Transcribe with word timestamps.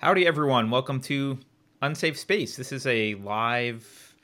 Howdy, 0.00 0.26
everyone. 0.26 0.70
Welcome 0.70 1.02
to 1.02 1.38
Unsafe 1.82 2.16
Space. 2.18 2.56
This 2.56 2.72
is 2.72 2.86
a 2.86 3.16
live, 3.16 4.16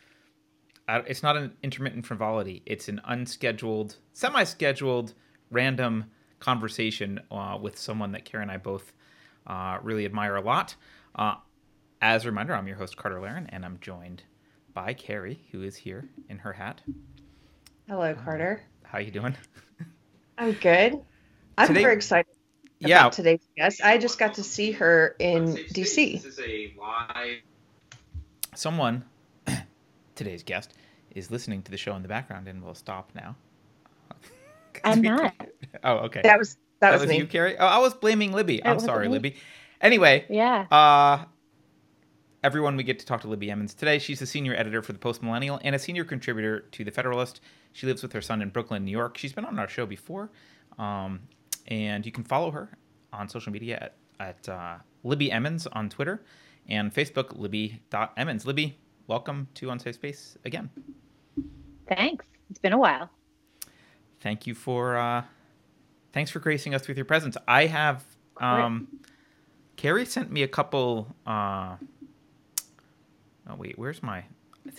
uh, 0.89 1.03
it's 1.07 1.23
not 1.23 1.37
an 1.37 1.55
intermittent 1.63 2.07
frivolity, 2.07 2.63
it's 2.65 2.89
an 2.89 2.99
unscheduled, 3.05 3.97
semi 4.15 4.45
scheduled, 4.45 5.13
random 5.51 6.07
conversation 6.39 7.21
uh, 7.31 7.59
with 7.61 7.79
someone 7.79 8.11
that 8.13 8.25
Keri 8.25 8.45
and 8.45 8.51
I 8.51 8.57
both 8.57 8.95
uh, 9.47 9.77
really 9.83 10.07
admire 10.07 10.37
a 10.37 10.41
lot. 10.41 10.75
Uh, 11.15 11.35
as 12.01 12.25
a 12.25 12.29
reminder, 12.29 12.55
I'm 12.55 12.67
your 12.67 12.77
host, 12.77 12.97
Carter 12.97 13.21
Laren, 13.21 13.47
and 13.51 13.63
I'm 13.63 13.77
joined 13.83 14.23
by 14.73 14.95
Keri, 14.95 15.45
who 15.53 15.63
is 15.63 15.77
here 15.77 16.09
in 16.31 16.39
her 16.39 16.55
hat. 16.55 16.81
Hello, 17.87 18.15
Carter. 18.15 18.63
How 18.83 18.97
are 18.97 19.03
you 19.03 19.11
doing? 19.11 19.37
I'm 20.39 20.53
good. 20.53 21.03
I'm 21.59 21.69
Today- 21.69 21.83
very 21.83 21.97
excited 21.97 22.26
Yeah, 22.79 23.09
today's 23.09 23.41
guest. 23.57 23.81
I 23.83 23.99
just 23.99 24.19
got 24.19 24.35
to 24.35 24.43
see 24.43 24.73
her 24.73 25.17
in 25.19 25.55
DC. 25.55 26.23
This 26.23 26.25
is 26.27 26.39
a 26.41 26.75
live. 26.79 27.39
someone, 28.55 29.05
today's 30.15 30.43
guest, 30.43 30.75
is 31.15 31.31
listening 31.31 31.63
to 31.63 31.71
the 31.71 31.77
show 31.79 31.95
in 31.97 32.03
the 32.03 32.09
background 32.09 32.49
and 32.49 32.63
will 32.63 32.75
stop 32.75 33.11
now. 33.15 33.35
I'm 34.85 35.01
not. 35.03 35.35
Oh, 35.83 35.95
okay. 36.07 36.21
That 36.23 36.39
was 36.39 36.57
that, 36.81 36.91
That 36.91 36.93
was, 36.93 37.01
was 37.03 37.11
me. 37.11 37.19
you, 37.19 37.27
Keri. 37.27 37.57
Oh, 37.59 37.67
I 37.67 37.79
was 37.79 37.95
blaming 37.95 38.33
Libby. 38.33 38.57
It 38.57 38.67
I'm 38.67 38.79
sorry, 38.79 39.07
me. 39.09 39.13
Libby. 39.15 39.37
Anyway, 39.81 40.27
Yeah. 40.29 40.67
uh, 40.71 41.25
everyone, 42.45 42.77
we 42.77 42.83
get 42.83 42.99
to 42.99 43.07
talk 43.07 43.23
to 43.23 43.29
Libby 43.29 43.51
Emmons 43.51 43.73
today. 43.73 43.99
She's 43.99 44.21
a 44.21 44.27
senior 44.27 44.55
editor 44.55 44.83
for 44.83 44.93
the 44.93 44.99
Post 44.99 45.23
Millennial 45.23 45.59
and 45.65 45.75
a 45.75 45.79
senior 45.79 46.05
contributor 46.05 46.61
to 46.73 46.85
the 46.85 46.91
Federalist. 46.91 47.41
She 47.73 47.87
lives 47.87 48.03
with 48.03 48.13
her 48.13 48.21
son 48.21 48.43
in 48.43 48.51
Brooklyn, 48.51 48.85
New 48.85 48.91
York. 48.91 49.17
She's 49.17 49.33
been 49.33 49.47
on 49.47 49.59
our 49.59 49.69
show 49.69 49.87
before, 49.87 50.31
um, 50.79 51.21
and 51.69 52.05
you 52.07 52.13
can 52.13 52.25
follow 52.25 52.51
her 52.51 52.71
on 53.13 53.29
social 53.29 53.53
media 53.53 53.79
at, 53.81 53.97
at 54.29 54.49
uh, 54.49 54.75
Libby 55.05 55.31
Emmons 55.33 55.67
on 55.69 55.89
Twitter 55.89 56.23
and 56.69 56.93
Facebook, 56.95 57.39
Libby.Emmons. 57.39 58.45
Libby, 58.47 58.79
welcome 59.07 59.49
to 59.55 59.71
Unsafe 59.71 59.95
Space 59.95 60.37
again. 60.45 60.71
Thanks. 61.89 62.25
It's 62.51 62.59
been 62.59 62.73
a 62.73 62.79
while. 62.79 63.11
thank 64.21 64.47
you 64.47 64.55
for 64.55 64.97
uh 64.97 65.23
thanks 66.13 66.31
for 66.31 66.39
gracing 66.41 66.75
us 66.75 66.89
with 66.89 66.97
your 66.97 67.05
presence 67.05 67.37
i 67.47 67.67
have 67.67 68.05
um 68.41 68.89
keri 69.77 70.05
sent 70.07 70.31
me 70.31 70.43
a 70.43 70.49
couple 70.49 71.15
uh 71.27 71.77
oh 73.49 73.55
wait 73.57 73.79
where's 73.79 74.03
my 74.03 74.25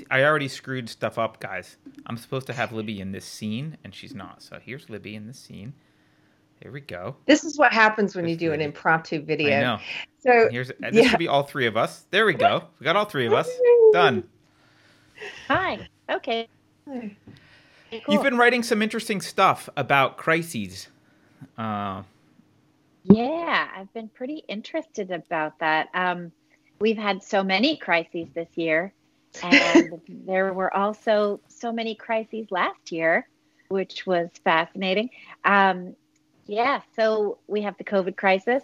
i 0.09 0.23
already 0.23 0.47
screwed 0.47 0.89
stuff 0.89 1.17
up 1.17 1.39
guys 1.39 1.77
i'm 2.08 2.17
supposed 2.17 2.47
to 2.47 2.53
have 2.53 2.71
libby 2.73 2.99
in 2.99 3.11
this 3.11 3.25
scene 3.25 3.77
and 3.83 3.93
she's 3.93 4.15
not 4.15 4.41
so 4.41 4.59
here's 4.63 4.89
libby 4.89 5.15
in 5.15 5.27
this 5.27 5.39
scene 5.39 5.73
here 6.61 6.72
we 6.72 6.81
go 6.81 7.16
This 7.25 7.44
is 7.44 7.58
what 7.58 7.72
happens 7.72 8.16
when 8.16 8.27
you 8.27 8.36
do 8.36 8.53
an 8.53 8.61
impromptu 8.61 9.22
video. 9.22 9.58
i 9.58 9.61
know 9.61 9.80
So 10.19 10.50
here's 10.52 10.67
this 10.67 10.75
yeah. 10.94 11.08
should 11.09 11.19
be 11.19 11.27
all 11.27 11.44
three 11.44 11.66
of 11.67 11.77
us 11.77 12.05
there 12.11 12.25
we 12.25 12.33
go 12.33 12.64
we 12.80 12.83
got 12.83 12.95
all 12.95 13.05
three 13.05 13.27
of 13.27 13.33
us 13.33 13.49
done 13.94 14.23
Hi. 15.47 15.88
Okay. 16.09 16.47
Cool. 16.86 17.09
you've 18.08 18.23
been 18.23 18.38
writing 18.38 18.64
some 18.64 18.81
interesting 18.81 19.19
stuff 19.22 19.67
about 19.77 20.17
crises 20.17 20.88
uh 21.58 22.03
Yeah, 23.03 23.67
I've 23.75 23.92
been 23.94 24.09
pretty 24.09 24.44
interested 24.47 25.11
about 25.11 25.58
that. 25.59 25.88
Um, 25.94 26.31
we've 26.80 26.97
had 26.97 27.23
so 27.23 27.44
many 27.44 27.77
crises 27.77 28.27
this 28.33 28.49
year, 28.55 28.92
and 29.44 30.02
there 30.09 30.52
were 30.53 30.75
also 30.75 31.39
so 31.47 31.71
many 31.71 31.95
crises 31.95 32.47
last 32.52 32.92
year, 32.92 33.27
which 33.69 34.05
was 34.05 34.30
fascinating. 34.44 35.09
Um, 35.45 35.95
yeah, 36.47 36.81
so 36.95 37.37
we 37.47 37.61
have 37.61 37.77
the 37.77 37.83
COVID 37.83 38.15
crisis, 38.15 38.63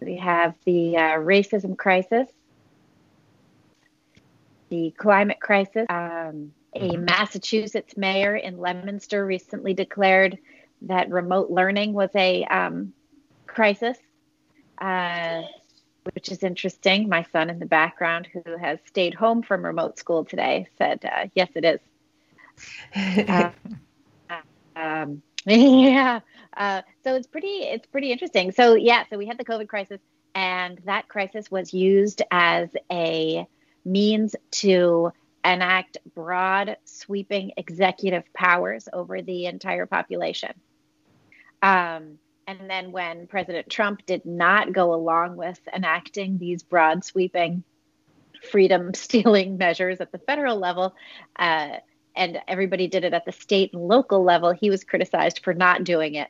we 0.00 0.16
have 0.16 0.54
the 0.64 0.96
uh, 0.96 1.00
racism 1.18 1.76
crisis, 1.76 2.28
the 4.68 4.92
climate 4.96 5.40
crisis. 5.40 5.86
Um, 5.88 6.52
a 6.74 6.96
Massachusetts 6.96 7.96
mayor 7.96 8.34
in 8.34 8.58
Leominster 8.58 9.24
recently 9.24 9.74
declared 9.74 10.38
that 10.82 11.08
remote 11.08 11.50
learning 11.50 11.92
was 11.92 12.10
a 12.16 12.44
um, 12.44 12.92
crisis, 13.46 13.96
uh, 14.78 15.42
which 16.12 16.30
is 16.30 16.42
interesting. 16.42 17.08
My 17.08 17.24
son 17.32 17.48
in 17.48 17.60
the 17.60 17.66
background, 17.66 18.28
who 18.32 18.56
has 18.56 18.80
stayed 18.86 19.14
home 19.14 19.42
from 19.42 19.64
remote 19.64 19.98
school 19.98 20.24
today, 20.24 20.66
said, 20.76 21.04
uh, 21.04 21.28
"Yes, 21.34 21.50
it 21.54 21.64
is." 21.64 21.80
Uh, 24.30 24.40
um, 24.76 25.22
yeah. 25.46 26.20
Uh, 26.56 26.82
so 27.02 27.14
it's 27.14 27.26
pretty. 27.26 27.64
It's 27.64 27.86
pretty 27.86 28.12
interesting. 28.12 28.52
So 28.52 28.74
yeah. 28.74 29.04
So 29.10 29.18
we 29.18 29.26
had 29.26 29.38
the 29.38 29.44
COVID 29.44 29.68
crisis, 29.68 30.00
and 30.34 30.80
that 30.86 31.08
crisis 31.08 31.50
was 31.50 31.74
used 31.74 32.22
as 32.30 32.70
a 32.90 33.46
means 33.84 34.34
to 34.50 35.12
enact 35.44 35.98
broad, 36.14 36.76
sweeping 36.84 37.52
executive 37.56 38.24
powers 38.32 38.88
over 38.92 39.20
the 39.20 39.46
entire 39.46 39.86
population. 39.86 40.52
Um, 41.62 42.18
and 42.46 42.68
then 42.68 42.92
when 42.92 43.26
President 43.26 43.68
Trump 43.68 44.04
did 44.06 44.24
not 44.24 44.72
go 44.72 44.94
along 44.94 45.36
with 45.36 45.58
enacting 45.74 46.38
these 46.38 46.62
broad, 46.62 47.04
sweeping, 47.04 47.62
freedom 48.50 48.94
stealing 48.94 49.56
measures 49.58 50.00
at 50.00 50.12
the 50.12 50.18
federal 50.18 50.58
level, 50.58 50.94
uh, 51.36 51.76
and 52.16 52.40
everybody 52.48 52.86
did 52.86 53.04
it 53.04 53.14
at 53.14 53.24
the 53.24 53.32
state 53.32 53.72
and 53.72 53.82
local 53.82 54.22
level, 54.22 54.52
he 54.52 54.70
was 54.70 54.84
criticized 54.84 55.40
for 55.42 55.54
not 55.54 55.84
doing 55.84 56.14
it, 56.14 56.28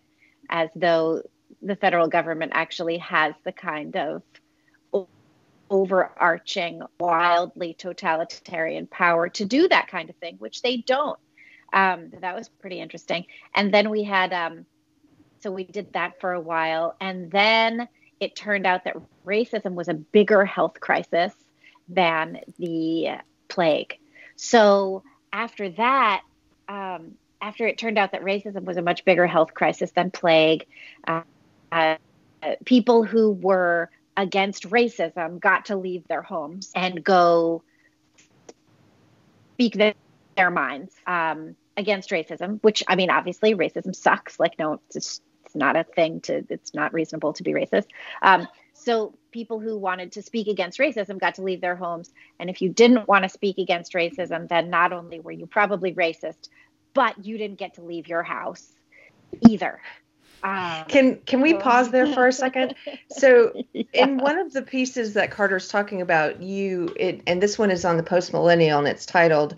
as 0.48 0.70
though 0.74 1.22
the 1.62 1.76
federal 1.76 2.08
government 2.08 2.52
actually 2.54 2.98
has 2.98 3.34
the 3.44 3.52
kind 3.52 3.96
of 3.96 4.22
overarching, 5.70 6.82
wildly 7.00 7.74
totalitarian 7.74 8.86
power 8.86 9.28
to 9.28 9.44
do 9.44 9.66
that 9.68 9.88
kind 9.88 10.10
of 10.10 10.16
thing, 10.16 10.36
which 10.38 10.62
they 10.62 10.78
don't. 10.78 11.18
Um, 11.72 12.12
that 12.20 12.34
was 12.34 12.48
pretty 12.48 12.80
interesting. 12.80 13.26
And 13.54 13.72
then 13.72 13.90
we 13.90 14.04
had, 14.04 14.32
um, 14.32 14.66
so 15.40 15.50
we 15.50 15.64
did 15.64 15.92
that 15.94 16.20
for 16.20 16.32
a 16.32 16.40
while. 16.40 16.94
And 17.00 17.30
then 17.30 17.88
it 18.20 18.36
turned 18.36 18.66
out 18.66 18.84
that 18.84 18.96
racism 19.26 19.74
was 19.74 19.88
a 19.88 19.94
bigger 19.94 20.44
health 20.44 20.80
crisis 20.80 21.34
than 21.88 22.40
the 22.58 23.16
plague. 23.48 23.98
So 24.36 25.02
after 25.34 25.68
that, 25.70 26.22
um, 26.68 27.16
after 27.42 27.66
it 27.66 27.76
turned 27.76 27.98
out 27.98 28.12
that 28.12 28.22
racism 28.22 28.64
was 28.64 28.78
a 28.78 28.82
much 28.82 29.04
bigger 29.04 29.26
health 29.26 29.52
crisis 29.52 29.90
than 29.90 30.10
plague, 30.10 30.64
uh, 31.06 31.22
uh, 31.72 31.96
people 32.64 33.02
who 33.02 33.32
were 33.32 33.90
against 34.16 34.70
racism 34.70 35.40
got 35.40 35.66
to 35.66 35.76
leave 35.76 36.06
their 36.06 36.22
homes 36.22 36.70
and 36.74 37.02
go 37.02 37.62
speak 39.54 39.74
their, 39.74 39.94
their 40.36 40.50
minds 40.50 40.94
um, 41.06 41.56
against 41.76 42.10
racism. 42.10 42.60
Which 42.62 42.84
I 42.86 42.94
mean, 42.94 43.10
obviously, 43.10 43.54
racism 43.54 43.94
sucks. 43.94 44.38
Like, 44.38 44.56
no, 44.58 44.74
it's 44.74 44.94
just, 44.94 45.22
it's 45.44 45.56
not 45.56 45.74
a 45.76 45.82
thing 45.82 46.20
to. 46.22 46.44
It's 46.48 46.74
not 46.74 46.94
reasonable 46.94 47.32
to 47.34 47.42
be 47.42 47.52
racist. 47.52 47.86
Um, 48.22 48.46
so 48.74 49.14
people 49.30 49.60
who 49.60 49.78
wanted 49.78 50.12
to 50.12 50.22
speak 50.22 50.48
against 50.48 50.78
racism 50.78 51.18
got 51.18 51.36
to 51.36 51.42
leave 51.42 51.60
their 51.60 51.76
homes, 51.76 52.12
and 52.38 52.50
if 52.50 52.60
you 52.60 52.68
didn't 52.68 53.08
want 53.08 53.22
to 53.22 53.28
speak 53.28 53.58
against 53.58 53.94
racism, 53.94 54.48
then 54.48 54.68
not 54.68 54.92
only 54.92 55.20
were 55.20 55.32
you 55.32 55.46
probably 55.46 55.94
racist, 55.94 56.48
but 56.92 57.24
you 57.24 57.38
didn't 57.38 57.58
get 57.58 57.74
to 57.74 57.82
leave 57.82 58.08
your 58.08 58.22
house 58.22 58.72
either. 59.48 59.80
Um, 60.42 60.84
can 60.88 61.16
can 61.24 61.40
we 61.40 61.54
pause 61.54 61.90
there 61.90 62.06
for 62.06 62.26
a 62.26 62.32
second? 62.44 62.74
So 63.10 63.52
yeah. 63.72 63.84
in 63.94 64.18
one 64.18 64.38
of 64.38 64.52
the 64.52 64.60
pieces 64.60 65.14
that 65.14 65.30
Carter's 65.30 65.68
talking 65.68 66.02
about, 66.02 66.42
you 66.42 66.92
it 66.96 67.22
and 67.26 67.42
this 67.42 67.58
one 67.58 67.70
is 67.70 67.84
on 67.84 67.96
the 67.96 68.02
post 68.02 68.32
millennial 68.32 68.78
and 68.78 68.86
it's 68.86 69.06
titled 69.06 69.56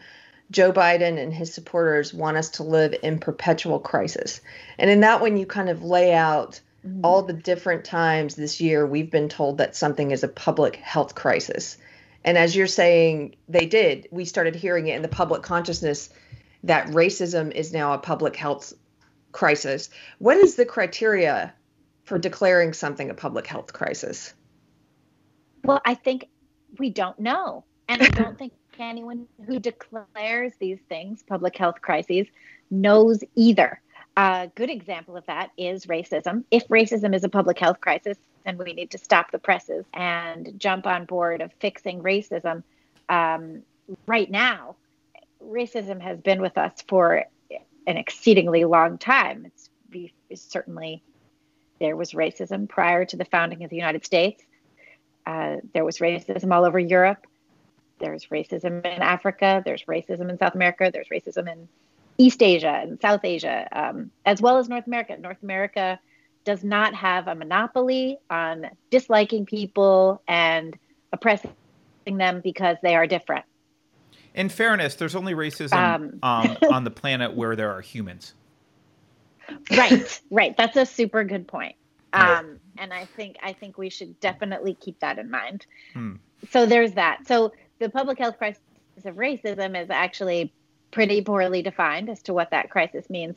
Joe 0.53 0.73
Biden 0.73 1.19
and 1.19 1.35
his 1.35 1.53
supporters 1.53 2.15
want 2.15 2.37
us 2.37 2.51
to 2.51 2.63
live 2.63 2.95
in 3.03 3.19
perpetual 3.19 3.81
crisis. 3.81 4.41
And 4.79 4.89
in 4.89 5.01
that 5.01 5.21
one 5.21 5.37
you 5.37 5.45
kind 5.45 5.69
of 5.69 5.83
lay 5.83 6.15
out 6.15 6.61
Mhm. 6.87 7.01
all 7.03 7.23
the 7.23 7.33
different 7.33 7.85
times 7.85 8.35
this 8.35 8.61
year 8.61 8.87
we've 8.87 9.11
been 9.11 9.29
told 9.29 9.59
that 9.59 9.77
something 9.77 10.11
is 10.11 10.23
a 10.23 10.29
public 10.29 10.77
health 10.77 11.15
crisis. 11.15 11.77
And 12.25 12.37
as 12.37 12.57
you're 12.57 12.67
saying, 12.67 13.37
they 13.49 13.67
did. 13.67 14.09
We 14.11 14.25
started 14.25 14.55
hearing 14.55 14.89
it 14.89 14.97
in 14.97 15.03
the 15.03 15.09
public 15.09 15.43
consciousness 15.43 16.11
that 16.65 16.89
racism 16.89 17.53
is 17.53 17.73
now 17.73 17.93
a 17.93 17.99
public 17.99 18.35
health 18.35 18.73
crisis. 19.33 19.91
What 20.19 20.37
is 20.37 20.57
the 20.57 20.65
criteria 20.65 21.55
for 22.05 22.19
declaring 22.19 22.73
something 22.73 23.11
a 23.11 23.15
public 23.15 23.47
health 23.47 23.73
crisis? 23.73 24.35
Well, 25.65 25.81
I 25.85 25.95
think 25.95 26.29
we 26.79 26.91
don't 26.91 27.19
know. 27.19 27.65
And 27.89 28.03
I 28.03 28.09
don't 28.09 28.39
think 28.39 28.53
anyone 28.79 29.27
who 29.47 29.59
declares 29.59 30.53
these 30.59 30.79
things 30.89 31.23
public 31.23 31.57
health 31.57 31.81
crises 31.81 32.27
knows 32.71 33.23
either. 33.35 33.81
A 34.17 34.51
good 34.55 34.71
example 34.71 35.17
of 35.17 35.27
that 35.27 35.51
is 35.59 35.87
racism. 35.87 36.45
If 36.51 36.67
racism 36.69 37.15
is 37.15 37.23
a 37.25 37.29
public 37.29 37.59
health 37.59 37.81
crisis, 37.81 38.17
then 38.45 38.57
we 38.57 38.73
need 38.73 38.91
to 38.93 38.99
stop 38.99 39.31
the 39.31 39.39
presses 39.39 39.85
and 39.93 40.55
jump 40.59 40.87
on 40.87 41.05
board 41.05 41.43
of 41.43 41.53
fixing 41.61 42.03
racism 42.03 42.63
um, 43.09 43.63
right 44.07 44.31
now. 44.31 44.77
Racism 45.45 46.01
has 46.01 46.19
been 46.21 46.41
with 46.41 46.57
us 46.57 46.83
for 46.89 47.25
an 47.87 47.97
exceedingly 47.97 48.65
long 48.65 48.99
time. 48.99 49.47
It's, 49.47 49.71
certainly 50.35 51.03
there 51.79 51.97
was 51.97 52.13
racism 52.13 52.69
prior 52.69 53.05
to 53.05 53.17
the 53.17 53.25
founding 53.25 53.65
of 53.65 53.71
the 53.71 53.77
United 53.77 54.05
States. 54.05 54.43
Uh, 55.27 55.57
there 55.75 55.85
was 55.85 55.99
racism 55.99 56.53
all 56.53 56.65
over 56.65 56.79
Europe. 56.79 57.27
There's 57.99 58.27
racism 58.27 58.85
in 58.85 59.03
Africa. 59.03 59.63
There's 59.65 59.85
racism 59.85 60.31
in 60.31 60.39
South 60.39 60.55
America. 60.55 60.91
There's 60.93 61.09
racism 61.09 61.51
in 61.51 61.69
East 62.19 62.43
Asia 62.43 62.81
and 62.83 63.01
South 63.01 63.25
Asia, 63.25 63.69
um, 63.73 64.11
as 64.25 64.41
well 64.41 64.59
as 64.59 64.69
North 64.69 64.87
America. 64.87 65.17
North 65.19 65.43
America 65.43 65.99
does 66.45 66.65
not 66.65 66.95
have 66.95 67.29
a 67.29 67.35
monopoly 67.35 68.19
on 68.31 68.67
disliking 68.91 69.45
people 69.45 70.23
and 70.27 70.79
oppressing 71.13 71.53
them 72.07 72.41
because 72.43 72.77
they 72.83 72.95
are 72.95 73.07
different. 73.07 73.45
In 74.35 74.49
fairness, 74.49 74.95
there's 74.95 75.15
only 75.15 75.35
racism 75.35 75.73
um, 75.73 76.19
um, 76.23 76.57
on 76.71 76.85
the 76.85 76.91
planet 76.91 77.35
where 77.35 77.57
there 77.57 77.73
are 77.73 77.81
humans. 77.81 78.35
Right, 79.77 80.21
right. 80.31 80.57
That's 80.57 80.77
a 80.77 80.87
super 80.87 81.25
good 81.25 81.49
point. 81.49 81.77
Um, 82.13 82.61
and 82.79 82.95
I 82.95 83.05
think 83.05 83.37
I 83.43 83.53
think 83.53 83.77
we 83.77 83.91
should 83.91 84.19
definitely 84.21 84.75
keep 84.75 85.01
that 85.01 85.19
in 85.19 85.31
mind. 85.31 85.67
Hmm. 85.93 86.15
So 86.51 86.65
there's 86.67 86.93
that. 86.93 87.27
So 87.27 87.53
the 87.79 87.91
public 87.91 88.19
health 88.19 88.39
crisis 88.39 88.61
of 89.05 89.17
racism 89.17 89.81
is 89.81 89.91
actually 89.91 90.53
pretty 90.91 91.23
poorly 91.23 91.63
defined 91.63 92.09
as 92.09 92.23
to 92.23 92.35
what 92.35 92.51
that 92.51 92.71
crisis 92.71 93.09
means. 93.11 93.37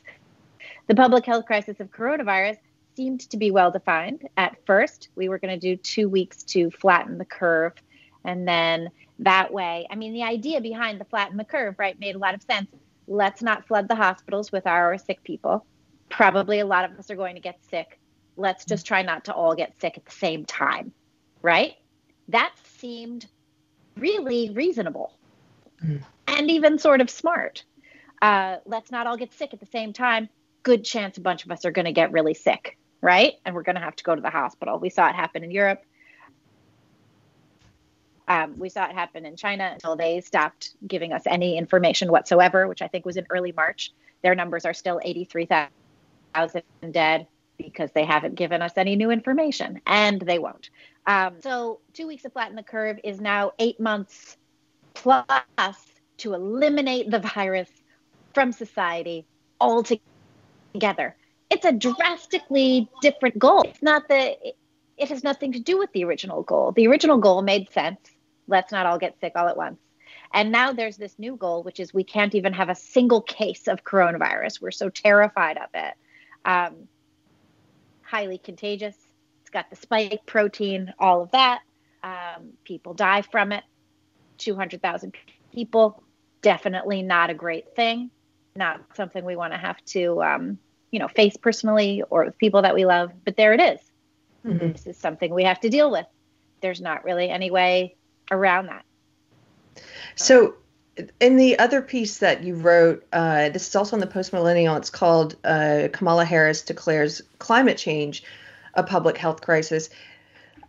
The 0.86 0.94
public 0.94 1.26
health 1.26 1.46
crisis 1.46 1.80
of 1.80 1.90
coronavirus 1.90 2.58
seemed 2.96 3.20
to 3.30 3.36
be 3.36 3.50
well 3.50 3.70
defined. 3.70 4.28
At 4.36 4.56
first, 4.66 5.08
we 5.14 5.28
were 5.28 5.38
going 5.38 5.58
to 5.58 5.60
do 5.60 5.76
two 5.76 6.08
weeks 6.08 6.42
to 6.44 6.70
flatten 6.70 7.18
the 7.18 7.24
curve. 7.24 7.72
And 8.24 8.46
then 8.46 8.90
that 9.20 9.52
way, 9.52 9.86
I 9.90 9.94
mean, 9.94 10.12
the 10.12 10.22
idea 10.22 10.60
behind 10.60 11.00
the 11.00 11.04
flatten 11.04 11.36
the 11.36 11.44
curve, 11.44 11.76
right, 11.78 11.98
made 11.98 12.16
a 12.16 12.18
lot 12.18 12.34
of 12.34 12.42
sense. 12.42 12.68
Let's 13.06 13.42
not 13.42 13.66
flood 13.66 13.88
the 13.88 13.94
hospitals 13.94 14.52
with 14.52 14.66
our 14.66 14.98
sick 14.98 15.22
people. 15.24 15.64
Probably 16.08 16.60
a 16.60 16.66
lot 16.66 16.84
of 16.84 16.98
us 16.98 17.10
are 17.10 17.16
going 17.16 17.34
to 17.36 17.40
get 17.40 17.58
sick 17.64 18.00
let's 18.40 18.64
just 18.64 18.86
try 18.86 19.02
not 19.02 19.24
to 19.26 19.34
all 19.34 19.54
get 19.54 19.78
sick 19.80 19.96
at 19.96 20.04
the 20.04 20.10
same 20.10 20.44
time, 20.44 20.92
right? 21.42 21.74
That 22.28 22.52
seemed 22.64 23.26
really 23.96 24.50
reasonable 24.50 25.12
mm. 25.84 26.02
and 26.26 26.50
even 26.50 26.78
sort 26.78 27.00
of 27.00 27.10
smart. 27.10 27.64
Uh, 28.22 28.56
let's 28.66 28.90
not 28.90 29.06
all 29.06 29.16
get 29.16 29.32
sick 29.32 29.54
at 29.54 29.60
the 29.60 29.66
same 29.66 29.92
time. 29.92 30.28
Good 30.62 30.84
chance 30.84 31.16
a 31.16 31.20
bunch 31.20 31.44
of 31.44 31.50
us 31.50 31.64
are 31.64 31.70
going 31.70 31.86
to 31.86 31.92
get 31.92 32.12
really 32.12 32.34
sick, 32.34 32.76
right? 33.00 33.34
And 33.44 33.54
we're 33.54 33.62
going 33.62 33.76
to 33.76 33.80
have 33.80 33.96
to 33.96 34.04
go 34.04 34.14
to 34.14 34.20
the 34.20 34.30
hospital. 34.30 34.78
We 34.78 34.90
saw 34.90 35.08
it 35.08 35.14
happen 35.14 35.42
in 35.42 35.50
Europe. 35.50 35.82
Um, 38.28 38.56
we 38.58 38.68
saw 38.68 38.84
it 38.84 38.92
happen 38.92 39.26
in 39.26 39.36
China 39.36 39.70
until 39.72 39.96
they 39.96 40.20
stopped 40.20 40.74
giving 40.86 41.12
us 41.12 41.22
any 41.26 41.58
information 41.58 42.12
whatsoever, 42.12 42.68
which 42.68 42.80
I 42.80 42.86
think 42.86 43.04
was 43.04 43.16
in 43.16 43.26
early 43.28 43.52
March. 43.52 43.92
Their 44.22 44.36
numbers 44.36 44.64
are 44.64 44.74
still 44.74 45.00
83,000 45.02 46.62
dead 46.92 47.26
because 47.56 47.90
they 47.92 48.04
haven't 48.04 48.36
given 48.36 48.62
us 48.62 48.72
any 48.76 48.96
new 48.96 49.10
information, 49.10 49.80
and 49.86 50.20
they 50.20 50.38
won't. 50.38 50.70
Um, 51.06 51.40
so, 51.40 51.80
two 51.92 52.06
weeks 52.06 52.24
of 52.24 52.32
flatten 52.32 52.54
the 52.54 52.62
curve 52.62 52.98
is 53.02 53.20
now 53.20 53.52
eight 53.58 53.80
months 53.80 54.36
plus 55.02 55.86
to 56.18 56.34
eliminate 56.34 57.10
the 57.10 57.18
virus 57.18 57.70
from 58.34 58.52
society 58.52 59.26
altogether. 59.60 61.16
It's 61.48 61.64
a 61.64 61.72
drastically 61.72 62.88
different 63.00 63.38
goal. 63.38 63.62
It's 63.62 63.82
not 63.82 64.08
that 64.08 64.36
it 64.98 65.08
has 65.08 65.24
nothing 65.24 65.52
to 65.52 65.58
do 65.58 65.78
with 65.78 65.90
the 65.92 66.04
original 66.04 66.42
goal. 66.42 66.72
The 66.72 66.86
original 66.86 67.18
goal 67.18 67.40
made 67.42 67.70
sense. 67.70 67.98
Let's 68.46 68.72
not 68.72 68.84
all 68.86 68.98
get 68.98 69.18
sick 69.20 69.32
all 69.36 69.48
at 69.48 69.56
once. 69.56 69.80
And 70.32 70.52
now 70.52 70.72
there's 70.72 70.96
this 70.96 71.18
new 71.18 71.34
goal, 71.36 71.62
which 71.62 71.80
is 71.80 71.94
we 71.94 72.04
can't 72.04 72.34
even 72.34 72.52
have 72.52 72.68
a 72.68 72.74
single 72.74 73.22
case 73.22 73.66
of 73.66 73.82
coronavirus. 73.82 74.60
We're 74.60 74.70
so 74.70 74.90
terrified 74.90 75.56
of 75.56 75.70
it. 75.74 75.94
Um, 76.44 76.88
highly 78.02 78.38
contagious. 78.38 78.96
It's 79.40 79.50
got 79.50 79.70
the 79.70 79.76
spike 79.76 80.20
protein, 80.26 80.92
all 80.98 81.22
of 81.22 81.30
that. 81.30 81.62
Um, 82.02 82.52
people 82.64 82.94
die 82.94 83.22
from 83.22 83.52
it. 83.52 83.64
200,000 84.40 85.14
people. 85.52 86.02
Definitely 86.42 87.02
not 87.02 87.30
a 87.30 87.34
great 87.34 87.74
thing. 87.76 88.10
Not 88.56 88.80
something 88.94 89.24
we 89.24 89.36
want 89.36 89.52
to 89.52 89.58
have 89.58 89.82
to, 89.86 90.22
um, 90.22 90.58
you 90.90 90.98
know, 90.98 91.08
face 91.08 91.36
personally 91.36 92.02
or 92.10 92.24
with 92.24 92.38
people 92.38 92.62
that 92.62 92.74
we 92.74 92.84
love. 92.84 93.12
But 93.24 93.36
there 93.36 93.52
it 93.52 93.60
is. 93.60 93.80
Mm-hmm. 94.44 94.72
This 94.72 94.86
is 94.86 94.96
something 94.96 95.32
we 95.32 95.44
have 95.44 95.60
to 95.60 95.68
deal 95.68 95.90
with. 95.90 96.06
There's 96.60 96.80
not 96.80 97.04
really 97.04 97.28
any 97.28 97.50
way 97.50 97.94
around 98.30 98.66
that. 98.66 98.84
So, 100.16 100.54
in 101.20 101.36
the 101.36 101.58
other 101.58 101.80
piece 101.80 102.18
that 102.18 102.42
you 102.42 102.54
wrote, 102.54 103.06
uh, 103.12 103.50
this 103.50 103.68
is 103.68 103.76
also 103.76 103.96
on 103.96 104.00
the 104.00 104.06
Post 104.06 104.32
Millennial. 104.32 104.76
It's 104.76 104.90
called 104.90 105.36
uh, 105.44 105.88
Kamala 105.92 106.24
Harris 106.24 106.62
declares 106.62 107.22
climate 107.38 107.78
change 107.78 108.22
a 108.74 108.82
public 108.82 109.16
health 109.16 109.40
crisis. 109.40 109.90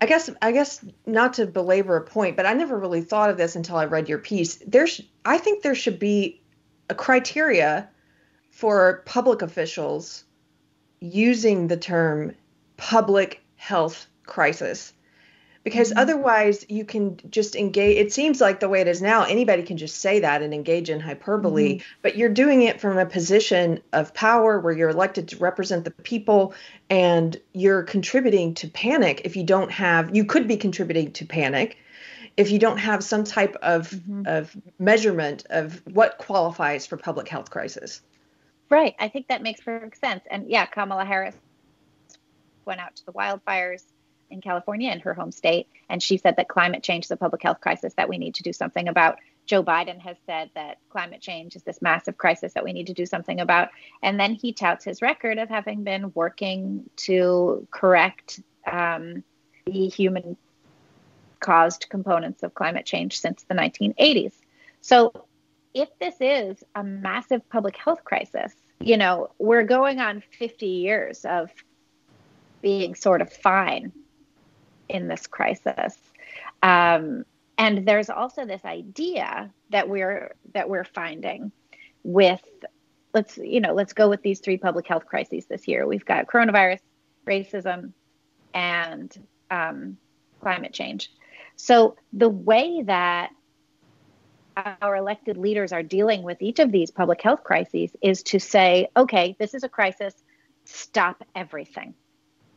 I 0.01 0.07
guess 0.07 0.31
I 0.41 0.51
guess 0.51 0.83
not 1.05 1.35
to 1.35 1.45
belabor 1.45 1.95
a 1.95 2.01
point, 2.01 2.35
but 2.35 2.47
I 2.47 2.53
never 2.53 2.77
really 2.77 3.01
thought 3.01 3.29
of 3.29 3.37
this 3.37 3.55
until 3.55 3.77
I 3.77 3.85
read 3.85 4.09
your 4.09 4.17
piece. 4.17 4.55
There's 4.65 4.99
I 5.23 5.37
think 5.37 5.61
there 5.61 5.75
should 5.75 5.99
be 5.99 6.41
a 6.89 6.95
criteria 6.95 7.87
for 8.49 9.03
public 9.05 9.43
officials 9.43 10.23
using 10.99 11.67
the 11.67 11.77
term 11.77 12.35
public 12.77 13.41
health 13.55 14.07
crisis 14.25 14.91
because 15.63 15.89
mm-hmm. 15.89 15.99
otherwise 15.99 16.65
you 16.69 16.85
can 16.85 17.19
just 17.29 17.55
engage 17.55 17.97
it 17.97 18.11
seems 18.11 18.41
like 18.41 18.59
the 18.59 18.69
way 18.69 18.81
it 18.81 18.87
is 18.87 19.01
now 19.01 19.23
anybody 19.23 19.63
can 19.63 19.77
just 19.77 19.97
say 19.97 20.19
that 20.19 20.41
and 20.41 20.53
engage 20.53 20.89
in 20.89 20.99
hyperbole 20.99 21.75
mm-hmm. 21.75 21.83
but 22.01 22.15
you're 22.17 22.29
doing 22.29 22.61
it 22.63 22.81
from 22.81 22.97
a 22.97 23.05
position 23.05 23.81
of 23.93 24.13
power 24.13 24.59
where 24.59 24.73
you're 24.73 24.89
elected 24.89 25.27
to 25.27 25.37
represent 25.37 25.85
the 25.85 25.91
people 25.91 26.53
and 26.89 27.39
you're 27.53 27.83
contributing 27.83 28.53
to 28.53 28.67
panic 28.67 29.21
if 29.25 29.35
you 29.35 29.43
don't 29.43 29.71
have 29.71 30.15
you 30.15 30.25
could 30.25 30.47
be 30.47 30.57
contributing 30.57 31.11
to 31.11 31.25
panic 31.25 31.77
if 32.37 32.49
you 32.49 32.59
don't 32.59 32.77
have 32.77 33.03
some 33.03 33.23
type 33.23 33.55
of 33.61 33.89
mm-hmm. 33.89 34.23
of 34.25 34.55
measurement 34.79 35.45
of 35.49 35.81
what 35.85 36.17
qualifies 36.17 36.85
for 36.87 36.97
public 36.97 37.27
health 37.27 37.49
crisis 37.49 38.01
right 38.69 38.95
i 38.99 39.07
think 39.07 39.27
that 39.27 39.41
makes 39.41 39.61
perfect 39.61 39.99
sense 39.99 40.23
and 40.29 40.49
yeah 40.49 40.65
kamala 40.65 41.05
harris 41.05 41.35
went 42.63 42.79
out 42.79 42.95
to 42.95 43.05
the 43.05 43.11
wildfires 43.11 43.83
in 44.31 44.41
California, 44.41 44.91
in 44.91 44.99
her 44.99 45.13
home 45.13 45.31
state, 45.31 45.67
and 45.89 46.01
she 46.01 46.17
said 46.17 46.35
that 46.37 46.47
climate 46.47 46.83
change 46.83 47.05
is 47.05 47.11
a 47.11 47.17
public 47.17 47.43
health 47.43 47.61
crisis 47.61 47.93
that 47.95 48.09
we 48.09 48.17
need 48.17 48.35
to 48.35 48.43
do 48.43 48.53
something 48.53 48.87
about. 48.87 49.19
Joe 49.45 49.63
Biden 49.63 49.99
has 49.99 50.17
said 50.25 50.49
that 50.55 50.77
climate 50.89 51.21
change 51.21 51.55
is 51.55 51.63
this 51.63 51.81
massive 51.81 52.17
crisis 52.17 52.53
that 52.53 52.63
we 52.63 52.73
need 52.73 52.87
to 52.87 52.93
do 52.93 53.05
something 53.05 53.39
about. 53.39 53.69
And 54.01 54.19
then 54.19 54.33
he 54.33 54.53
touts 54.53 54.85
his 54.85 55.01
record 55.01 55.37
of 55.37 55.49
having 55.49 55.83
been 55.83 56.11
working 56.13 56.89
to 56.97 57.67
correct 57.71 58.39
um, 58.71 59.23
the 59.65 59.87
human 59.87 60.37
caused 61.39 61.87
components 61.89 62.43
of 62.43 62.53
climate 62.53 62.85
change 62.85 63.19
since 63.19 63.43
the 63.43 63.55
1980s. 63.55 64.33
So, 64.81 65.25
if 65.73 65.89
this 65.99 66.15
is 66.19 66.63
a 66.75 66.83
massive 66.83 67.47
public 67.49 67.77
health 67.77 68.03
crisis, 68.03 68.53
you 68.81 68.97
know, 68.97 69.31
we're 69.39 69.63
going 69.63 69.99
on 69.99 70.21
50 70.37 70.65
years 70.65 71.23
of 71.23 71.49
being 72.61 72.95
sort 72.95 73.21
of 73.21 73.31
fine 73.31 73.91
in 74.91 75.07
this 75.07 75.27
crisis. 75.27 75.97
Um, 76.61 77.25
and 77.57 77.87
there's 77.87 78.09
also 78.09 78.45
this 78.45 78.63
idea 78.65 79.51
that 79.69 79.89
we're 79.89 80.35
that 80.53 80.69
we're 80.69 80.83
finding 80.83 81.51
with 82.03 82.41
let's 83.13 83.37
you 83.37 83.59
know 83.59 83.73
let's 83.73 83.93
go 83.93 84.09
with 84.09 84.21
these 84.21 84.39
three 84.39 84.57
public 84.57 84.87
health 84.87 85.05
crises 85.05 85.45
this 85.45 85.67
year. 85.67 85.87
We've 85.87 86.05
got 86.05 86.27
coronavirus, 86.27 86.79
racism, 87.25 87.93
and 88.53 89.15
um, 89.49 89.97
climate 90.41 90.73
change. 90.73 91.11
So 91.55 91.95
the 92.13 92.29
way 92.29 92.83
that 92.83 93.31
our 94.57 94.95
elected 94.95 95.37
leaders 95.37 95.71
are 95.71 95.83
dealing 95.83 96.23
with 96.23 96.41
each 96.41 96.59
of 96.59 96.71
these 96.71 96.91
public 96.91 97.21
health 97.21 97.43
crises 97.43 97.91
is 98.01 98.23
to 98.23 98.39
say, 98.39 98.89
okay, 98.97 99.35
this 99.39 99.53
is 99.53 99.63
a 99.63 99.69
crisis, 99.69 100.13
stop 100.65 101.23
everything, 101.35 101.93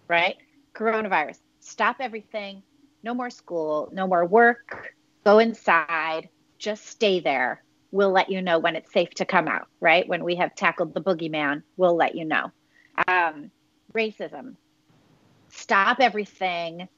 right? 0.08 0.36
Coronavirus, 0.74 1.38
stop 1.64 1.96
everything, 2.00 2.62
no 3.02 3.14
more 3.14 3.30
school, 3.30 3.88
no 3.92 4.06
more 4.06 4.24
work, 4.24 4.92
go 5.24 5.38
inside, 5.38 6.28
just 6.58 6.86
stay 6.86 7.20
there. 7.20 7.62
We'll 7.90 8.10
let 8.10 8.30
you 8.30 8.42
know 8.42 8.58
when 8.58 8.76
it's 8.76 8.92
safe 8.92 9.10
to 9.14 9.24
come 9.24 9.48
out, 9.48 9.68
right? 9.80 10.06
When 10.06 10.24
we 10.24 10.36
have 10.36 10.54
tackled 10.54 10.94
the 10.94 11.00
boogeyman, 11.00 11.62
we'll 11.76 11.96
let 11.96 12.14
you 12.14 12.24
know. 12.24 12.50
Um, 13.08 13.50
racism, 13.92 14.56
stop 15.48 15.98
everything. 16.00 16.88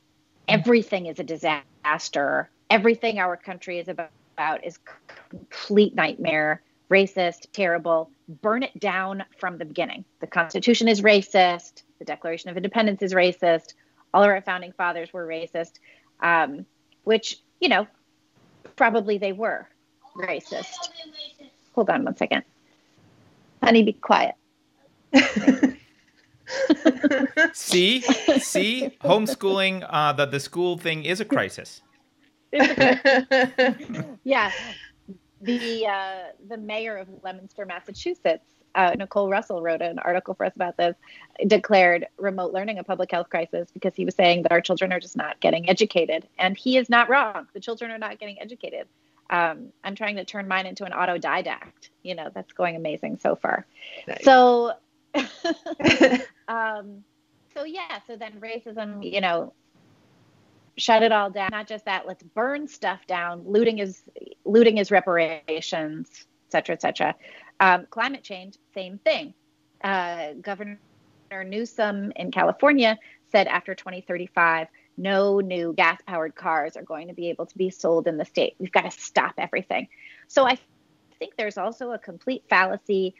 Everything 0.49 1.06
is 1.06 1.18
a 1.20 1.25
disaster. 1.25 2.50
Everything 2.70 3.18
our 3.18 3.37
country 3.37 3.78
is 3.78 3.88
about 3.88 4.11
is 4.64 4.78
complete 5.28 5.94
nightmare, 5.94 6.62
racist, 6.90 7.49
terrible. 7.52 8.11
Burn 8.28 8.62
it 8.62 8.78
down 8.80 9.25
from 9.38 9.58
the 9.58 9.64
beginning. 9.64 10.04
The 10.20 10.26
Constitution 10.26 10.88
is 10.88 11.02
racist. 11.02 11.82
The 11.99 12.04
Declaration 12.04 12.50
of 12.50 12.56
Independence 12.56 13.02
is 13.02 13.14
racist 13.14 13.75
all 14.16 14.23
of 14.23 14.30
our 14.30 14.40
founding 14.40 14.73
fathers 14.73 15.12
were 15.12 15.26
racist, 15.26 15.73
um, 16.20 16.64
which, 17.04 17.38
you 17.61 17.68
know, 17.68 17.87
probably 18.75 19.18
they 19.18 19.32
were 19.32 19.68
racist. 20.16 20.73
Hold 21.75 21.90
on 21.90 22.02
one 22.02 22.16
second. 22.16 22.42
Honey, 23.62 23.82
be 23.82 23.92
quiet. 23.92 24.35
see, 27.52 28.00
see, 28.00 28.90
homeschooling, 29.04 29.87
uh, 29.87 30.14
the 30.14 30.25
the 30.25 30.40
school 30.40 30.78
thing 30.78 31.04
is 31.04 31.20
a 31.20 31.26
crisis. 31.26 31.82
yeah, 32.52 34.50
the 35.42 35.87
uh, 35.87 36.18
the 36.49 36.56
mayor 36.56 36.96
of 36.96 37.08
Leominster, 37.23 37.66
Massachusetts, 37.66 38.55
uh, 38.76 38.95
Nicole 38.97 39.28
Russell 39.28 39.62
wrote 39.62 39.80
an 39.80 39.99
article 39.99 40.35
for 40.35 40.45
us 40.45 40.54
about 40.54 40.76
this. 40.76 40.95
Declared 41.47 42.06
remote 42.18 42.52
learning 42.52 42.78
a 42.78 42.85
public 42.85 43.11
health 43.11 43.30
crisis 43.30 43.68
because 43.73 43.95
he 43.97 44.04
was 44.04 44.14
saying 44.14 44.42
that 44.42 44.52
our 44.52 44.61
children 44.61 44.92
are 44.92 45.00
just 45.00 45.16
not 45.16 45.40
getting 45.40 45.68
educated, 45.68 46.28
and 46.38 46.56
he 46.56 46.76
is 46.76 46.88
not 46.88 47.09
wrong. 47.09 47.49
The 47.54 47.61
children 47.61 47.90
are 47.90 47.99
not 47.99 48.21
getting 48.21 48.40
educated. 48.40 48.87
Um, 49.30 49.73
I'm 49.83 49.97
trying 49.97 50.16
to 50.16 50.25
turn 50.25 50.47
mine 50.47 50.66
into 50.66 50.85
an 50.85 50.92
autodidact. 50.92 51.88
You 52.02 52.14
know, 52.14 52.30
that's 52.33 52.52
going 52.52 52.76
amazing 52.76 53.18
so 53.18 53.35
far. 53.35 53.66
Nice. 54.06 54.23
So, 54.23 54.75
um, 56.49 57.02
so 57.54 57.64
yeah. 57.64 57.99
So 58.06 58.16
then 58.16 58.35
racism, 58.40 59.11
you 59.11 59.21
know, 59.21 59.52
shut 60.76 61.02
it 61.02 61.12
all 61.12 61.30
down. 61.30 61.49
Not 61.50 61.66
just 61.66 61.87
that, 61.87 62.06
let's 62.06 62.23
burn 62.23 62.68
stuff 62.68 63.06
down. 63.06 63.42
Looting 63.47 63.78
is 63.78 64.02
looting 64.45 64.78
is 64.78 64.90
reparations, 64.90 66.09
et 66.49 66.52
cetera, 66.52 66.75
et 66.75 66.83
cetera. 66.83 67.14
Um, 67.60 67.86
climate 67.90 68.22
change, 68.22 68.56
same 68.75 68.98
thing. 68.98 69.34
Uh, 69.82 70.32
Governor 70.40 70.78
Newsom 71.44 72.12
in 72.16 72.30
California 72.30 72.98
said 73.32 73.46
after 73.46 73.75
2035, 73.75 74.68
no 74.98 75.40
new 75.40 75.75
gas 75.75 76.00
powered 76.06 76.34
cars 76.34 76.76
are 76.76 76.82
going 76.82 77.08
to 77.08 77.14
be 77.14 77.28
able 77.30 77.46
to 77.46 77.58
be 77.58 77.70
sold 77.70 78.06
in 78.06 78.16
the 78.16 78.25
state. 78.25 78.54
We've 78.58 78.72
got 78.72 78.90
to 78.90 78.90
stop 78.90 79.34
everything. 79.38 79.88
So 80.28 80.46
I 80.46 80.58
think 81.18 81.34
there's 81.36 81.58
also 81.58 81.92
a 81.92 81.98
complete 81.98 82.44
fallacy 82.48 83.14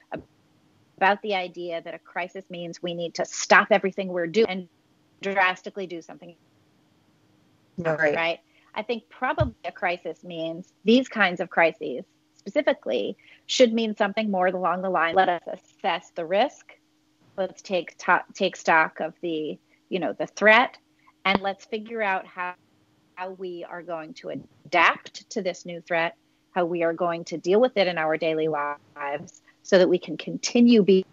about 0.99 1.21
the 1.23 1.35
idea 1.35 1.83
that 1.83 1.95
a 1.95 1.99
crisis 1.99 2.45
means 2.49 2.83
we 2.83 2.95
need 2.95 3.14
to 3.14 3.25
stop 3.25 3.69
everything 3.71 4.09
we're 4.09 4.26
doing 4.26 4.47
and 4.49 4.69
drastically 5.23 5.87
do 5.87 6.00
something 6.02 6.35
Right. 7.78 8.14
right? 8.16 8.38
I 8.75 8.83
think 8.83 9.05
probably 9.11 9.55
a 9.64 9.73
crisis 9.73 10.25
means 10.25 10.73
these 10.85 11.09
kinds 11.09 11.40
of 11.40 11.50
crises 11.50 12.05
specifically 12.47 13.17
should 13.47 13.73
mean 13.73 13.97
something 13.97 14.31
more 14.31 14.47
along 14.47 14.83
the 14.83 14.91
line. 14.91 15.15
Let 15.15 15.29
us 15.29 15.43
assess 15.53 16.11
the 16.15 16.25
risk. 16.25 16.73
Let's 17.37 17.61
take 17.61 17.97
take 18.35 18.57
stock 18.57 19.00
of 19.00 19.15
the 19.21 19.59
you 19.88 19.99
know 19.99 20.12
the 20.12 20.26
threat, 20.26 20.79
and 21.25 21.41
let's 21.43 21.65
figure 21.65 22.03
out 22.03 22.26
how 22.26 22.55
how 23.17 23.31
we 23.31 23.65
are 23.69 23.83
going 23.83 24.15
to 24.15 24.31
adapt 24.67 25.29
to 25.31 25.43
this 25.43 25.67
new 25.67 25.81
threat, 25.81 26.17
how 26.53 26.65
we 26.65 26.83
are 26.83 26.93
going 26.93 27.25
to 27.25 27.37
deal 27.37 27.61
with 27.61 27.76
it 27.76 27.87
in 27.87 27.99
our 27.99 28.17
daily 28.17 28.49
lives, 28.49 29.43
so 29.62 29.79
that 29.79 29.88
we 29.88 29.99
can 29.99 30.17
continue 30.17 30.83
being 30.83 31.05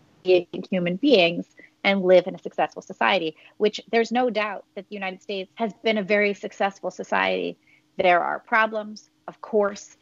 human 0.70 0.96
beings 0.98 1.48
and 1.84 2.02
live 2.04 2.28
in 2.28 2.36
a 2.36 2.40
successful 2.40 2.82
society, 2.82 3.36
which 3.58 3.82
there's 3.92 4.12
no 4.12 4.30
doubt 4.30 4.64
that 4.76 4.88
the 4.88 4.96
United 4.96 5.22
States 5.22 5.52
has 5.56 5.74
been 5.84 5.98
a 5.98 6.04
very 6.04 6.34
successful 6.34 6.90
society. 6.90 7.58
There 7.98 8.22
are 8.22 8.40
problems, 8.40 9.10
of 9.28 9.42
course, 9.42 9.98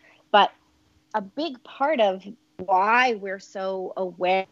a 1.13 1.21
big 1.21 1.61
part 1.63 1.99
of 1.99 2.23
why 2.57 3.15
we're 3.15 3.39
so 3.39 3.93
aware 3.97 4.45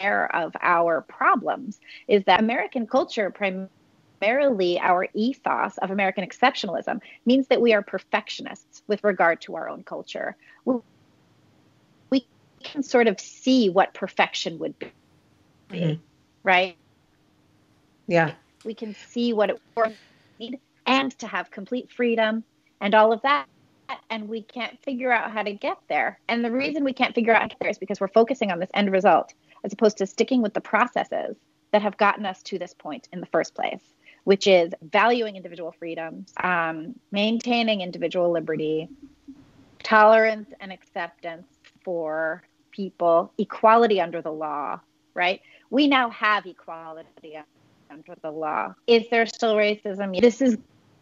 of 0.00 0.52
our 0.60 1.00
problems 1.02 1.80
is 2.06 2.22
that 2.24 2.40
American 2.40 2.86
culture 2.86 3.30
primarily 3.30 4.78
our 4.78 5.08
ethos 5.14 5.76
of 5.78 5.90
American 5.90 6.24
exceptionalism 6.24 7.00
means 7.26 7.48
that 7.48 7.60
we 7.60 7.74
are 7.74 7.82
perfectionists 7.82 8.82
with 8.86 9.02
regard 9.02 9.40
to 9.40 9.56
our 9.56 9.68
own 9.68 9.82
culture. 9.82 10.36
We 10.64 12.26
can 12.62 12.82
sort 12.82 13.08
of 13.08 13.18
see 13.20 13.68
what 13.70 13.94
perfection 13.94 14.58
would 14.58 14.78
be 14.78 14.92
mm-hmm. 15.70 16.00
right? 16.42 16.76
Yeah. 18.06 18.32
We 18.64 18.74
can 18.74 18.94
see 18.94 19.32
what 19.32 19.50
it 19.50 19.60
would 19.76 19.96
need 20.38 20.60
and 20.86 21.16
to 21.18 21.26
have 21.26 21.50
complete 21.50 21.90
freedom 21.90 22.44
and 22.80 22.94
all 22.94 23.12
of 23.12 23.22
that. 23.22 23.46
And 24.10 24.28
we 24.28 24.42
can't 24.42 24.78
figure 24.82 25.12
out 25.12 25.30
how 25.30 25.42
to 25.42 25.52
get 25.52 25.78
there. 25.88 26.18
And 26.28 26.44
the 26.44 26.50
reason 26.50 26.84
we 26.84 26.92
can't 26.92 27.14
figure 27.14 27.34
out 27.34 27.42
how 27.42 27.48
to 27.48 27.54
get 27.54 27.60
there 27.60 27.70
is 27.70 27.78
because 27.78 28.00
we're 28.00 28.08
focusing 28.08 28.50
on 28.50 28.58
this 28.58 28.70
end 28.74 28.92
result 28.92 29.34
as 29.64 29.72
opposed 29.72 29.98
to 29.98 30.06
sticking 30.06 30.42
with 30.42 30.54
the 30.54 30.60
processes 30.60 31.36
that 31.72 31.82
have 31.82 31.96
gotten 31.96 32.24
us 32.24 32.42
to 32.44 32.58
this 32.58 32.74
point 32.74 33.08
in 33.12 33.20
the 33.20 33.26
first 33.26 33.54
place, 33.54 33.94
which 34.24 34.46
is 34.46 34.72
valuing 34.82 35.36
individual 35.36 35.72
freedoms, 35.72 36.32
um, 36.42 36.94
maintaining 37.12 37.80
individual 37.80 38.30
liberty, 38.30 38.88
tolerance 39.82 40.50
and 40.60 40.72
acceptance 40.72 41.46
for 41.82 42.42
people, 42.70 43.32
equality 43.38 44.00
under 44.00 44.22
the 44.22 44.32
law, 44.32 44.80
right? 45.14 45.40
we 45.70 45.86
now 45.86 46.10
have 46.10 46.46
equality 46.46 47.38
under 47.90 48.14
the 48.22 48.30
law. 48.30 48.74
Is 48.86 49.04
there 49.10 49.26
still 49.26 49.54
racism? 49.54 50.18
This 50.20 50.40
is 50.40 50.56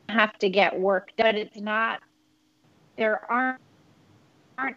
have 0.08 0.38
to 0.38 0.48
get 0.48 0.78
work 0.78 1.10
done. 1.16 1.36
It's 1.36 1.58
not. 1.58 2.00
There 2.96 3.20
aren't 3.30 3.60
aren't 4.58 4.76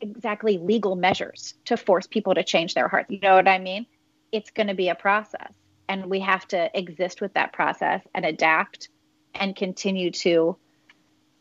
exactly 0.00 0.58
legal 0.58 0.96
measures 0.96 1.54
to 1.66 1.76
force 1.76 2.06
people 2.06 2.34
to 2.34 2.44
change 2.44 2.74
their 2.74 2.88
hearts. 2.88 3.10
You 3.10 3.20
know 3.20 3.34
what 3.34 3.48
I 3.48 3.58
mean? 3.58 3.86
It's 4.32 4.50
going 4.50 4.68
to 4.68 4.74
be 4.74 4.88
a 4.88 4.94
process, 4.94 5.52
and 5.88 6.06
we 6.06 6.20
have 6.20 6.46
to 6.48 6.70
exist 6.78 7.20
with 7.20 7.34
that 7.34 7.52
process 7.52 8.02
and 8.14 8.24
adapt 8.24 8.88
and 9.34 9.54
continue 9.54 10.10
to, 10.10 10.56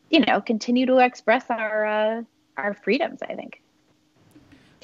you 0.10 0.20
know, 0.26 0.42
continue 0.42 0.86
to 0.88 0.98
express 0.98 1.46
our 1.50 1.86
uh, 1.86 2.24
our 2.58 2.74
freedoms. 2.74 3.20
I 3.22 3.36
think. 3.36 3.62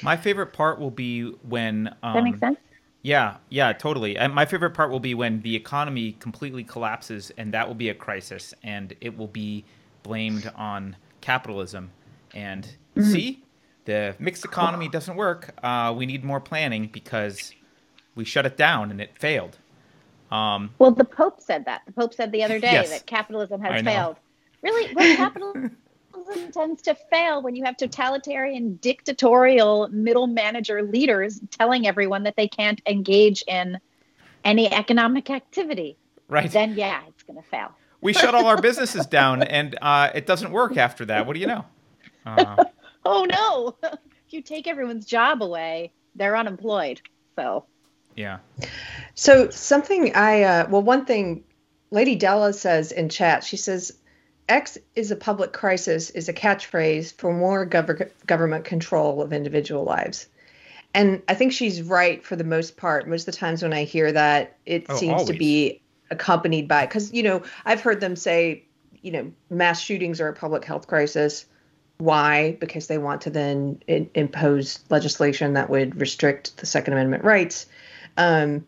My 0.03 0.17
favorite 0.17 0.53
part 0.53 0.79
will 0.79 0.91
be 0.91 1.23
when. 1.23 1.95
Um, 2.03 2.13
that 2.13 2.23
makes 2.23 2.39
sense. 2.39 2.59
Yeah, 3.01 3.37
yeah, 3.49 3.71
totally. 3.71 4.17
And 4.17 4.33
my 4.33 4.45
favorite 4.45 4.71
part 4.71 4.89
will 4.89 4.99
be 4.99 5.13
when 5.13 5.41
the 5.41 5.55
economy 5.55 6.13
completely 6.13 6.63
collapses, 6.63 7.31
and 7.37 7.53
that 7.53 7.67
will 7.67 7.75
be 7.75 7.89
a 7.89 7.93
crisis, 7.93 8.53
and 8.63 8.95
it 8.99 9.15
will 9.15 9.27
be 9.27 9.63
blamed 10.01 10.51
on 10.55 10.95
capitalism. 11.25 11.91
And 12.33 12.63
mm-hmm. 12.95 13.11
see, 13.11 13.43
the 13.85 14.15
mixed 14.19 14.45
economy 14.45 14.87
doesn't 14.87 15.15
work. 15.15 15.53
Uh, 15.63 15.93
we 15.97 16.05
need 16.05 16.23
more 16.23 16.39
planning 16.39 16.87
because 16.91 17.51
we 18.13 18.23
shut 18.25 18.45
it 18.45 18.57
down 18.57 18.91
and 18.91 19.01
it 19.01 19.17
failed. 19.17 19.57
Um, 20.31 20.71
well, 20.77 20.91
the 20.91 21.03
Pope 21.03 21.41
said 21.41 21.65
that. 21.65 21.81
The 21.87 21.93
Pope 21.93 22.13
said 22.13 22.31
the 22.31 22.43
other 22.43 22.59
day 22.59 22.73
yes, 22.73 22.91
that 22.91 23.05
capitalism 23.05 23.61
has 23.61 23.81
failed. 23.81 24.17
Really, 24.61 24.93
when 24.93 25.15
capitalism 25.17 25.77
tends 26.51 26.81
to 26.83 26.95
fail 27.11 27.41
when 27.41 27.55
you 27.55 27.63
have 27.63 27.77
totalitarian, 27.77 28.75
dictatorial 28.81 29.87
middle 29.89 30.27
manager 30.27 30.83
leaders 30.83 31.39
telling 31.51 31.87
everyone 31.87 32.23
that 32.23 32.35
they 32.35 32.47
can't 32.47 32.81
engage 32.87 33.43
in 33.47 33.79
any 34.43 34.71
economic 34.71 35.29
activity. 35.29 35.97
Right. 36.27 36.51
Then, 36.51 36.73
yeah, 36.75 37.01
it's 37.07 37.23
going 37.23 37.41
to 37.41 37.47
fail. 37.47 37.71
We 38.05 38.13
shut 38.13 38.35
all 38.35 38.45
our 38.45 38.61
businesses 38.61 39.07
down, 39.07 39.41
and 39.41 39.75
uh, 39.81 40.11
it 40.13 40.27
doesn't 40.27 40.51
work 40.51 40.77
after 40.77 41.05
that. 41.05 41.25
What 41.25 41.33
do 41.33 41.39
you 41.39 41.47
know? 41.47 41.65
Uh, 42.23 42.65
oh 43.03 43.25
no! 43.25 43.75
if 43.83 43.99
you 44.29 44.43
take 44.43 44.67
everyone's 44.67 45.07
job 45.07 45.41
away, 45.41 45.91
they're 46.13 46.37
unemployed. 46.37 47.01
So. 47.35 47.65
Yeah. 48.15 48.37
So 49.15 49.49
something 49.49 50.15
I 50.15 50.43
uh, 50.43 50.67
well, 50.69 50.83
one 50.83 51.05
thing 51.05 51.45
Lady 51.89 52.15
Della 52.15 52.53
says 52.53 52.91
in 52.91 53.09
chat, 53.09 53.43
she 53.43 53.57
says 53.57 53.97
X 54.47 54.77
is 54.95 55.09
a 55.09 55.15
public 55.15 55.51
crisis 55.51 56.11
is 56.11 56.29
a 56.29 56.33
catchphrase 56.33 57.11
for 57.17 57.33
more 57.33 57.67
gov- 57.67 58.11
government 58.27 58.65
control 58.65 59.23
of 59.23 59.33
individual 59.33 59.83
lives. 59.83 60.27
And 60.93 61.23
I 61.27 61.33
think 61.33 61.53
she's 61.53 61.81
right 61.81 62.23
for 62.23 62.35
the 62.35 62.43
most 62.43 62.77
part. 62.77 63.09
Most 63.09 63.27
of 63.27 63.33
the 63.33 63.39
times 63.39 63.63
when 63.63 63.73
I 63.73 63.83
hear 63.83 64.11
that, 64.11 64.57
it 64.67 64.85
oh, 64.89 64.95
seems 64.95 65.13
always. 65.13 65.27
to 65.29 65.33
be 65.33 65.81
accompanied 66.15 66.67
by, 66.67 66.85
because, 66.85 67.13
you 67.13 67.23
know, 67.23 67.43
I've 67.65 67.81
heard 67.81 67.99
them 67.99 68.15
say, 68.15 68.63
you 69.01 69.11
know, 69.11 69.31
mass 69.49 69.79
shootings 69.79 70.19
are 70.19 70.29
a 70.29 70.33
public 70.33 70.65
health 70.65 70.87
crisis. 70.87 71.45
Why? 71.97 72.57
Because 72.59 72.87
they 72.87 72.97
want 72.97 73.21
to 73.21 73.29
then 73.29 73.81
in- 73.87 74.09
impose 74.15 74.79
legislation 74.89 75.53
that 75.53 75.69
would 75.69 75.99
restrict 76.01 76.57
the 76.57 76.65
Second 76.65 76.93
Amendment 76.93 77.23
rights. 77.23 77.67
Um, 78.17 78.65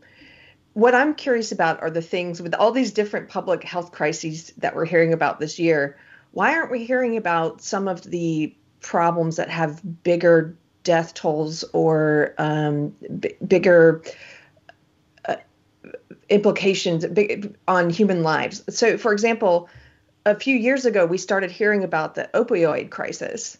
what 0.73 0.93
I'm 0.93 1.15
curious 1.15 1.51
about 1.51 1.81
are 1.81 1.89
the 1.89 2.01
things 2.01 2.41
with 2.41 2.53
all 2.53 2.71
these 2.71 2.91
different 2.91 3.29
public 3.29 3.63
health 3.63 3.91
crises 3.91 4.53
that 4.59 4.75
we're 4.75 4.85
hearing 4.85 5.11
about 5.11 5.39
this 5.39 5.57
year. 5.57 5.97
Why 6.31 6.55
aren't 6.55 6.71
we 6.71 6.85
hearing 6.85 7.17
about 7.17 7.61
some 7.61 7.87
of 7.87 8.03
the 8.03 8.55
problems 8.81 9.37
that 9.37 9.49
have 9.49 9.81
bigger 10.03 10.55
death 10.83 11.13
tolls 11.13 11.65
or 11.73 12.33
um, 12.37 12.95
b- 13.19 13.33
bigger 13.45 14.03
implications 16.29 17.05
on 17.67 17.89
human 17.89 18.23
lives? 18.23 18.63
So, 18.69 18.97
for 18.97 19.13
example, 19.13 19.69
a 20.25 20.35
few 20.35 20.55
years 20.55 20.85
ago, 20.85 21.05
we 21.05 21.17
started 21.17 21.51
hearing 21.51 21.83
about 21.83 22.15
the 22.15 22.29
opioid 22.33 22.89
crisis, 22.89 23.57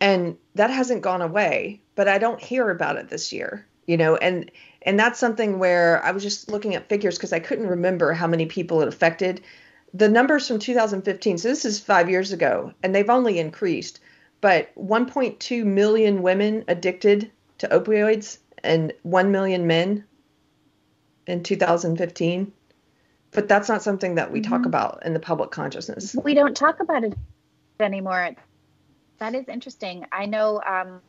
and 0.00 0.36
that 0.56 0.70
hasn't 0.70 1.02
gone 1.02 1.22
away, 1.22 1.80
but 1.94 2.08
I 2.08 2.18
don't 2.18 2.42
hear 2.42 2.68
about 2.70 2.96
it 2.96 3.08
this 3.08 3.32
year, 3.32 3.64
you 3.86 3.96
know, 3.96 4.16
and 4.16 4.50
and 4.82 4.98
that's 4.98 5.20
something 5.20 5.60
where 5.60 6.04
I 6.04 6.10
was 6.10 6.24
just 6.24 6.50
looking 6.50 6.74
at 6.74 6.88
figures 6.88 7.16
because 7.16 7.32
I 7.32 7.38
couldn't 7.38 7.68
remember 7.68 8.12
how 8.12 8.26
many 8.26 8.46
people 8.46 8.82
it 8.82 8.88
affected. 8.88 9.42
The 9.94 10.08
numbers 10.08 10.48
from 10.48 10.58
2015, 10.58 11.38
so 11.38 11.48
this 11.48 11.64
is 11.64 11.78
five 11.78 12.10
years 12.10 12.32
ago, 12.32 12.72
and 12.82 12.94
they've 12.94 13.08
only 13.08 13.38
increased, 13.38 14.00
but 14.40 14.74
1.2 14.74 15.64
million 15.64 16.22
women 16.22 16.64
addicted 16.66 17.30
to 17.58 17.68
opioids 17.68 18.38
and 18.64 18.92
1 19.02 19.30
million 19.30 19.66
men 19.66 20.04
in 21.26 21.42
2015. 21.42 22.52
But 23.32 23.48
that's 23.48 23.68
not 23.68 23.82
something 23.82 24.16
that 24.16 24.30
we 24.30 24.40
mm-hmm. 24.40 24.52
talk 24.52 24.66
about 24.66 25.04
in 25.04 25.14
the 25.14 25.20
public 25.20 25.50
consciousness. 25.50 26.14
We 26.22 26.34
don't 26.34 26.56
talk 26.56 26.80
about 26.80 27.04
it 27.04 27.14
anymore. 27.80 28.34
That 29.18 29.34
is 29.34 29.48
interesting. 29.48 30.04
I 30.12 30.26
know 30.26 30.60
um, 30.66 31.00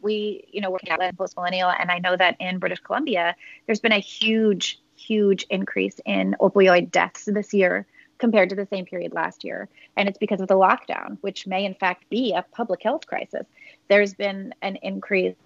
we, 0.00 0.44
you 0.50 0.60
know, 0.60 0.70
working 0.70 0.90
at 0.90 1.16
Post 1.16 1.36
Millennial, 1.36 1.70
and 1.70 1.90
I 1.90 1.98
know 1.98 2.16
that 2.16 2.36
in 2.40 2.58
British 2.58 2.80
Columbia, 2.80 3.34
there's 3.66 3.80
been 3.80 3.92
a 3.92 3.98
huge, 3.98 4.80
huge 4.96 5.44
increase 5.50 6.00
in 6.06 6.36
opioid 6.40 6.90
deaths 6.90 7.24
this 7.26 7.52
year 7.52 7.86
compared 8.18 8.48
to 8.50 8.56
the 8.56 8.66
same 8.66 8.84
period 8.86 9.12
last 9.12 9.44
year. 9.44 9.68
And 9.96 10.08
it's 10.08 10.18
because 10.18 10.40
of 10.40 10.48
the 10.48 10.54
lockdown, 10.54 11.18
which 11.20 11.46
may 11.46 11.64
in 11.64 11.74
fact 11.74 12.08
be 12.08 12.32
a 12.32 12.44
public 12.52 12.82
health 12.82 13.06
crisis. 13.06 13.46
There's 13.88 14.14
been 14.14 14.54
an 14.62 14.76
increase 14.76 15.36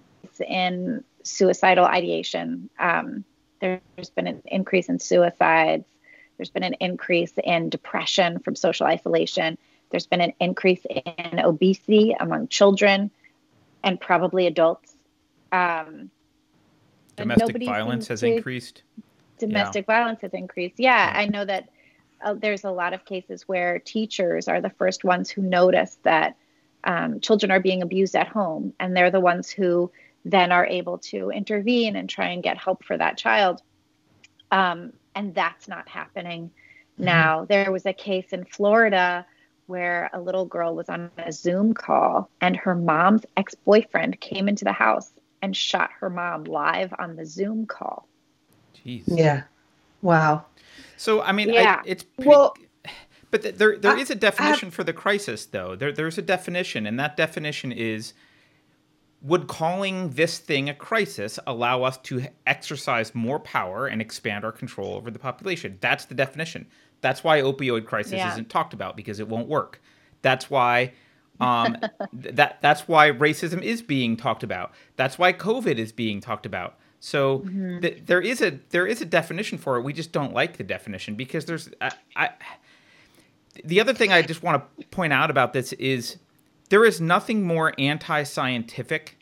in 0.46 1.02
suicidal 1.22 1.86
ideation. 1.86 2.70
Um, 2.78 3.24
there's 3.60 4.10
been 4.14 4.26
an 4.26 4.42
increase 4.46 4.88
in 4.88 4.98
suicides. 4.98 5.86
There's 6.36 6.50
been 6.50 6.62
an 6.62 6.74
increase 6.74 7.32
in 7.42 7.68
depression 7.68 8.38
from 8.38 8.54
social 8.54 8.86
isolation. 8.86 9.58
There's 9.90 10.06
been 10.06 10.20
an 10.20 10.32
increase 10.40 10.84
in 10.84 11.38
obesity 11.38 12.14
among 12.18 12.48
children 12.48 13.10
and 13.82 14.00
probably 14.00 14.46
adults. 14.46 14.92
Um, 15.50 16.10
domestic 17.16 17.64
violence 17.64 18.08
has 18.08 18.22
increased. 18.22 18.82
Domestic 19.38 19.86
yeah. 19.88 19.94
violence 19.94 20.20
has 20.22 20.32
increased. 20.32 20.74
Yeah, 20.78 21.12
yeah. 21.12 21.18
I 21.18 21.26
know 21.26 21.44
that 21.44 21.68
uh, 22.22 22.34
there's 22.34 22.64
a 22.64 22.70
lot 22.70 22.92
of 22.92 23.04
cases 23.04 23.46
where 23.46 23.78
teachers 23.78 24.48
are 24.48 24.60
the 24.60 24.70
first 24.70 25.04
ones 25.04 25.30
who 25.30 25.42
notice 25.42 25.96
that 26.02 26.36
um, 26.84 27.20
children 27.20 27.50
are 27.50 27.60
being 27.60 27.82
abused 27.82 28.14
at 28.14 28.28
home, 28.28 28.72
and 28.78 28.96
they're 28.96 29.10
the 29.10 29.20
ones 29.20 29.50
who 29.50 29.90
then 30.24 30.52
are 30.52 30.66
able 30.66 30.98
to 30.98 31.30
intervene 31.30 31.96
and 31.96 32.08
try 32.08 32.28
and 32.28 32.42
get 32.42 32.58
help 32.58 32.84
for 32.84 32.96
that 32.96 33.16
child. 33.16 33.62
Um, 34.50 34.92
and 35.14 35.34
that's 35.34 35.68
not 35.68 35.88
happening 35.88 36.50
mm-hmm. 36.94 37.04
now. 37.04 37.44
There 37.44 37.72
was 37.72 37.86
a 37.86 37.92
case 37.92 38.32
in 38.32 38.44
Florida 38.44 39.26
where 39.66 40.08
a 40.12 40.20
little 40.20 40.46
girl 40.46 40.74
was 40.74 40.88
on 40.88 41.10
a 41.18 41.30
Zoom 41.30 41.74
call, 41.74 42.30
and 42.40 42.56
her 42.56 42.74
mom's 42.74 43.24
ex 43.36 43.54
boyfriend 43.54 44.18
came 44.20 44.48
into 44.48 44.64
the 44.64 44.72
house 44.72 45.12
and 45.42 45.56
shot 45.56 45.90
her 46.00 46.10
mom 46.10 46.44
live 46.44 46.92
on 46.98 47.16
the 47.16 47.26
Zoom 47.26 47.66
call. 47.66 48.08
Jeez. 48.74 49.04
Yeah. 49.06 49.42
Wow. 50.02 50.46
So 50.96 51.22
I 51.22 51.32
mean, 51.32 51.52
yeah. 51.52 51.82
I, 51.84 51.88
it's 51.88 52.02
pretty, 52.02 52.28
well. 52.28 52.56
But 53.30 53.58
there, 53.58 53.76
there 53.76 53.92
I, 53.92 54.00
is 54.00 54.08
a 54.08 54.14
definition 54.14 54.68
I, 54.68 54.70
for 54.70 54.84
the 54.84 54.94
crisis, 54.94 55.44
though. 55.44 55.76
There, 55.76 55.92
there's 55.92 56.16
a 56.16 56.22
definition, 56.22 56.86
and 56.86 56.98
that 56.98 57.14
definition 57.14 57.72
is: 57.72 58.14
Would 59.22 59.48
calling 59.48 60.10
this 60.10 60.38
thing 60.38 60.68
a 60.68 60.74
crisis 60.74 61.38
allow 61.46 61.82
us 61.82 61.98
to 61.98 62.26
exercise 62.46 63.14
more 63.14 63.40
power 63.40 63.86
and 63.86 64.00
expand 64.00 64.44
our 64.44 64.52
control 64.52 64.94
over 64.94 65.10
the 65.10 65.18
population? 65.18 65.78
That's 65.80 66.04
the 66.04 66.14
definition. 66.14 66.66
That's 67.00 67.24
why 67.24 67.40
opioid 67.40 67.86
crisis 67.86 68.14
yeah. 68.14 68.32
isn't 68.32 68.48
talked 68.48 68.74
about 68.74 68.96
because 68.96 69.18
it 69.20 69.28
won't 69.28 69.48
work. 69.48 69.80
That's 70.22 70.50
why 70.50 70.92
um, 71.40 71.76
that 72.12 72.58
that's 72.60 72.88
why 72.88 73.10
racism 73.10 73.62
is 73.62 73.82
being 73.82 74.16
talked 74.16 74.42
about. 74.42 74.72
That's 74.96 75.18
why 75.18 75.32
COVID 75.32 75.78
is 75.78 75.92
being 75.92 76.20
talked 76.20 76.46
about. 76.46 76.76
So 77.00 77.40
mm-hmm. 77.40 77.80
th- 77.80 78.02
there 78.06 78.20
is 78.20 78.40
a 78.40 78.58
there 78.70 78.86
is 78.86 79.00
a 79.00 79.04
definition 79.04 79.58
for 79.58 79.76
it. 79.76 79.82
We 79.82 79.92
just 79.92 80.12
don't 80.12 80.32
like 80.32 80.56
the 80.56 80.64
definition 80.64 81.14
because 81.14 81.44
there's 81.44 81.70
I, 81.80 81.92
I 82.16 82.30
the 83.64 83.80
other 83.80 83.94
thing 83.94 84.12
I 84.12 84.22
just 84.22 84.42
want 84.42 84.62
to 84.78 84.86
point 84.88 85.12
out 85.12 85.30
about 85.30 85.52
this 85.52 85.72
is 85.74 86.16
there 86.68 86.84
is 86.84 87.00
nothing 87.00 87.42
more 87.42 87.74
anti-scientific 87.78 89.16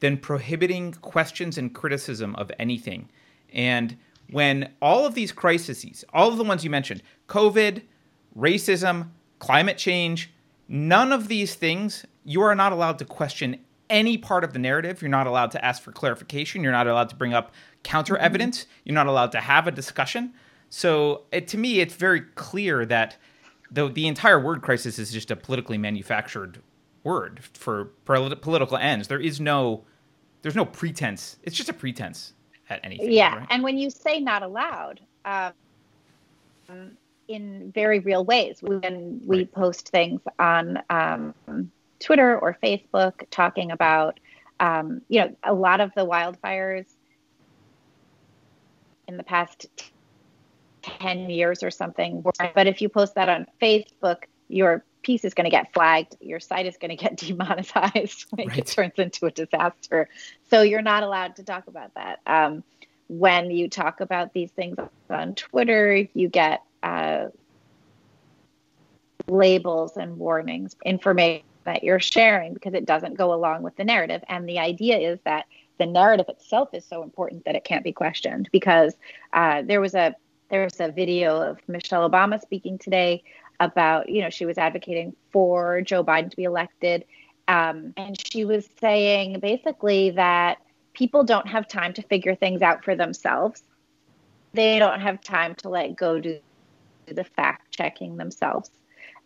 than 0.00 0.16
prohibiting 0.16 0.92
questions 0.92 1.58
and 1.58 1.74
criticism 1.74 2.34
of 2.36 2.50
anything. 2.58 3.08
And 3.52 3.96
when 4.30 4.72
all 4.80 5.06
of 5.06 5.14
these 5.14 5.32
crises, 5.32 6.04
all 6.12 6.28
of 6.28 6.36
the 6.36 6.44
ones 6.44 6.64
you 6.64 6.70
mentioned, 6.70 7.02
COVID, 7.28 7.82
racism, 8.36 9.08
climate 9.38 9.78
change, 9.78 10.30
none 10.68 11.12
of 11.12 11.28
these 11.28 11.54
things 11.54 12.04
you 12.24 12.42
are 12.42 12.54
not 12.54 12.72
allowed 12.72 12.98
to 12.98 13.04
question 13.04 13.58
any 13.90 14.18
part 14.18 14.44
of 14.44 14.52
the 14.52 14.58
narrative. 14.58 15.00
You're 15.00 15.08
not 15.08 15.26
allowed 15.26 15.50
to 15.52 15.64
ask 15.64 15.82
for 15.82 15.92
clarification. 15.92 16.62
You're 16.62 16.72
not 16.72 16.86
allowed 16.86 17.08
to 17.08 17.16
bring 17.16 17.32
up 17.32 17.52
counter 17.82 18.14
mm-hmm. 18.14 18.24
evidence. 18.24 18.66
You're 18.84 18.94
not 18.94 19.06
allowed 19.06 19.32
to 19.32 19.40
have 19.40 19.66
a 19.66 19.70
discussion. 19.70 20.34
So 20.68 21.22
it, 21.32 21.48
to 21.48 21.58
me, 21.58 21.80
it's 21.80 21.94
very 21.94 22.20
clear 22.20 22.84
that 22.86 23.16
the 23.70 23.88
the 23.88 24.06
entire 24.06 24.38
word 24.38 24.62
crisis 24.62 24.98
is 24.98 25.10
just 25.10 25.30
a 25.30 25.36
politically 25.36 25.78
manufactured 25.78 26.60
word 27.08 27.40
for 27.54 27.86
political 28.04 28.76
ends. 28.76 29.08
There 29.08 29.20
is 29.20 29.40
no 29.40 29.84
there's 30.42 30.54
no 30.54 30.66
pretense. 30.66 31.36
It's 31.42 31.56
just 31.56 31.68
a 31.68 31.72
pretense 31.72 32.34
at 32.68 32.80
anything. 32.84 33.10
Yeah, 33.10 33.38
right? 33.38 33.46
and 33.50 33.62
when 33.62 33.78
you 33.78 33.90
say 33.90 34.20
not 34.20 34.42
allowed, 34.42 35.00
um, 35.24 35.52
in 37.26 37.72
very 37.74 37.98
real 37.98 38.24
ways, 38.24 38.58
when 38.62 39.20
we 39.24 39.38
right. 39.38 39.52
post 39.52 39.88
things 39.88 40.20
on 40.38 40.82
um, 40.90 41.34
Twitter 41.98 42.38
or 42.38 42.56
Facebook 42.62 43.14
talking 43.30 43.70
about, 43.70 44.20
um, 44.60 45.02
you 45.08 45.20
know, 45.20 45.36
a 45.42 45.52
lot 45.52 45.80
of 45.80 45.90
the 45.96 46.06
wildfires 46.06 46.86
in 49.08 49.16
the 49.16 49.22
past 49.22 49.66
10 50.82 51.30
years 51.30 51.62
or 51.62 51.70
something. 51.70 52.22
But 52.54 52.66
if 52.66 52.80
you 52.80 52.88
post 52.88 53.14
that 53.16 53.28
on 53.28 53.46
Facebook, 53.60 54.24
your 54.48 54.84
piece 55.08 55.24
is 55.24 55.32
going 55.32 55.46
to 55.46 55.50
get 55.50 55.72
flagged. 55.72 56.16
Your 56.20 56.38
site 56.38 56.66
is 56.66 56.76
going 56.76 56.94
to 56.94 57.02
get 57.02 57.16
demonetized 57.26 58.26
when 58.28 58.48
right. 58.48 58.58
it 58.58 58.66
turns 58.66 58.92
into 58.98 59.24
a 59.24 59.30
disaster. 59.30 60.06
So 60.50 60.60
you're 60.60 60.82
not 60.82 61.02
allowed 61.02 61.36
to 61.36 61.42
talk 61.42 61.66
about 61.66 61.94
that. 61.94 62.20
Um, 62.26 62.62
when 63.08 63.50
you 63.50 63.70
talk 63.70 64.02
about 64.02 64.34
these 64.34 64.50
things 64.50 64.76
on 65.08 65.34
Twitter, 65.34 66.06
you 66.12 66.28
get 66.28 66.62
uh, 66.82 67.28
labels 69.28 69.96
and 69.96 70.18
warnings, 70.18 70.76
information 70.84 71.46
that 71.64 71.82
you're 71.82 72.00
sharing 72.00 72.52
because 72.52 72.74
it 72.74 72.84
doesn't 72.84 73.14
go 73.14 73.32
along 73.32 73.62
with 73.62 73.76
the 73.76 73.84
narrative. 73.84 74.22
And 74.28 74.46
the 74.46 74.58
idea 74.58 74.98
is 74.98 75.18
that 75.24 75.46
the 75.78 75.86
narrative 75.86 76.26
itself 76.28 76.68
is 76.74 76.84
so 76.84 77.02
important 77.02 77.46
that 77.46 77.54
it 77.54 77.64
can't 77.64 77.82
be 77.82 77.92
questioned 77.92 78.50
because 78.52 78.92
uh, 79.32 79.62
there 79.62 79.80
was 79.80 79.94
a 79.94 80.14
there 80.50 80.64
was 80.64 80.80
a 80.80 80.90
video 80.90 81.40
of 81.42 81.58
Michelle 81.66 82.08
Obama 82.08 82.40
speaking 82.40 82.78
today 82.78 83.22
about 83.60 84.08
you 84.08 84.22
know 84.22 84.30
she 84.30 84.46
was 84.46 84.58
advocating 84.58 85.14
for 85.30 85.80
Joe 85.82 86.04
Biden 86.04 86.30
to 86.30 86.36
be 86.36 86.44
elected, 86.44 87.04
um, 87.46 87.92
and 87.96 88.16
she 88.30 88.44
was 88.44 88.68
saying 88.80 89.40
basically 89.40 90.10
that 90.10 90.58
people 90.92 91.24
don't 91.24 91.48
have 91.48 91.68
time 91.68 91.92
to 91.94 92.02
figure 92.02 92.34
things 92.34 92.62
out 92.62 92.84
for 92.84 92.94
themselves. 92.94 93.62
They 94.52 94.78
don't 94.78 95.00
have 95.00 95.20
time 95.20 95.54
to 95.56 95.68
let 95.68 95.96
go 95.96 96.20
do 96.20 96.38
the 97.06 97.24
fact 97.24 97.70
checking 97.72 98.16
themselves, 98.16 98.70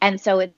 and 0.01 0.21
so 0.21 0.41
it's 0.41 0.55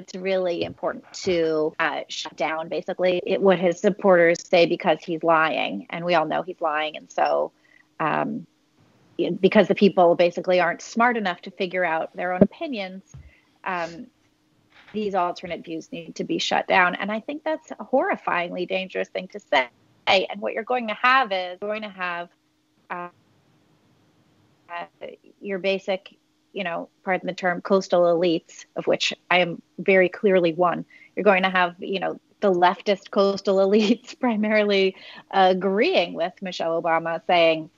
it's 0.00 0.14
really 0.14 0.64
important 0.64 1.04
to 1.12 1.74
uh, 1.78 2.00
shut 2.08 2.34
down 2.36 2.68
basically 2.68 3.20
it, 3.26 3.40
what 3.40 3.58
his 3.58 3.78
supporters 3.78 4.42
say 4.46 4.66
because 4.66 4.98
he's 5.02 5.22
lying. 5.22 5.86
And 5.90 6.04
we 6.04 6.14
all 6.14 6.26
know 6.26 6.42
he's 6.42 6.60
lying. 6.60 6.96
And 6.96 7.10
so 7.10 7.52
um, 8.00 8.46
because 9.28 9.68
the 9.68 9.74
people 9.74 10.14
basically 10.14 10.60
aren't 10.60 10.80
smart 10.80 11.16
enough 11.16 11.40
to 11.42 11.50
figure 11.50 11.84
out 11.84 12.14
their 12.16 12.32
own 12.32 12.42
opinions 12.42 13.02
um, 13.64 14.06
these 14.92 15.14
alternate 15.14 15.64
views 15.64 15.90
need 15.92 16.14
to 16.14 16.24
be 16.24 16.38
shut 16.38 16.66
down 16.66 16.94
and 16.94 17.12
i 17.12 17.20
think 17.20 17.42
that's 17.44 17.70
a 17.72 17.84
horrifyingly 17.84 18.66
dangerous 18.66 19.08
thing 19.08 19.28
to 19.28 19.40
say 19.40 19.68
and 20.06 20.40
what 20.40 20.54
you're 20.54 20.64
going 20.64 20.88
to 20.88 20.94
have 20.94 21.30
is 21.32 21.58
you're 21.60 21.70
going 21.70 21.82
to 21.82 21.88
have 21.88 22.28
uh, 22.90 23.08
uh, 24.68 25.06
your 25.40 25.58
basic 25.58 26.16
you 26.52 26.64
know, 26.64 26.88
pardon 27.04 27.26
the 27.26 27.32
term, 27.32 27.60
coastal 27.60 28.02
elites, 28.02 28.64
of 28.76 28.86
which 28.86 29.14
I 29.30 29.38
am 29.38 29.62
very 29.78 30.08
clearly 30.08 30.52
one. 30.52 30.84
You're 31.14 31.24
going 31.24 31.44
to 31.44 31.50
have, 31.50 31.76
you 31.78 32.00
know, 32.00 32.20
the 32.40 32.52
leftist 32.52 33.10
coastal 33.10 33.56
elites 33.66 34.18
primarily 34.18 34.96
agreeing 35.30 36.14
with 36.14 36.32
Michelle 36.42 36.80
Obama, 36.80 37.20
saying 37.26 37.70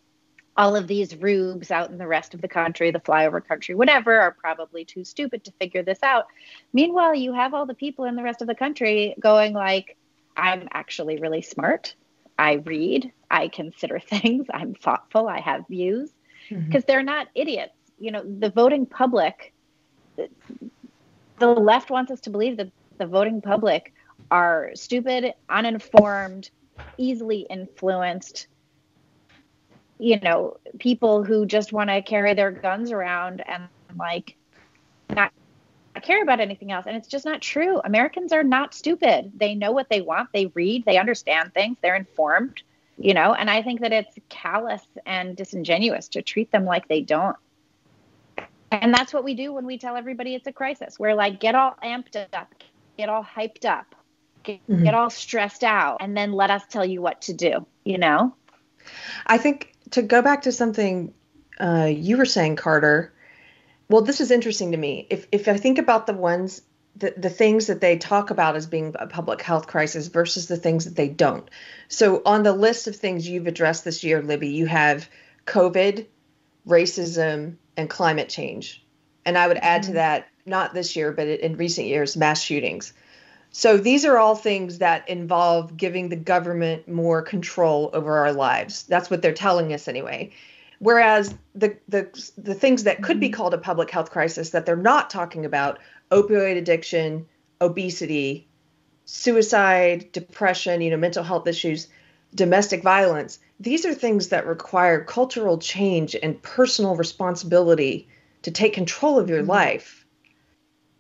all 0.57 0.77
of 0.77 0.87
these 0.87 1.17
rubes 1.17 1.71
out 1.71 1.91
in 1.91 1.99
the 1.99 2.07
rest 2.07 2.35
of 2.35 2.43
the 2.43 2.49
country, 2.49 2.91
the 2.91 3.01
flyover 3.01 3.47
country, 3.47 3.75
whatever, 3.75 4.21
are 4.21 4.33
probably 4.33 4.85
too 4.85 5.05
stupid 5.05 5.45
to 5.45 5.53
figure 5.53 5.83
this 5.83 6.03
out. 6.03 6.27
Meanwhile, 6.73 7.15
you 7.15 7.33
have 7.33 7.55
all 7.55 7.67
the 7.67 7.75
people 7.75 8.05
in 8.05 8.17
the 8.17 8.23
rest 8.23 8.43
of 8.43 8.49
the 8.49 8.55
country 8.55 9.15
going 9.19 9.55
like, 9.55 9.97
I'm 10.37 10.69
actually 10.73 11.19
really 11.19 11.43
smart. 11.43 11.95
I 12.39 12.55
read, 12.55 13.13
I 13.31 13.49
consider 13.49 13.99
things, 14.01 14.47
I'm 14.53 14.75
thoughtful, 14.75 15.29
I 15.29 15.41
have 15.41 15.67
views, 15.69 16.11
because 16.49 16.65
mm-hmm. 16.65 16.79
they're 16.87 17.03
not 17.03 17.29
idiots 17.35 17.75
you 18.03 18.11
know, 18.11 18.25
the 18.25 18.51
voting 18.51 18.85
public, 18.85 19.55
the 20.17 21.47
left 21.47 21.89
wants 21.89 22.11
us 22.11 22.21
to 22.23 22.31
believe 22.31 22.57
that 22.57 22.71
the 22.99 23.07
voting 23.07 23.41
public 23.41 23.95
are 24.33 24.71
stupid, 24.75 25.35
uninformed, 25.49 26.51
easily 26.99 27.47
influenced, 27.49 28.49
you 30.03 30.19
know, 30.19 30.57
people 30.81 31.23
who 31.23 31.47
just 31.47 31.73
want 31.73 31.89
to 31.89 32.03
carry 32.03 32.35
their 32.35 32.51
guns 32.51 32.91
around 32.91 33.41
and 33.47 33.69
like 33.97 34.35
not 35.09 35.33
care 36.03 36.23
about 36.23 36.41
anything 36.41 36.73
else. 36.73 36.87
And 36.89 36.97
it's 36.97 37.07
just 37.07 37.25
not 37.25 37.41
true. 37.41 37.81
Americans 37.85 38.33
are 38.33 38.43
not 38.43 38.75
stupid. 38.75 39.31
They 39.37 39.55
know 39.55 39.71
what 39.71 39.89
they 39.89 40.01
want, 40.01 40.31
they 40.33 40.47
read, 40.47 40.85
they 40.85 40.99
understand 40.99 41.55
things, 41.55 41.77
they're 41.83 41.95
informed. 41.95 42.63
you 42.99 43.15
know, 43.15 43.35
and 43.35 43.51
I 43.51 43.63
think 43.63 43.81
that 43.81 43.93
it's 43.93 44.17
callous 44.29 44.83
and 45.07 45.37
disingenuous 45.37 46.09
to 46.09 46.23
treat 46.23 46.51
them 46.53 46.65
like 46.65 46.89
they 46.89 47.01
don't. 47.01 47.37
And 48.71 48.95
that's 48.95 49.13
what 49.13 49.25
we 49.25 49.35
do 49.35 49.53
when 49.53 49.67
we 49.67 49.77
tell 49.77 49.97
everybody 49.97 50.35
it's 50.35 50.47
a 50.47 50.53
crisis. 50.53 50.99
We're 50.99 51.15
like, 51.15 51.41
get 51.41 51.55
all 51.55 51.77
amped 51.83 52.17
up, 52.33 52.55
get 52.97 53.09
all 53.09 53.25
hyped 53.25 53.65
up, 53.65 53.95
get, 54.45 54.67
mm-hmm. 54.67 54.85
get 54.85 54.95
all 54.95 55.11
stressed 55.11 55.65
out, 55.65 55.99
and 56.01 56.17
then 56.17 56.33
let 56.33 56.51
us 56.51 56.63
tell 56.71 56.85
you 56.85 57.03
what 57.03 57.23
to 57.23 57.35
do, 57.35 57.67
you 57.85 57.99
know? 57.99 58.35
I 59.27 59.37
think 59.37 59.72
to 59.93 60.03
go 60.03 60.23
back 60.23 60.43
to 60.43 60.53
something 60.53 61.15
uh, 61.61 61.89
you 61.91 62.17
were 62.17 62.25
saying, 62.25 62.57
Carter, 62.57 63.13
well, 63.89 64.03
this 64.03 64.21
is 64.21 64.31
interesting 64.31 64.73
to 64.73 64.79
me. 64.79 65.07
If, 65.11 65.27
if 65.33 65.49
I 65.49 65.57
think 65.57 65.79
about 65.79 66.07
the 66.07 66.15
ones 66.15 66.63
the, 66.97 67.15
the 67.17 67.31
things 67.31 67.67
that 67.67 67.81
they 67.81 67.97
talk 67.97 68.31
about 68.31 68.57
as 68.57 68.67
being 68.67 68.95
a 68.99 69.07
public 69.07 69.41
health 69.41 69.67
crisis 69.67 70.09
versus 70.09 70.47
the 70.47 70.57
things 70.57 70.85
that 70.85 70.97
they 70.97 71.09
don't. 71.09 71.49
So, 71.89 72.23
on 72.27 72.43
the 72.43 72.53
list 72.53 72.87
of 72.87 72.97
things 72.97 73.29
you've 73.29 73.47
addressed 73.47 73.85
this 73.85 74.05
year, 74.05 74.23
Libby, 74.23 74.49
you 74.49 74.67
have 74.67 75.09
COVID, 75.47 76.07
racism, 76.69 77.57
and 77.77 77.89
climate 77.89 78.29
change. 78.29 78.85
And 79.25 79.39
I 79.39 79.49
would 79.49 79.59
add 79.59 79.83
mm-hmm. 79.83 79.93
to 79.93 79.95
that, 79.95 80.29
not 80.45 80.75
this 80.75 80.95
year, 80.95 81.13
but 81.13 81.27
in 81.29 81.57
recent 81.57 81.87
years, 81.87 82.17
mass 82.17 82.43
shootings. 82.43 82.93
So, 83.55 83.77
these 83.77 84.05
are 84.07 84.17
all 84.17 84.35
things 84.35 84.79
that 84.79 85.07
involve 85.09 85.77
giving 85.77 86.09
the 86.09 86.17
government 86.17 86.89
more 86.89 87.21
control 87.21 87.91
over 87.93 88.17
our 88.17 88.33
lives. 88.33 88.85
That's 88.85 89.11
what 89.11 89.21
they're 89.21 89.33
telling 89.35 89.73
us 89.75 89.89
anyway. 89.89 90.33
Whereas 90.79 91.35
the, 91.55 91.77
the, 91.89 92.09
the 92.37 92.55
things 92.55 92.85
that 92.85 93.03
could 93.03 93.21
be 93.21 93.29
mm-hmm. 93.29 93.35
called 93.35 93.55
a 93.55 93.59
public 93.59 93.91
health 93.91 94.11
crisis 94.11 94.51
that 94.51 94.67
they're 94.67 94.75
not 94.75 95.11
talking 95.11 95.45
about 95.45 95.79
opioid 96.11 96.57
addiction, 96.57 97.27
obesity, 97.61 98.49
suicide, 99.05 100.11
depression, 100.11 100.81
you 100.81 100.91
know, 100.91 100.97
mental 100.97 101.23
health 101.23 101.47
issues, 101.47 101.87
domestic 102.35 102.83
violence. 102.83 103.39
These 103.61 103.87
are 103.87 103.95
things 103.95 104.29
that 104.29 104.47
require 104.47 105.05
cultural 105.05 105.59
change 105.59 106.17
and 106.21 106.41
personal 106.43 106.97
responsibility 106.97 108.09
to 108.43 108.51
take 108.51 108.73
control 108.73 109.19
of 109.19 109.29
your 109.29 109.41
mm-hmm. 109.41 109.51
life. 109.51 110.02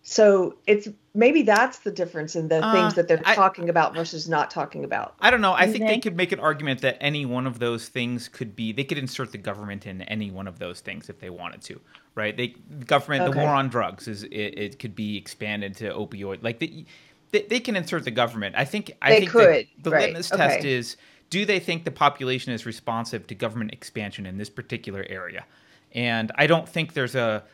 So 0.04 0.56
it's 0.66 0.88
maybe 1.14 1.42
that's 1.42 1.78
the 1.80 1.92
difference 1.92 2.34
in 2.34 2.48
the 2.48 2.64
uh, 2.64 2.72
things 2.72 2.94
that 2.94 3.06
they're 3.06 3.22
I, 3.24 3.36
talking 3.36 3.68
about 3.68 3.94
versus 3.94 4.28
not 4.28 4.50
talking 4.50 4.84
about. 4.84 5.14
I 5.20 5.30
don't 5.30 5.40
know. 5.40 5.52
I 5.52 5.70
think 5.70 5.86
they 5.86 6.00
could 6.00 6.16
make 6.16 6.32
an 6.32 6.40
argument 6.40 6.80
that 6.80 6.98
any 7.00 7.24
one 7.24 7.46
of 7.46 7.60
those 7.60 7.88
things 7.88 8.26
could 8.26 8.56
be. 8.56 8.72
They 8.72 8.82
could 8.82 8.98
insert 8.98 9.30
the 9.30 9.38
government 9.38 9.86
in 9.86 10.02
any 10.02 10.32
one 10.32 10.48
of 10.48 10.58
those 10.58 10.80
things 10.80 11.08
if 11.08 11.20
they 11.20 11.30
wanted 11.30 11.62
to, 11.62 11.80
right? 12.16 12.36
They 12.36 12.56
the 12.68 12.84
government, 12.84 13.22
okay. 13.22 13.32
the 13.32 13.38
war 13.38 13.54
on 13.54 13.68
drugs 13.68 14.08
is 14.08 14.24
it, 14.24 14.30
it, 14.30 14.78
could 14.80 14.96
be 14.96 15.16
expanded 15.16 15.76
to 15.76 15.92
opioid. 15.92 16.42
Like 16.42 16.58
the, 16.58 16.84
they, 17.30 17.42
they 17.42 17.60
can 17.60 17.76
insert 17.76 18.04
the 18.04 18.10
government. 18.10 18.56
I 18.58 18.64
think. 18.64 18.96
I 19.00 19.10
they 19.10 19.18
think 19.20 19.30
could. 19.30 19.68
The, 19.76 19.82
the 19.84 19.90
right. 19.90 20.06
litmus 20.06 20.32
okay. 20.32 20.48
test 20.48 20.64
is: 20.64 20.96
Do 21.30 21.46
they 21.46 21.60
think 21.60 21.84
the 21.84 21.92
population 21.92 22.52
is 22.52 22.66
responsive 22.66 23.28
to 23.28 23.36
government 23.36 23.72
expansion 23.72 24.26
in 24.26 24.36
this 24.36 24.50
particular 24.50 25.06
area? 25.08 25.44
And 25.92 26.32
I 26.34 26.48
don't 26.48 26.68
think 26.68 26.94
there's 26.94 27.14
a. 27.14 27.44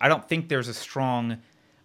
I 0.00 0.06
don't 0.06 0.26
think 0.28 0.48
there's 0.48 0.68
a 0.68 0.74
strong 0.74 1.38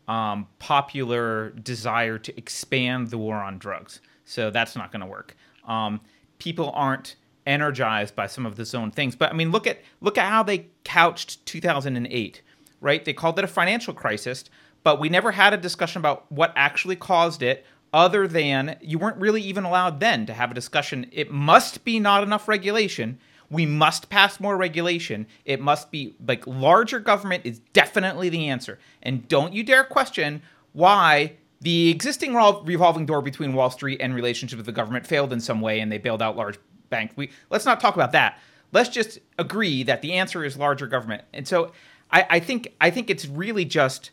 um, 0.07 0.47
popular 0.59 1.51
desire 1.51 2.17
to 2.17 2.37
expand 2.37 3.09
the 3.09 3.17
war 3.17 3.37
on 3.37 3.57
drugs. 3.57 4.01
So 4.25 4.49
that's 4.49 4.75
not 4.75 4.91
going 4.91 5.01
to 5.01 5.07
work. 5.07 5.35
Um, 5.67 6.01
people 6.39 6.71
aren't 6.73 7.15
energized 7.45 8.15
by 8.15 8.27
some 8.27 8.45
of 8.45 8.55
the 8.55 8.65
zone 8.65 8.91
things. 8.91 9.15
But 9.15 9.31
I 9.31 9.33
mean, 9.33 9.51
look 9.51 9.67
at 9.67 9.79
look 9.99 10.17
at 10.17 10.29
how 10.29 10.43
they 10.43 10.67
couched 10.83 11.45
2008, 11.45 12.41
right? 12.79 13.03
They 13.03 13.13
called 13.13 13.39
it 13.39 13.45
a 13.45 13.47
financial 13.47 13.93
crisis, 13.93 14.45
but 14.83 14.99
we 14.99 15.09
never 15.09 15.31
had 15.31 15.53
a 15.53 15.57
discussion 15.57 15.99
about 15.99 16.31
what 16.31 16.53
actually 16.55 16.95
caused 16.95 17.41
it. 17.41 17.65
Other 17.93 18.25
than 18.25 18.77
you 18.79 18.97
weren't 18.97 19.17
really 19.17 19.41
even 19.41 19.65
allowed 19.65 19.99
then 19.99 20.25
to 20.27 20.33
have 20.33 20.49
a 20.49 20.53
discussion. 20.53 21.07
It 21.11 21.29
must 21.29 21.83
be 21.83 21.99
not 21.99 22.23
enough 22.23 22.47
regulation 22.47 23.19
we 23.51 23.65
must 23.65 24.09
pass 24.09 24.39
more 24.39 24.55
regulation. 24.55 25.27
It 25.45 25.59
must 25.59 25.91
be 25.91 26.15
like 26.25 26.47
larger 26.47 26.99
government 26.99 27.45
is 27.45 27.59
definitely 27.73 28.29
the 28.29 28.47
answer. 28.47 28.79
And 29.03 29.27
don't 29.27 29.53
you 29.53 29.61
dare 29.61 29.83
question 29.83 30.41
why 30.71 31.33
the 31.59 31.89
existing 31.89 32.33
revolving 32.33 33.05
door 33.05 33.21
between 33.21 33.53
Wall 33.53 33.69
Street 33.69 33.99
and 34.01 34.15
relationship 34.15 34.57
with 34.57 34.65
the 34.65 34.71
government 34.71 35.05
failed 35.05 35.33
in 35.33 35.41
some 35.41 35.59
way 35.59 35.81
and 35.81 35.91
they 35.91 35.97
bailed 35.97 36.21
out 36.21 36.37
large 36.37 36.57
banks. 36.89 37.15
We 37.17 37.29
let's 37.49 37.65
not 37.65 37.81
talk 37.81 37.93
about 37.93 38.13
that. 38.13 38.39
Let's 38.71 38.89
just 38.89 39.19
agree 39.37 39.83
that 39.83 40.01
the 40.01 40.13
answer 40.13 40.45
is 40.45 40.57
larger 40.57 40.87
government. 40.87 41.23
And 41.33 41.45
so 41.45 41.73
I, 42.09 42.25
I 42.29 42.39
think 42.39 42.73
I 42.79 42.89
think 42.89 43.09
it's 43.09 43.27
really 43.27 43.65
just 43.65 44.11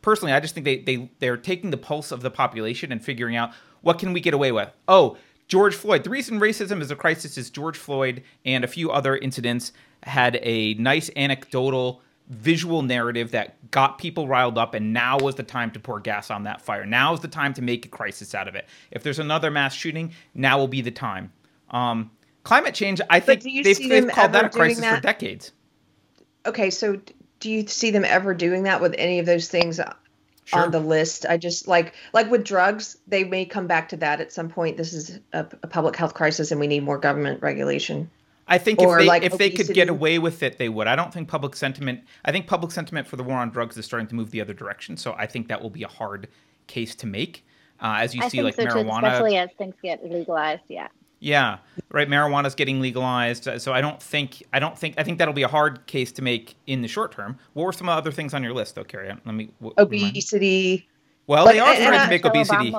personally, 0.00 0.32
I 0.32 0.40
just 0.40 0.54
think 0.54 0.64
they, 0.64 0.78
they 0.78 1.10
they're 1.18 1.36
taking 1.36 1.70
the 1.70 1.76
pulse 1.76 2.10
of 2.12 2.22
the 2.22 2.30
population 2.30 2.92
and 2.92 3.04
figuring 3.04 3.36
out 3.36 3.52
what 3.82 3.98
can 3.98 4.14
we 4.14 4.20
get 4.20 4.34
away 4.34 4.52
with. 4.52 4.70
Oh, 4.88 5.18
George 5.50 5.74
Floyd. 5.74 6.04
The 6.04 6.10
reason 6.10 6.38
racism 6.38 6.80
is 6.80 6.92
a 6.92 6.96
crisis 6.96 7.36
is 7.36 7.50
George 7.50 7.76
Floyd 7.76 8.22
and 8.44 8.62
a 8.62 8.68
few 8.68 8.92
other 8.92 9.16
incidents 9.16 9.72
had 10.04 10.38
a 10.42 10.74
nice 10.74 11.10
anecdotal 11.16 12.02
visual 12.28 12.82
narrative 12.82 13.32
that 13.32 13.70
got 13.72 13.98
people 13.98 14.28
riled 14.28 14.56
up 14.56 14.74
and 14.74 14.92
now 14.92 15.18
was 15.18 15.34
the 15.34 15.42
time 15.42 15.72
to 15.72 15.80
pour 15.80 15.98
gas 15.98 16.30
on 16.30 16.44
that 16.44 16.62
fire. 16.62 16.86
Now 16.86 17.12
is 17.14 17.18
the 17.18 17.26
time 17.26 17.52
to 17.54 17.62
make 17.62 17.84
a 17.84 17.88
crisis 17.88 18.32
out 18.32 18.46
of 18.46 18.54
it. 18.54 18.68
If 18.92 19.02
there's 19.02 19.18
another 19.18 19.50
mass 19.50 19.74
shooting 19.74 20.12
now 20.34 20.56
will 20.56 20.68
be 20.68 20.82
the 20.82 20.92
time. 20.92 21.32
Um, 21.70 22.12
climate 22.42 22.74
change 22.74 23.00
i 23.10 23.20
think 23.20 23.42
they've, 23.42 23.64
they've 23.88 24.08
called 24.08 24.32
that 24.32 24.46
a 24.46 24.48
crisis 24.48 24.80
that? 24.80 24.96
for 24.96 25.02
decades. 25.02 25.50
Okay 26.46 26.70
so 26.70 27.00
do 27.40 27.50
you 27.50 27.66
see 27.66 27.90
them 27.90 28.04
ever 28.04 28.34
doing 28.34 28.62
that 28.62 28.80
with 28.80 28.94
any 28.98 29.18
of 29.18 29.26
those 29.26 29.48
things 29.48 29.80
sure. 30.50 30.62
on 30.62 30.70
the 30.70 30.80
list. 30.80 31.26
I 31.28 31.36
just 31.36 31.68
like 31.68 31.94
like 32.12 32.30
with 32.30 32.44
drugs, 32.44 32.96
they 33.06 33.24
may 33.24 33.44
come 33.44 33.66
back 33.66 33.88
to 33.90 33.96
that 33.98 34.20
at 34.20 34.32
some 34.32 34.48
point. 34.48 34.76
This 34.76 34.92
is 34.92 35.18
a, 35.32 35.46
a 35.62 35.66
public 35.66 35.96
health 35.96 36.14
crisis, 36.14 36.50
and 36.50 36.60
we 36.60 36.66
need 36.66 36.82
more 36.82 36.98
government 36.98 37.42
regulation. 37.42 38.10
I 38.48 38.58
think 38.58 38.80
or 38.80 38.98
if 38.98 39.02
they 39.02 39.06
like 39.06 39.22
if 39.22 39.34
obesity. 39.34 39.56
they 39.56 39.64
could 39.64 39.74
get 39.74 39.88
away 39.88 40.18
with 40.18 40.42
it, 40.42 40.58
they 40.58 40.68
would. 40.68 40.88
I 40.88 40.96
don't 40.96 41.14
think 41.14 41.28
public 41.28 41.54
sentiment. 41.54 42.00
I 42.24 42.32
think 42.32 42.46
public 42.46 42.72
sentiment 42.72 43.06
for 43.06 43.16
the 43.16 43.22
war 43.22 43.38
on 43.38 43.50
drugs 43.50 43.76
is 43.76 43.84
starting 43.84 44.08
to 44.08 44.14
move 44.14 44.32
the 44.32 44.40
other 44.40 44.54
direction. 44.54 44.96
So 44.96 45.14
I 45.16 45.26
think 45.26 45.48
that 45.48 45.62
will 45.62 45.70
be 45.70 45.84
a 45.84 45.88
hard 45.88 46.28
case 46.66 46.94
to 46.96 47.06
make. 47.06 47.44
Uh, 47.80 47.96
as 48.00 48.14
you 48.14 48.22
I 48.22 48.28
see, 48.28 48.42
like 48.42 48.56
so 48.56 48.64
marijuana, 48.64 49.00
too, 49.00 49.06
especially 49.06 49.38
as 49.38 49.50
things 49.56 49.74
get 49.82 50.04
legalized. 50.04 50.62
Yeah. 50.68 50.88
Yeah, 51.20 51.58
right. 51.90 52.08
Marijuana's 52.08 52.54
getting 52.54 52.80
legalized, 52.80 53.46
uh, 53.46 53.58
so 53.58 53.74
I 53.74 53.82
don't 53.82 54.02
think 54.02 54.42
I 54.54 54.58
don't 54.58 54.76
think 54.76 54.94
I 54.96 55.02
think 55.02 55.18
that'll 55.18 55.34
be 55.34 55.42
a 55.42 55.48
hard 55.48 55.86
case 55.86 56.12
to 56.12 56.22
make 56.22 56.56
in 56.66 56.80
the 56.80 56.88
short 56.88 57.12
term. 57.12 57.38
What 57.52 57.64
were 57.64 57.72
some 57.72 57.90
other 57.90 58.10
things 58.10 58.32
on 58.32 58.42
your 58.42 58.54
list, 58.54 58.74
though, 58.74 58.84
Keri? 58.84 59.08
Let 59.08 59.34
me 59.34 59.50
w- 59.60 59.74
obesity. 59.76 60.70
Remind. 60.70 60.82
Well, 61.26 61.44
but, 61.44 61.52
they 61.52 61.60
are 61.60 61.72
uh, 61.72 61.76
trying 61.76 61.92
to 61.92 62.04
uh, 62.04 62.08
make 62.08 62.24
obesity. 62.24 62.74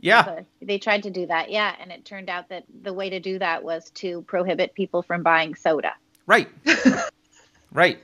Yeah, 0.00 0.40
they 0.60 0.78
tried 0.78 1.04
to 1.04 1.10
do 1.10 1.26
that. 1.26 1.50
Yeah, 1.50 1.76
and 1.80 1.92
it 1.92 2.04
turned 2.04 2.28
out 2.28 2.48
that 2.48 2.64
the 2.82 2.92
way 2.92 3.08
to 3.08 3.20
do 3.20 3.38
that 3.38 3.62
was 3.62 3.90
to 3.90 4.22
prohibit 4.22 4.74
people 4.74 5.02
from 5.02 5.22
buying 5.22 5.54
soda. 5.54 5.92
Right. 6.26 6.48
right. 7.72 8.00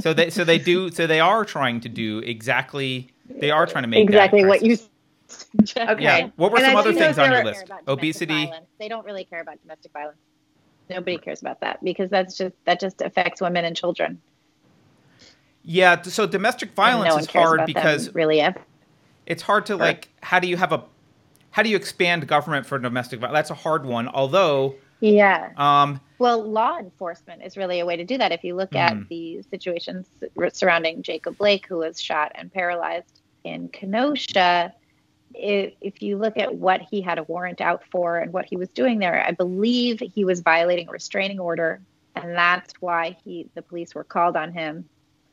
So 0.00 0.12
they 0.12 0.28
so 0.28 0.44
they 0.44 0.58
do 0.58 0.90
so 0.90 1.06
they 1.06 1.20
are 1.20 1.44
trying 1.44 1.80
to 1.80 1.88
do 1.88 2.18
exactly 2.18 3.08
they 3.28 3.50
are 3.50 3.66
trying 3.66 3.84
to 3.84 3.88
make 3.88 4.02
exactly 4.02 4.44
what 4.44 4.62
you 4.62 4.76
okay. 5.60 6.02
Yeah. 6.02 6.30
What 6.36 6.52
were 6.52 6.58
and 6.58 6.66
some 6.66 6.76
other 6.76 6.92
things 6.92 7.18
on 7.18 7.30
your 7.30 7.44
list? 7.44 7.70
Obesity. 7.86 8.50
They 8.78 8.88
don't 8.88 9.04
really 9.04 9.24
care 9.24 9.40
about 9.40 9.60
domestic 9.62 9.92
violence. 9.92 10.18
Nobody 10.88 11.18
cares 11.18 11.40
about 11.42 11.60
that 11.60 11.82
because 11.84 12.10
that's 12.10 12.36
just 12.36 12.54
that 12.64 12.80
just 12.80 13.02
affects 13.02 13.40
women 13.40 13.64
and 13.64 13.76
children. 13.76 14.20
Yeah. 15.62 16.00
So 16.02 16.26
domestic 16.26 16.72
violence 16.72 17.14
no 17.14 17.18
is 17.18 17.26
hard 17.26 17.66
because 17.66 18.14
really, 18.14 18.42
it's 19.26 19.42
hard 19.42 19.66
to 19.66 19.76
like. 19.76 20.08
How 20.22 20.40
do 20.40 20.48
you 20.48 20.56
have 20.56 20.72
a? 20.72 20.84
How 21.50 21.62
do 21.62 21.68
you 21.68 21.76
expand 21.76 22.26
government 22.26 22.66
for 22.66 22.78
domestic 22.78 23.20
violence? 23.20 23.36
That's 23.36 23.50
a 23.50 23.62
hard 23.62 23.84
one. 23.84 24.08
Although. 24.08 24.76
Yeah. 25.00 25.50
Um, 25.56 26.00
well, 26.18 26.42
law 26.42 26.76
enforcement 26.78 27.42
is 27.44 27.56
really 27.56 27.78
a 27.78 27.86
way 27.86 27.96
to 27.96 28.04
do 28.04 28.18
that. 28.18 28.32
If 28.32 28.42
you 28.42 28.56
look 28.56 28.72
mm. 28.72 28.78
at 28.78 29.08
the 29.08 29.42
situations 29.48 30.08
surrounding 30.52 31.02
Jacob 31.02 31.38
Blake, 31.38 31.66
who 31.68 31.76
was 31.76 32.00
shot 32.00 32.32
and 32.34 32.52
paralyzed 32.52 33.20
in 33.44 33.68
Kenosha, 33.68 34.74
if 35.34 36.02
you 36.02 36.18
look 36.18 36.36
at 36.36 36.54
what 36.54 36.80
he 36.82 37.00
had 37.00 37.18
a 37.18 37.22
warrant 37.22 37.60
out 37.60 37.82
for 37.90 38.18
and 38.18 38.32
what 38.32 38.46
he 38.46 38.56
was 38.56 38.68
doing 38.70 38.98
there, 38.98 39.24
I 39.24 39.32
believe 39.32 40.00
he 40.00 40.24
was 40.24 40.40
violating 40.40 40.88
a 40.88 40.92
restraining 40.92 41.40
order, 41.40 41.80
and 42.14 42.34
that's 42.34 42.74
why 42.80 43.16
he 43.24 43.48
the 43.54 43.62
police 43.62 43.94
were 43.94 44.04
called 44.04 44.36
on 44.36 44.52
him. 44.52 44.88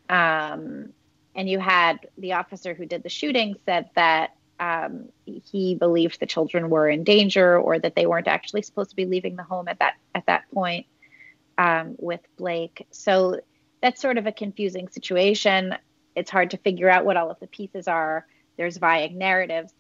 Um, 0.10 0.90
and 1.36 1.50
you 1.50 1.60
had 1.60 2.08
the 2.18 2.34
officer 2.34 2.74
who 2.74 2.86
did 2.86 3.04
the 3.04 3.10
shooting 3.10 3.56
said 3.66 3.90
that 3.96 4.36
um, 4.60 5.10
he 5.26 5.76
believed 5.76 6.20
the 6.20 6.26
children 6.26 6.70
were 6.70 6.88
in 6.88 7.04
danger 7.04 7.60
or 7.60 7.78
that 7.78 7.96
they 7.96 8.06
weren't 8.06 8.28
actually 8.28 8.62
supposed 8.62 8.92
to 8.92 8.96
be 8.96 9.06
leaving 9.06 9.36
the 9.36 9.44
home 9.44 9.68
at 9.68 9.80
that 9.80 9.96
at 10.14 10.26
that 10.28 10.50
point 10.54 10.86
um, 11.58 11.96
with 11.98 12.22
Blake. 12.38 12.88
So 12.92 13.42
that's 13.82 14.02
sort 14.02 14.18
of 14.18 14.28
a 14.28 14.32
confusing 14.32 14.88
situation. 14.88 15.76
It's 16.16 16.32
hard 16.32 16.52
to 16.52 16.58
figure 16.58 16.90
out 16.90 17.06
what 17.06 17.18
all 17.18 17.30
of 17.30 17.40
the 17.40 17.48
pieces 17.48 17.88
are. 17.88 18.26
There's 18.58 18.78
vague 18.78 19.16
narratives. 19.16 19.74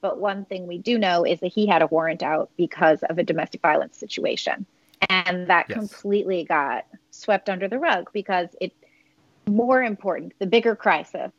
But 0.00 0.18
one 0.18 0.44
thing 0.44 0.66
we 0.66 0.78
do 0.78 0.98
know 0.98 1.24
is 1.24 1.40
that 1.40 1.48
he 1.48 1.66
had 1.66 1.82
a 1.82 1.86
warrant 1.86 2.22
out 2.22 2.50
because 2.56 3.02
of 3.04 3.18
a 3.18 3.22
domestic 3.22 3.60
violence 3.62 3.96
situation. 3.96 4.64
And 5.08 5.48
that 5.48 5.66
yes. 5.68 5.78
completely 5.78 6.44
got 6.44 6.86
swept 7.10 7.48
under 7.48 7.68
the 7.68 7.78
rug 7.78 8.10
because 8.12 8.48
it 8.60 8.72
more 9.46 9.82
important, 9.82 10.34
the 10.38 10.46
bigger 10.46 10.76
crisis 10.76 11.32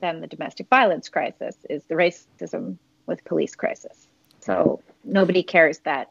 than 0.00 0.20
the 0.20 0.26
domestic 0.26 0.68
violence 0.68 1.08
crisis 1.08 1.56
is 1.68 1.84
the 1.84 1.94
racism 1.94 2.78
with 3.06 3.24
police 3.24 3.54
crisis. 3.54 4.08
So 4.40 4.80
nobody 5.04 5.42
cares 5.42 5.78
that 5.80 6.10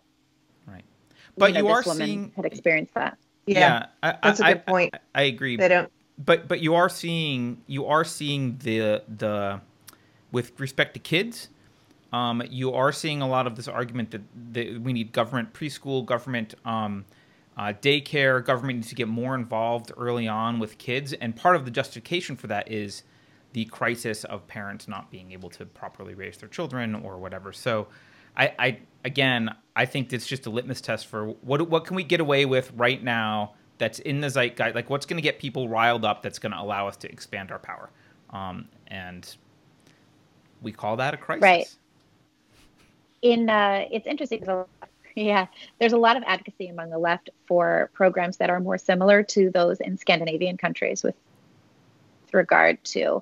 Right. 0.66 0.84
but 1.38 1.48
you, 1.48 1.54
know, 1.62 1.70
you 1.70 1.76
this 1.76 1.88
are 1.88 1.90
woman 1.92 2.08
seeing 2.08 2.32
had 2.36 2.46
experienced 2.46 2.94
that. 2.94 3.18
Yeah, 3.46 3.60
yeah, 3.60 3.86
I, 4.02 4.18
that's 4.24 4.40
a 4.40 4.46
I- 4.46 4.54
good 4.54 4.66
point. 4.66 4.96
I, 5.16 5.22
I 5.22 5.24
agree. 5.24 5.58
they 5.58 5.68
don't. 5.68 5.92
but 6.18 6.48
but 6.48 6.62
you 6.62 6.76
are 6.76 6.90
seeing 6.90 7.62
you 7.68 7.86
are 7.88 8.04
seeing 8.04 8.58
the 8.60 9.04
the 9.18 9.60
with 10.34 10.60
respect 10.60 10.94
to 10.94 11.00
kids 11.00 11.48
um, 12.12 12.44
you 12.50 12.74
are 12.74 12.92
seeing 12.92 13.22
a 13.22 13.28
lot 13.28 13.48
of 13.48 13.56
this 13.56 13.68
argument 13.68 14.12
that, 14.12 14.22
that 14.52 14.82
we 14.82 14.92
need 14.92 15.14
government 15.14 15.54
preschool 15.54 16.06
government 16.06 16.54
um, 16.66 17.06
uh, 17.58 17.74
daycare 17.82 18.44
government 18.44 18.78
needs 18.78 18.90
to 18.90 18.96
get 18.96 19.08
more 19.08 19.36
involved 19.36 19.92
early 19.98 20.28
on 20.28 20.60
with 20.60 20.78
kids. 20.78 21.14
And 21.14 21.36
part 21.36 21.56
of 21.56 21.66
the 21.66 21.72
justification 21.72 22.36
for 22.36 22.48
that 22.48 22.72
is 22.72 23.04
the 23.54 23.66
crisis 23.66 24.24
of 24.24 24.48
parents 24.48 24.88
not 24.88 25.12
being 25.12 25.32
able 25.32 25.50
to 25.52 25.66
properly 25.66 26.16
raise 26.16 26.38
their 26.38 26.50
children 26.50 26.96
or 26.96 27.18
whatever. 27.18 27.54
So 27.54 27.88
i, 28.36 28.52
I 28.58 28.80
again 29.06 29.54
i 29.76 29.86
think 29.86 30.12
it's 30.12 30.26
just 30.26 30.48
a 30.48 30.50
litmus 30.50 30.82
test 30.82 31.06
for 31.06 31.28
what 31.42 31.70
what 31.70 31.86
can 31.86 31.96
we 31.96 32.04
get 32.04 32.20
away 32.20 32.46
with 32.46 32.72
right 32.76 33.04
now 33.04 33.54
that's 33.78 34.00
in 34.00 34.22
the 34.22 34.28
zeitgeist 34.28 34.74
like 34.74 34.90
what's 34.90 35.06
going 35.06 35.18
to 35.18 35.22
get 35.22 35.38
people 35.38 35.70
riled 35.70 36.04
up 36.04 36.24
that's 36.24 36.40
going 36.40 36.52
to 36.52 36.60
allow 36.60 36.88
us 36.88 36.98
to 36.98 37.12
expand 37.12 37.52
our 37.52 37.60
power? 37.60 37.92
Um, 38.32 38.68
and 38.88 39.36
we 40.64 40.72
call 40.72 40.98
that 40.98 41.14
a 41.14 41.18
crisis. 41.18 41.42
Right. 41.42 41.76
in 43.22 43.50
uh, 43.50 43.86
it's 43.92 44.08
interesting 44.08 44.44
yeah 45.16 45.46
there's 45.80 45.94
a 45.94 45.98
lot 45.98 46.18
of 46.18 46.24
advocacy 46.26 46.68
among 46.68 46.90
the 46.90 46.98
left 46.98 47.30
for 47.46 47.92
programs 47.94 48.38
that 48.38 48.50
are 48.50 48.60
more 48.60 48.80
similar 48.80 49.22
to 49.22 49.52
those 49.52 49.80
in 49.80 49.98
scandinavian 49.98 50.58
countries 50.58 51.04
with 51.04 51.16
regard 52.34 52.84
to 52.84 53.22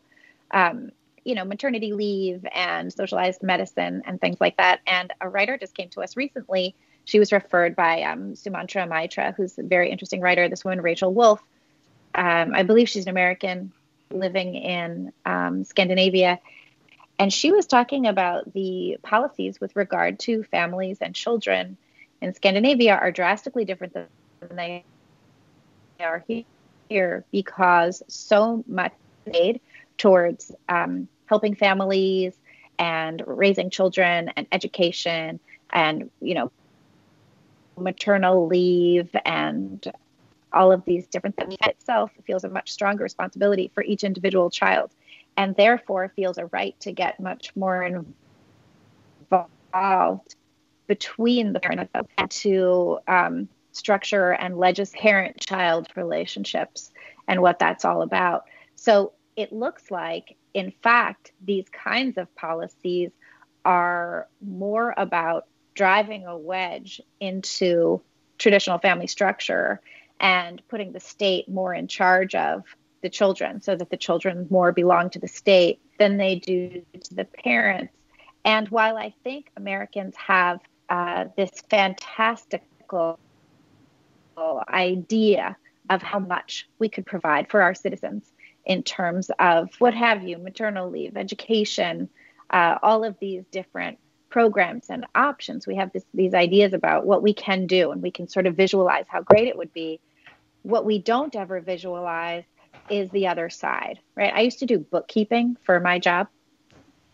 um, 0.52 0.92
you 1.24 1.36
know 1.36 1.46
maternity 1.46 1.94
leave 1.94 2.46
and 2.54 2.92
socialized 2.92 3.44
medicine 3.44 4.02
and 4.06 4.20
things 4.20 4.40
like 4.42 4.58
that. 4.58 4.80
And 4.88 5.14
a 5.22 5.30
writer 5.30 5.58
just 5.58 5.76
came 5.76 5.90
to 5.90 6.02
us 6.02 6.18
recently. 6.18 6.76
She 7.06 7.20
was 7.20 7.32
referred 7.32 7.76
by 7.76 8.04
um, 8.04 8.34
sumantra 8.34 8.88
maitra 8.88 9.36
who's 9.36 9.58
a 9.58 9.64
very 9.64 9.92
interesting 9.92 10.22
writer 10.22 10.48
this 10.50 10.64
woman 10.64 10.82
rachel 10.82 11.14
wolf. 11.14 11.42
Um, 12.14 12.54
i 12.54 12.64
believe 12.64 12.90
she's 12.90 13.06
an 13.06 13.10
american 13.10 13.72
living 14.10 14.56
in 14.56 15.14
um, 15.26 15.64
scandinavia 15.64 16.40
and 17.22 17.32
she 17.32 17.52
was 17.52 17.68
talking 17.68 18.08
about 18.08 18.52
the 18.52 18.98
policies 19.04 19.62
with 19.62 19.76
regard 19.76 20.18
to 20.22 20.42
families 20.44 20.98
and 21.02 21.14
children 21.14 21.78
in 22.20 22.34
Scandinavia 22.34 22.96
are 22.96 23.12
drastically 23.12 23.64
different 23.64 23.94
than 23.94 24.08
they 24.56 24.84
are 26.00 26.26
here 26.90 27.24
because 27.32 28.02
so 28.08 28.64
much 28.68 28.92
made 29.28 29.62
towards 30.00 30.52
um, 30.68 31.08
helping 31.28 31.54
families 31.54 32.34
and 32.80 33.22
raising 33.28 33.70
children 33.70 34.32
and 34.36 34.48
education 34.52 35.40
and 35.70 36.10
you 36.22 36.34
know 36.34 36.52
maternal 37.78 38.48
leave 38.48 39.16
and 39.26 39.92
all 40.52 40.72
of 40.72 40.84
these 40.86 41.06
different 41.06 41.36
things. 41.38 41.56
Itself 41.62 42.12
feels 42.26 42.44
a 42.44 42.50
much 42.50 42.72
stronger 42.72 43.04
responsibility 43.04 43.70
for 43.76 43.84
each 43.84 44.04
individual 44.04 44.50
child 44.50 44.92
and 45.38 45.56
therefore 45.56 46.12
feels 46.16 46.38
a 46.38 46.46
right 46.48 46.80
to 46.82 46.92
get 46.92 47.20
much 47.20 47.56
more 47.56 47.84
involved 49.30 50.36
between 50.88 51.54
the 51.54 51.60
parent 51.60 51.90
and 52.18 52.32
to 52.32 53.00
um, 53.08 53.48
structure 53.72 54.32
and 54.32 54.58
legislate 54.58 55.02
parent-child 55.02 55.88
relationships 55.96 56.92
and 57.28 57.42
what 57.42 57.60
that's 57.60 57.86
all 57.86 58.02
about. 58.02 58.44
So 58.76 59.14
it 59.36 59.54
looks 59.54 59.90
like, 59.90 60.36
in 60.54 60.74
fact, 60.84 61.32
these 61.46 61.66
kinds 61.72 62.18
of 62.18 62.34
policies 62.36 63.12
are 63.64 64.28
more 64.42 64.94
about 64.98 65.48
driving 65.74 66.26
a 66.26 66.38
wedge 66.38 67.00
into 67.20 68.02
traditional 68.38 68.80
family 68.80 69.08
structure 69.08 69.80
and 70.20 70.62
putting 70.68 70.92
the 70.92 71.00
state 71.00 71.48
more 71.48 71.74
in 71.74 71.88
charge 71.88 72.36
of 72.36 72.64
the 73.02 73.10
children 73.10 73.62
so 73.62 73.76
that 73.76 73.90
the 73.90 73.98
children 73.98 74.48
more 74.50 74.72
belong 74.72 75.10
to 75.10 75.20
the 75.20 75.28
state 75.28 75.80
than 75.98 76.18
they 76.18 76.36
do 76.36 76.84
to 77.04 77.16
the 77.16 77.26
parents. 77.26 77.94
And 78.44 78.68
while 78.70 78.98
I 78.98 79.14
think 79.24 79.52
Americans 79.56 80.16
have 80.16 80.60
uh, 80.90 81.26
this 81.38 81.52
fantastical 81.70 83.20
idea 84.70 85.56
of 85.90 86.02
how 86.02 86.20
much 86.20 86.68
we 86.80 86.90
could 86.90 87.06
provide 87.06 87.50
for 87.50 87.62
our 87.62 87.76
citizens 87.76 88.32
in 88.66 88.84
terms 88.84 89.30
of 89.40 89.70
what 89.80 89.94
have 89.94 90.24
you, 90.24 90.38
maternal 90.38 90.90
leave, 90.90 91.18
education, 91.18 92.10
uh, 92.50 92.78
all 92.82 93.04
of 93.04 93.16
these 93.20 93.44
different 93.52 93.98
programs 94.30 94.90
and 94.90 95.06
options. 95.16 95.68
We 95.68 95.76
have 95.76 95.92
this, 95.92 96.06
these 96.14 96.34
ideas 96.34 96.74
about 96.74 97.06
what 97.06 97.22
we 97.22 97.34
can 97.34 97.68
do, 97.68 97.92
and 97.92 98.02
we 98.02 98.12
can 98.12 98.28
sort 98.28 98.48
of 98.48 98.56
visualize 98.56 99.06
how 99.08 99.22
great 99.22 99.48
it 99.48 99.58
would 99.58 99.74
be. 99.74 100.00
What 100.64 100.86
we 100.86 101.00
don't 101.00 101.36
ever 101.36 101.60
visualize 101.60 102.44
is 102.92 103.10
the 103.10 103.28
other 103.28 103.50
side, 103.50 104.00
right? 104.16 104.34
I 104.34 104.42
used 104.42 104.60
to 104.60 104.66
do 104.66 104.80
bookkeeping 104.80 105.58
for 105.64 105.80
my 105.80 105.98
job, 105.98 106.28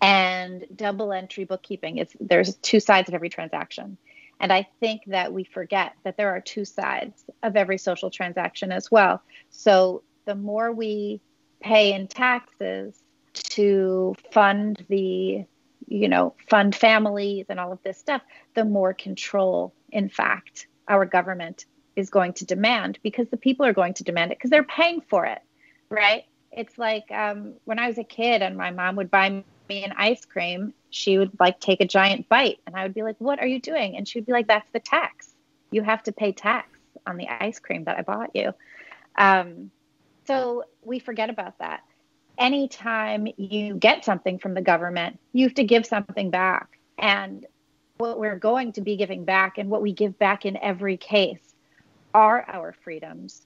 and 0.01 0.65
double 0.75 1.13
entry 1.13 1.45
bookkeeping 1.45 1.97
is 1.97 2.09
there's 2.19 2.55
two 2.55 2.79
sides 2.79 3.07
of 3.07 3.15
every 3.15 3.29
transaction. 3.29 3.97
And 4.39 4.53
I 4.53 4.67
think 4.79 5.01
that 5.07 5.33
we 5.33 5.43
forget 5.43 5.93
that 6.03 6.17
there 6.17 6.29
are 6.29 6.41
two 6.41 6.65
sides 6.65 7.25
of 7.41 7.55
every 7.55 7.77
social 7.77 8.11
transaction 8.11 8.71
as 8.71 8.91
well. 8.91 9.21
So 9.49 10.03
the 10.25 10.35
more 10.35 10.71
we 10.71 11.21
pay 11.59 11.93
in 11.93 12.07
taxes 12.07 13.01
to 13.33 14.15
fund 14.31 14.83
the, 14.89 15.45
you 15.87 16.07
know, 16.09 16.35
fund 16.47 16.75
families 16.75 17.47
and 17.49 17.59
all 17.59 17.71
of 17.71 17.81
this 17.81 17.97
stuff, 17.97 18.21
the 18.53 18.65
more 18.65 18.93
control, 18.93 19.73
in 19.91 20.09
fact, 20.09 20.67
our 20.87 21.05
government 21.05 21.65
is 21.95 22.11
going 22.11 22.33
to 22.33 22.45
demand 22.45 22.99
because 23.01 23.27
the 23.29 23.37
people 23.37 23.65
are 23.65 23.73
going 23.73 23.95
to 23.95 24.03
demand 24.03 24.31
it 24.31 24.37
because 24.37 24.51
they're 24.51 24.63
paying 24.63 25.01
for 25.01 25.25
it, 25.25 25.39
right? 25.89 26.25
It's 26.51 26.77
like 26.77 27.11
um, 27.11 27.53
when 27.65 27.79
I 27.79 27.87
was 27.87 27.97
a 27.97 28.03
kid 28.03 28.41
and 28.41 28.57
my 28.57 28.71
mom 28.71 28.95
would 28.95 29.11
buy 29.11 29.43
me 29.69 29.83
an 29.83 29.93
ice 29.97 30.25
cream, 30.25 30.73
she 30.89 31.17
would 31.17 31.39
like 31.39 31.59
take 31.59 31.81
a 31.81 31.87
giant 31.87 32.29
bite 32.29 32.59
and 32.65 32.75
I 32.75 32.83
would 32.83 32.93
be 32.93 33.03
like, 33.03 33.15
What 33.19 33.39
are 33.39 33.47
you 33.47 33.59
doing? 33.59 33.97
And 33.97 34.07
she 34.07 34.19
would 34.19 34.25
be 34.25 34.31
like, 34.31 34.47
That's 34.47 34.69
the 34.71 34.79
tax. 34.79 35.33
You 35.71 35.83
have 35.83 36.03
to 36.03 36.11
pay 36.11 36.31
tax 36.31 36.69
on 37.05 37.17
the 37.17 37.27
ice 37.27 37.59
cream 37.59 37.83
that 37.85 37.97
I 37.97 38.01
bought 38.01 38.35
you. 38.35 38.53
Um, 39.17 39.71
so 40.25 40.63
we 40.83 40.99
forget 40.99 41.29
about 41.29 41.59
that. 41.59 41.81
Anytime 42.37 43.27
you 43.37 43.75
get 43.75 44.05
something 44.05 44.39
from 44.39 44.53
the 44.53 44.61
government, 44.61 45.19
you 45.33 45.45
have 45.45 45.55
to 45.55 45.63
give 45.63 45.85
something 45.85 46.29
back. 46.29 46.79
And 46.97 47.45
what 47.97 48.19
we're 48.19 48.37
going 48.37 48.73
to 48.73 48.81
be 48.81 48.95
giving 48.95 49.25
back 49.25 49.57
and 49.57 49.69
what 49.69 49.81
we 49.81 49.91
give 49.91 50.19
back 50.19 50.45
in 50.45 50.57
every 50.57 50.97
case 50.97 51.41
are 52.13 52.45
our 52.47 52.73
freedoms. 52.83 53.41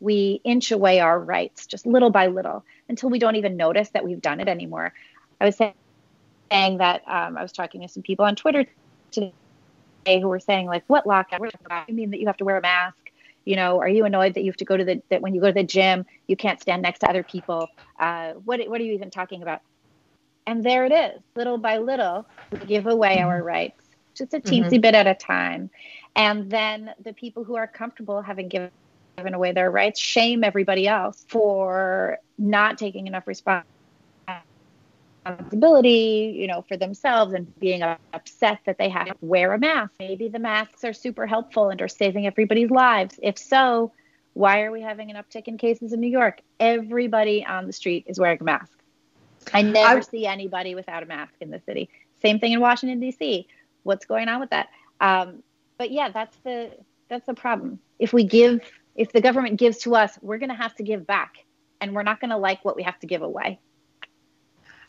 We 0.00 0.40
inch 0.44 0.70
away 0.70 1.00
our 1.00 1.18
rights 1.18 1.66
just 1.66 1.86
little 1.86 2.10
by 2.10 2.28
little 2.28 2.64
until 2.88 3.10
we 3.10 3.18
don't 3.18 3.36
even 3.36 3.56
notice 3.56 3.90
that 3.90 4.04
we've 4.04 4.20
done 4.20 4.40
it 4.40 4.48
anymore. 4.48 4.92
I 5.40 5.44
was 5.44 5.56
saying 5.56 5.74
that 6.50 7.02
um, 7.06 7.36
I 7.36 7.42
was 7.42 7.52
talking 7.52 7.80
to 7.82 7.88
some 7.88 8.02
people 8.02 8.24
on 8.24 8.36
Twitter 8.36 8.64
today 9.10 9.32
who 10.06 10.28
were 10.28 10.40
saying 10.40 10.66
like, 10.66 10.84
"What 10.86 11.04
lockdown? 11.04 11.50
You 11.88 11.94
mean 11.94 12.10
that 12.10 12.20
you 12.20 12.26
have 12.26 12.36
to 12.38 12.44
wear 12.44 12.58
a 12.58 12.60
mask? 12.60 12.96
You 13.44 13.56
know, 13.56 13.80
are 13.80 13.88
you 13.88 14.04
annoyed 14.04 14.34
that 14.34 14.42
you 14.42 14.50
have 14.50 14.56
to 14.58 14.64
go 14.64 14.76
to 14.76 14.84
the 14.84 15.02
that 15.10 15.20
when 15.20 15.34
you 15.34 15.40
go 15.40 15.48
to 15.48 15.52
the 15.52 15.64
gym 15.64 16.06
you 16.26 16.36
can't 16.36 16.60
stand 16.60 16.82
next 16.82 17.00
to 17.00 17.08
other 17.08 17.22
people? 17.22 17.68
Uh, 17.98 18.32
what 18.44 18.60
what 18.68 18.80
are 18.80 18.84
you 18.84 18.92
even 18.92 19.10
talking 19.10 19.42
about?" 19.42 19.62
And 20.46 20.64
there 20.64 20.86
it 20.86 20.92
is, 20.92 21.20
little 21.34 21.58
by 21.58 21.76
little, 21.76 22.24
we 22.50 22.58
give 22.60 22.86
away 22.86 23.20
our 23.20 23.42
rights, 23.42 23.84
just 24.14 24.32
a 24.32 24.40
teensy 24.40 24.70
mm-hmm. 24.70 24.80
bit 24.80 24.94
at 24.94 25.06
a 25.06 25.14
time, 25.14 25.68
and 26.16 26.50
then 26.50 26.94
the 27.04 27.12
people 27.12 27.44
who 27.44 27.54
are 27.56 27.66
comfortable 27.66 28.22
having 28.22 28.48
given 28.48 28.70
given 29.18 29.34
away 29.34 29.52
their 29.52 29.70
rights. 29.70 30.00
Shame 30.00 30.42
everybody 30.44 30.88
else 30.88 31.26
for 31.28 32.18
not 32.38 32.78
taking 32.78 33.06
enough 33.08 33.26
responsibility 33.26 33.64
you 36.38 36.46
know 36.46 36.64
for 36.68 36.76
themselves 36.76 37.34
and 37.34 37.52
being 37.58 37.82
upset 37.82 38.60
that 38.64 38.78
they 38.78 38.88
have 38.88 39.08
to 39.08 39.16
wear 39.20 39.52
a 39.52 39.58
mask. 39.58 39.92
Maybe 39.98 40.28
the 40.28 40.38
masks 40.38 40.84
are 40.84 40.92
super 40.92 41.26
helpful 41.26 41.68
and 41.68 41.82
are 41.82 41.88
saving 41.88 42.26
everybody's 42.26 42.70
lives. 42.70 43.18
If 43.22 43.36
so 43.36 43.92
why 44.34 44.62
are 44.62 44.70
we 44.70 44.80
having 44.80 45.10
an 45.10 45.16
uptick 45.16 45.48
in 45.48 45.58
cases 45.58 45.92
in 45.92 46.00
new 46.00 46.06
york? 46.08 46.40
Everybody 46.60 47.44
on 47.44 47.66
the 47.66 47.72
street 47.72 48.04
is 48.06 48.18
wearing 48.20 48.38
a 48.40 48.44
mask. 48.44 48.72
I 49.52 49.62
never 49.62 49.98
I, 49.98 50.00
see 50.00 50.26
anybody 50.26 50.76
without 50.76 51.02
a 51.02 51.06
mask 51.06 51.34
in 51.40 51.50
the 51.50 51.60
city. 51.66 51.90
Same 52.22 52.38
thing 52.38 52.52
in 52.52 52.60
washington 52.60 53.00
d.c 53.00 53.48
what's 53.82 54.06
going 54.06 54.28
on 54.28 54.38
with 54.38 54.50
that? 54.50 54.68
Um, 55.00 55.42
but 55.76 55.90
yeah 55.90 56.10
that's 56.10 56.36
the 56.44 56.70
that's 57.08 57.26
the 57.26 57.34
problem. 57.34 57.80
If 57.98 58.12
we 58.12 58.24
give 58.24 58.60
if 58.98 59.12
the 59.12 59.20
government 59.20 59.58
gives 59.58 59.78
to 59.78 59.94
us, 59.94 60.18
we're 60.20 60.38
going 60.38 60.50
to 60.50 60.54
have 60.54 60.74
to 60.76 60.82
give 60.82 61.06
back, 61.06 61.44
and 61.80 61.94
we're 61.94 62.02
not 62.02 62.20
going 62.20 62.30
to 62.30 62.36
like 62.36 62.64
what 62.64 62.76
we 62.76 62.82
have 62.82 62.98
to 63.00 63.06
give 63.06 63.22
away. 63.22 63.58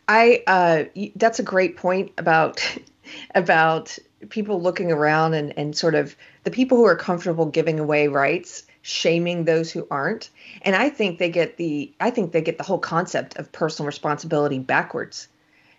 I 0.08 0.44
uh, 0.48 0.86
that's 1.16 1.40
a 1.40 1.44
great 1.44 1.78
point 1.78 2.12
about 2.18 2.62
about 3.36 3.98
people 4.30 4.62
looking 4.62 4.92
around 4.92 5.34
and 5.36 5.58
and 5.58 5.78
sort 5.78 5.96
of 5.96 6.16
the 6.44 6.52
people 6.52 6.78
who 6.78 6.86
are 6.86 6.96
comfortable 6.96 7.46
giving 7.46 7.80
away 7.80 8.08
rights 8.08 8.64
shaming 8.82 9.46
those 9.46 9.72
who 9.72 9.86
aren't 9.92 10.30
and 10.62 10.76
i 10.76 10.90
think 10.90 11.20
they 11.20 11.30
get 11.30 11.58
the 11.58 11.92
i 12.00 12.10
think 12.10 12.32
they 12.32 12.42
get 12.42 12.58
the 12.58 12.64
whole 12.64 12.80
concept 12.80 13.38
of 13.38 13.52
personal 13.52 13.86
responsibility 13.86 14.60
backwards 14.60 15.28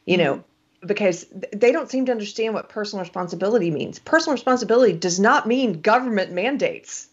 you 0.07 0.17
mm-hmm. 0.17 0.25
know 0.25 0.45
because 0.87 1.27
they 1.53 1.73
don't 1.73 1.91
seem 1.91 2.07
to 2.07 2.13
understand 2.13 2.55
what 2.55 2.69
personal 2.69 3.03
responsibility 3.03 3.71
means. 3.71 3.99
Personal 3.99 4.33
responsibility 4.35 4.93
does 4.93 5.21
not 5.21 5.47
mean 5.47 5.81
government 5.81 6.33
mandates. 6.33 7.09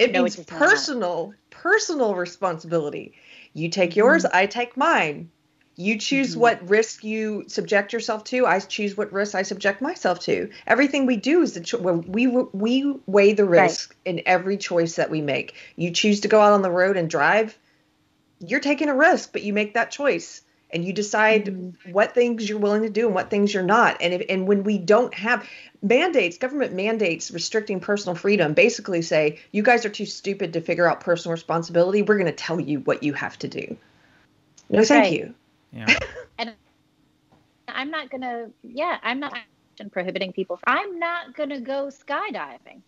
It 0.00 0.12
no, 0.12 0.22
means 0.22 0.36
personal 0.36 1.28
not. 1.28 1.36
personal 1.50 2.14
responsibility. 2.14 3.14
You 3.52 3.68
take 3.68 3.96
yours, 3.96 4.24
mm-hmm. 4.24 4.36
I 4.36 4.46
take 4.46 4.76
mine. 4.76 5.30
You 5.76 5.98
choose 5.98 6.30
mm-hmm. 6.30 6.40
what 6.40 6.68
risk 6.68 7.04
you 7.04 7.44
subject 7.48 7.92
yourself 7.92 8.24
to. 8.24 8.46
I 8.46 8.60
choose 8.60 8.96
what 8.96 9.12
risk 9.12 9.34
I 9.34 9.42
subject 9.42 9.82
myself 9.82 10.20
to. 10.20 10.50
Everything 10.66 11.06
we 11.06 11.16
do 11.16 11.42
is 11.42 11.52
the 11.52 11.60
cho- 11.60 11.78
we 11.78 12.26
we 12.26 12.94
weigh 13.06 13.34
the 13.34 13.44
risk 13.44 13.90
right. 13.90 14.16
in 14.16 14.22
every 14.26 14.56
choice 14.56 14.96
that 14.96 15.10
we 15.10 15.20
make. 15.20 15.54
You 15.76 15.90
choose 15.90 16.20
to 16.20 16.28
go 16.28 16.40
out 16.40 16.52
on 16.52 16.62
the 16.62 16.70
road 16.70 16.96
and 16.96 17.08
drive. 17.08 17.58
You're 18.38 18.60
taking 18.60 18.88
a 18.88 18.96
risk, 18.96 19.32
but 19.32 19.42
you 19.42 19.52
make 19.52 19.74
that 19.74 19.90
choice 19.90 20.42
and 20.72 20.84
you 20.84 20.92
decide 20.92 21.46
mm-hmm. 21.46 21.92
what 21.92 22.14
things 22.14 22.48
you're 22.48 22.58
willing 22.58 22.82
to 22.82 22.90
do 22.90 23.06
and 23.06 23.14
what 23.14 23.30
things 23.30 23.52
you're 23.52 23.62
not. 23.62 23.96
And 24.00 24.14
if, 24.14 24.22
and 24.28 24.46
when 24.46 24.64
we 24.64 24.78
don't 24.78 25.12
have 25.14 25.48
mandates, 25.82 26.38
government 26.38 26.74
mandates 26.74 27.30
restricting 27.30 27.80
personal 27.80 28.14
freedom, 28.14 28.54
basically 28.54 29.02
say 29.02 29.40
you 29.52 29.62
guys 29.62 29.84
are 29.84 29.90
too 29.90 30.06
stupid 30.06 30.52
to 30.54 30.60
figure 30.60 30.88
out 30.88 31.00
personal 31.00 31.32
responsibility. 31.32 32.02
We're 32.02 32.18
going 32.18 32.26
to 32.26 32.32
tell 32.32 32.60
you 32.60 32.80
what 32.80 33.02
you 33.02 33.12
have 33.14 33.38
to 33.40 33.48
do. 33.48 33.76
No, 34.68 34.84
thank 34.84 35.12
you. 35.12 35.34
Yeah. 35.72 35.86
and 36.38 36.54
I'm 37.68 37.90
not 37.90 38.10
going 38.10 38.22
to. 38.22 38.50
Yeah, 38.62 38.98
I'm 39.02 39.20
not 39.20 39.36
prohibiting 39.90 40.32
people. 40.32 40.56
from, 40.56 40.76
I'm 40.78 40.98
not 40.98 41.34
going 41.34 41.50
to 41.50 41.60
go 41.60 41.90
skydiving. 41.90 42.82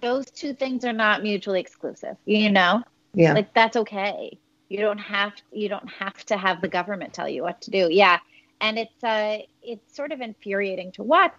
Those 0.00 0.30
two 0.30 0.54
things 0.54 0.84
are 0.84 0.92
not 0.92 1.22
mutually 1.22 1.60
exclusive. 1.60 2.16
You 2.24 2.50
know. 2.50 2.82
Yeah. 3.14 3.32
Like 3.32 3.52
that's 3.52 3.76
okay 3.76 4.38
you 4.68 4.78
don't 4.78 4.98
have 4.98 5.32
you 5.52 5.68
don't 5.68 5.88
have 5.88 6.24
to 6.26 6.36
have 6.36 6.60
the 6.60 6.68
government 6.68 7.12
tell 7.12 7.28
you 7.28 7.42
what 7.42 7.60
to 7.62 7.70
do. 7.70 7.88
Yeah. 7.90 8.18
And 8.60 8.78
it's 8.78 9.04
uh 9.04 9.38
it's 9.62 9.94
sort 9.94 10.12
of 10.12 10.20
infuriating 10.20 10.92
to 10.92 11.02
watch 11.02 11.32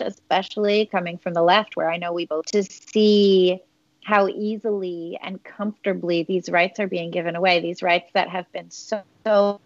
especially 0.00 0.86
coming 0.86 1.18
from 1.18 1.34
the 1.34 1.42
left 1.42 1.76
where 1.76 1.90
i 1.90 1.96
know 1.96 2.12
we 2.12 2.26
both 2.26 2.46
to 2.46 2.62
see 2.62 3.60
how 4.04 4.28
easily 4.28 5.18
and 5.22 5.42
comfortably 5.42 6.22
these 6.22 6.48
rights 6.48 6.80
are 6.80 6.86
being 6.86 7.10
given 7.10 7.36
away 7.36 7.60
these 7.60 7.82
rights 7.82 8.10
that 8.14 8.28
have 8.28 8.50
been 8.52 8.70
so 8.70 9.02
so, 9.26 9.60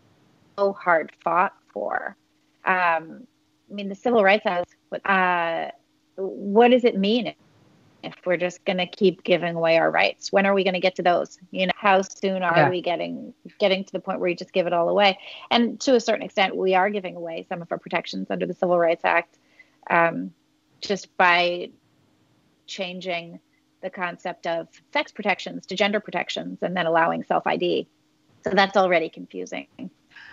hard 0.72 1.12
fought 1.22 1.55
for. 1.72 2.16
Um 2.64 3.27
i 3.70 3.75
mean 3.75 3.88
the 3.88 3.94
civil 3.94 4.22
rights 4.22 4.44
act 4.46 4.75
uh 5.05 5.70
what 6.16 6.68
does 6.68 6.85
it 6.85 6.96
mean 6.96 7.35
if 8.03 8.15
we're 8.25 8.37
just 8.37 8.65
going 8.65 8.79
to 8.79 8.87
keep 8.87 9.23
giving 9.23 9.55
away 9.55 9.79
our 9.79 9.91
rights. 9.91 10.33
When 10.33 10.47
are 10.47 10.55
we 10.55 10.65
going 10.65 10.75
to 10.75 10.81
get 10.81 10.97
to 10.97 11.03
those? 11.03 11.38
You 11.51 11.67
know 11.67 11.73
how 11.77 12.03
soon 12.03 12.43
are 12.43 12.57
yeah. 12.57 12.71
we 12.71 12.83
getting 12.83 13.35
getting 13.59 13.85
to 13.85 13.93
the 13.93 14.01
point 14.01 14.21
where 14.21 14.29
you 14.29 14.37
just 14.37 14.53
give 14.53 14.67
it 14.67 14.73
all 14.73 14.88
away? 14.88 15.19
And 15.51 15.81
to 15.83 15.95
a 15.95 16.01
certain 16.01 16.23
extent 16.23 16.57
we 16.57 16.75
are 16.75 16.91
giving 16.91 17.17
away 17.17 17.47
some 17.49 17.62
of 17.62 17.71
our 17.71 17.79
protections 17.79 18.31
under 18.31 18.47
the 18.47 18.55
civil 18.55 18.79
rights 18.79 19.05
act 19.05 19.38
um, 19.91 20.33
just 20.81 21.17
by 21.17 21.71
changing 22.67 23.41
the 23.83 23.91
concept 23.91 24.47
of 24.47 24.69
sex 24.93 25.12
protections 25.12 25.67
to 25.67 25.77
gender 25.77 26.01
protections 26.01 26.59
and 26.62 26.77
then 26.77 26.87
allowing 26.87 27.25
self 27.25 27.47
id 27.47 27.88
so 28.45 28.51
that's 28.51 28.77
already 28.77 29.09
confusing 29.09 29.67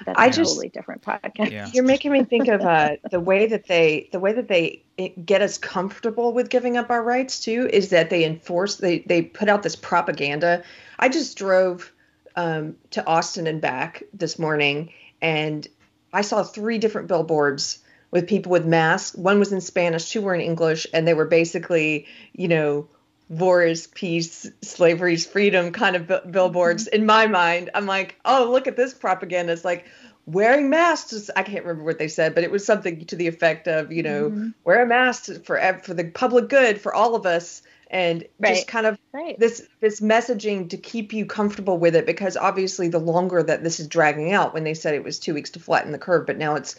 that's 0.06 0.20
I 0.20 0.28
a 0.28 0.32
just, 0.32 0.52
totally 0.52 0.70
different 0.70 1.02
podcast. 1.02 1.52
Yeah. 1.52 1.70
You're 1.74 1.84
making 1.84 2.12
me 2.12 2.24
think 2.24 2.48
of 2.48 2.62
uh, 2.62 2.98
the 3.10 3.20
way 3.20 3.48
that 3.48 3.68
they 3.68 4.10
the 4.12 4.20
way 4.20 4.34
that 4.34 4.48
they 4.48 4.84
get 5.26 5.42
us 5.42 5.58
comfortable 5.58 6.34
with 6.34 6.50
giving 6.50 6.78
up 6.78 6.90
our 6.90 7.04
rights 7.04 7.40
too 7.40 7.70
is 7.72 7.90
that 7.90 8.10
they 8.10 8.26
enforce 8.26 8.76
they 8.78 9.00
they 9.00 9.22
put 9.22 9.50
out 9.50 9.64
this 9.64 9.76
propaganda. 9.76 10.64
I 10.98 11.10
just 11.10 11.38
drove 11.38 11.92
um, 12.36 12.76
to 12.92 13.06
Austin 13.06 13.48
and 13.48 13.62
back 13.62 14.04
this 14.14 14.40
morning, 14.40 14.92
and 15.22 15.68
I 16.14 16.22
saw 16.22 16.44
three 16.44 16.78
different 16.78 17.08
billboards 17.08 17.80
with 18.12 18.28
people 18.28 18.52
with 18.52 18.66
masks. 18.66 19.16
One 19.16 19.40
was 19.40 19.52
in 19.52 19.62
Spanish, 19.62 20.10
two 20.10 20.22
were 20.22 20.34
in 20.34 20.42
English, 20.42 20.88
and 20.94 21.08
they 21.08 21.14
were 21.14 21.26
basically, 21.26 22.08
you 22.34 22.48
know, 22.48 22.88
war 23.30 23.64
is 23.64 23.88
peace, 23.88 24.50
slavery 24.62 25.14
is 25.14 25.26
freedom 25.26 25.72
kind 25.72 25.96
of 25.96 26.08
b- 26.08 26.30
billboards. 26.30 26.86
Mm-hmm. 26.86 27.02
In 27.02 27.06
my 27.06 27.28
mind, 27.28 27.70
I'm 27.74 27.86
like, 27.86 28.18
oh, 28.26 28.50
look 28.52 28.68
at 28.68 28.76
this 28.76 28.94
propaganda. 28.94 29.54
It's 29.54 29.64
like 29.64 29.86
wearing 30.26 30.70
masks. 30.70 31.30
I 31.36 31.44
can't 31.44 31.64
remember 31.64 31.84
what 31.84 32.00
they 32.00 32.08
said, 32.08 32.36
but 32.36 32.44
it 32.44 32.52
was 32.52 32.66
something 32.66 33.06
to 33.06 33.16
the 33.16 33.28
effect 33.28 33.68
of, 33.68 33.92
you 33.92 34.04
know, 34.04 34.30
mm-hmm. 34.30 34.50
wear 34.64 34.84
a 34.84 34.88
mask 34.88 35.44
for 35.44 35.60
for 35.84 35.94
the 35.94 36.06
public 36.06 36.50
good 36.50 36.82
for 36.82 36.94
all 36.94 37.16
of 37.16 37.26
us. 37.26 37.62
And 37.92 38.24
right. 38.40 38.54
just 38.54 38.68
kind 38.68 38.86
of 38.86 39.00
right. 39.14 39.40
this 39.40 39.68
this 39.80 40.00
messaging 40.00 40.70
to 40.70 40.78
keep 40.78 41.12
you 41.12 41.26
comfortable 41.26 41.80
with 41.80 41.96
it, 41.96 42.06
because 42.06 42.38
obviously 42.38 42.88
the 42.88 43.00
longer 43.00 43.42
that 43.42 43.64
this 43.64 43.80
is 43.80 43.88
dragging 43.88 44.32
out, 44.32 44.54
when 44.54 44.64
they 44.64 44.76
said 44.76 44.94
it 44.94 45.04
was 45.04 45.18
two 45.18 45.34
weeks 45.34 45.50
to 45.52 45.60
flatten 45.60 45.92
the 45.92 45.98
curve, 45.98 46.28
but 46.28 46.38
now 46.38 46.54
it's 46.54 46.76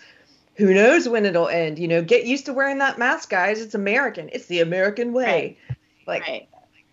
who 0.55 0.73
knows 0.73 1.09
when 1.09 1.27
it'll 1.27 1.49
end. 1.49 1.81
You 1.81 1.89
know, 1.89 2.01
get 2.01 2.27
used 2.27 2.47
to 2.47 2.53
wearing 2.53 2.79
that 2.79 2.97
mask, 2.97 3.29
guys. 3.29 3.61
It's 3.61 3.75
American. 3.75 4.31
It's 4.33 4.47
the 4.47 4.61
American 4.61 5.13
way. 5.13 5.59
Right. 5.69 5.79
Like, 6.07 6.23
right. 6.23 6.49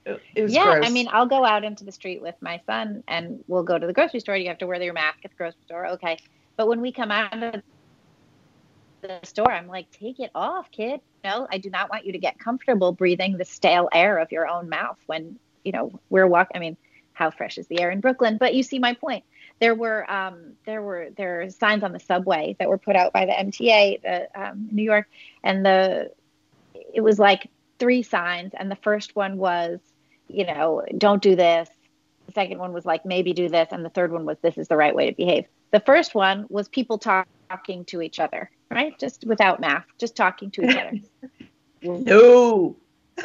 It, 0.06 0.50
yeah, 0.50 0.76
gross. 0.76 0.86
I 0.86 0.90
mean, 0.90 1.10
I'll 1.12 1.26
go 1.26 1.44
out 1.44 1.64
into 1.64 1.84
the 1.84 1.92
street 1.92 2.22
with 2.22 2.36
my 2.42 2.62
son, 2.66 3.04
and 3.08 3.44
we'll 3.48 3.64
go 3.64 3.78
to 3.78 3.86
the 3.86 3.94
grocery 3.94 4.22
store. 4.22 4.38
You 4.38 4.48
have 4.48 4.58
to 4.60 4.68
wear 4.68 4.82
your 4.82 4.94
mask 4.94 5.20
at 5.26 5.32
the 5.32 5.38
grocery 5.38 5.60
store, 5.66 5.88
okay? 5.88 6.18
But 6.56 6.68
when 6.68 6.82
we 6.82 6.92
come 6.92 7.12
out 7.12 7.44
of 7.44 7.62
the 9.02 9.20
store, 9.24 9.52
I'm 9.52 9.68
like, 9.68 9.92
take 9.92 10.20
it 10.20 10.32
off, 10.34 10.72
kid. 10.72 11.02
No, 11.24 11.48
I 11.52 11.58
do 11.58 11.70
not 11.70 11.90
want 11.90 12.06
you 12.06 12.14
to 12.14 12.18
get 12.20 12.40
comfortable 12.40 12.94
breathing 12.94 13.38
the 13.38 13.46
stale 13.46 13.90
air 13.94 14.18
of 14.18 14.32
your 14.32 14.48
own 14.48 14.70
mouth 14.70 14.98
when 15.08 15.38
you 15.64 15.74
know 15.74 16.00
we're 16.10 16.28
walking. 16.28 16.56
I 16.56 16.60
mean, 16.60 16.78
how 17.14 17.32
fresh 17.32 17.58
is 17.58 17.68
the 17.68 17.82
air 17.82 17.92
in 17.92 18.00
Brooklyn? 18.00 18.38
But 18.38 18.56
you 18.56 18.64
see 18.64 18.80
my 18.80 18.94
point. 18.94 19.26
There 19.60 19.76
were 19.76 20.10
um, 20.10 20.54
there 20.66 20.82
were 20.82 21.10
there 21.18 21.42
are 21.42 21.50
signs 21.50 21.84
on 21.84 21.92
the 21.92 22.00
subway 22.00 22.56
that 22.60 22.70
were 22.70 22.78
put 22.78 22.96
out 22.96 23.12
by 23.12 23.26
the 23.26 23.34
MTA, 23.34 24.02
the 24.02 24.42
um, 24.42 24.70
New 24.72 24.84
York, 24.84 25.08
and 25.44 25.66
the 25.66 26.12
it 26.94 27.02
was 27.02 27.20
like 27.20 27.50
three 27.80 28.04
signs, 28.04 28.54
and 28.54 28.70
the 28.70 28.76
first 28.78 29.16
one 29.16 29.38
was, 29.38 29.80
you 30.28 30.46
know, 30.46 30.84
don't 30.98 31.22
do 31.22 31.36
this. 31.36 31.70
The 32.26 32.34
second 32.34 32.60
one 32.60 32.74
was 32.74 32.86
like, 32.86 33.06
maybe 33.06 33.34
do 33.34 33.50
this. 33.50 33.70
And 33.72 33.86
the 33.86 33.90
third 33.90 34.12
one 34.12 34.26
was, 34.26 34.38
this 34.42 34.58
is 34.58 34.68
the 34.68 34.76
right 34.76 34.96
way 34.96 35.10
to 35.10 35.16
behave. 35.16 35.46
The 35.72 35.80
first 35.80 36.16
one 36.16 36.46
was 36.50 36.68
people 36.68 36.98
talk- 36.98 37.28
talking 37.50 37.86
to 37.86 38.02
each 38.02 38.20
other, 38.20 38.50
right? 38.70 38.98
Just 39.00 39.26
without 39.26 39.60
math, 39.60 39.86
just 39.98 40.16
talking 40.16 40.52
to 40.52 40.64
each 40.64 40.76
other. 40.76 40.92
no. 41.82 42.76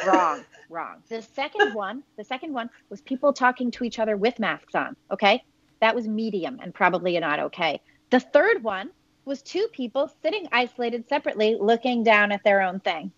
Wrong, 0.05 0.43
wrong. 0.69 1.03
The 1.09 1.21
second 1.21 1.73
one, 1.73 2.03
the 2.17 2.23
second 2.23 2.53
one 2.53 2.69
was 2.89 3.01
people 3.01 3.31
talking 3.31 3.71
to 3.71 3.83
each 3.83 3.99
other 3.99 4.17
with 4.17 4.39
masks 4.39 4.75
on. 4.75 4.95
Okay. 5.11 5.43
That 5.81 5.95
was 5.95 6.07
medium 6.07 6.59
and 6.61 6.73
probably 6.73 7.19
not 7.19 7.39
okay. 7.39 7.81
The 8.09 8.19
third 8.19 8.63
one 8.63 8.91
was 9.25 9.41
two 9.41 9.67
people 9.71 10.11
sitting 10.21 10.47
isolated 10.51 11.07
separately 11.07 11.57
looking 11.59 12.03
down 12.03 12.31
at 12.31 12.43
their 12.43 12.61
own 12.61 12.79
thing. 12.79 13.11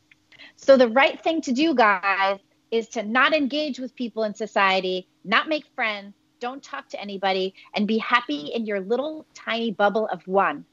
So 0.56 0.78
the 0.78 0.90
right 0.90 1.22
thing 1.22 1.42
to 1.42 1.52
do, 1.52 1.74
guys, 1.74 2.40
is 2.72 2.88
to 2.90 3.04
not 3.04 3.34
engage 3.34 3.80
with 3.80 3.96
people 3.96 4.24
in 4.24 4.34
society, 4.34 5.08
not 5.24 5.48
make 5.48 5.66
friends, 5.76 6.14
don't 6.40 6.62
talk 6.62 6.90
to 6.90 7.00
anybody, 7.00 7.54
and 7.74 7.88
be 7.88 7.98
happy 7.98 8.52
in 8.54 8.66
your 8.66 8.82
little 8.82 9.26
tiny 9.34 9.72
bubble 9.72 10.08
of 10.08 10.28
one. 10.28 10.66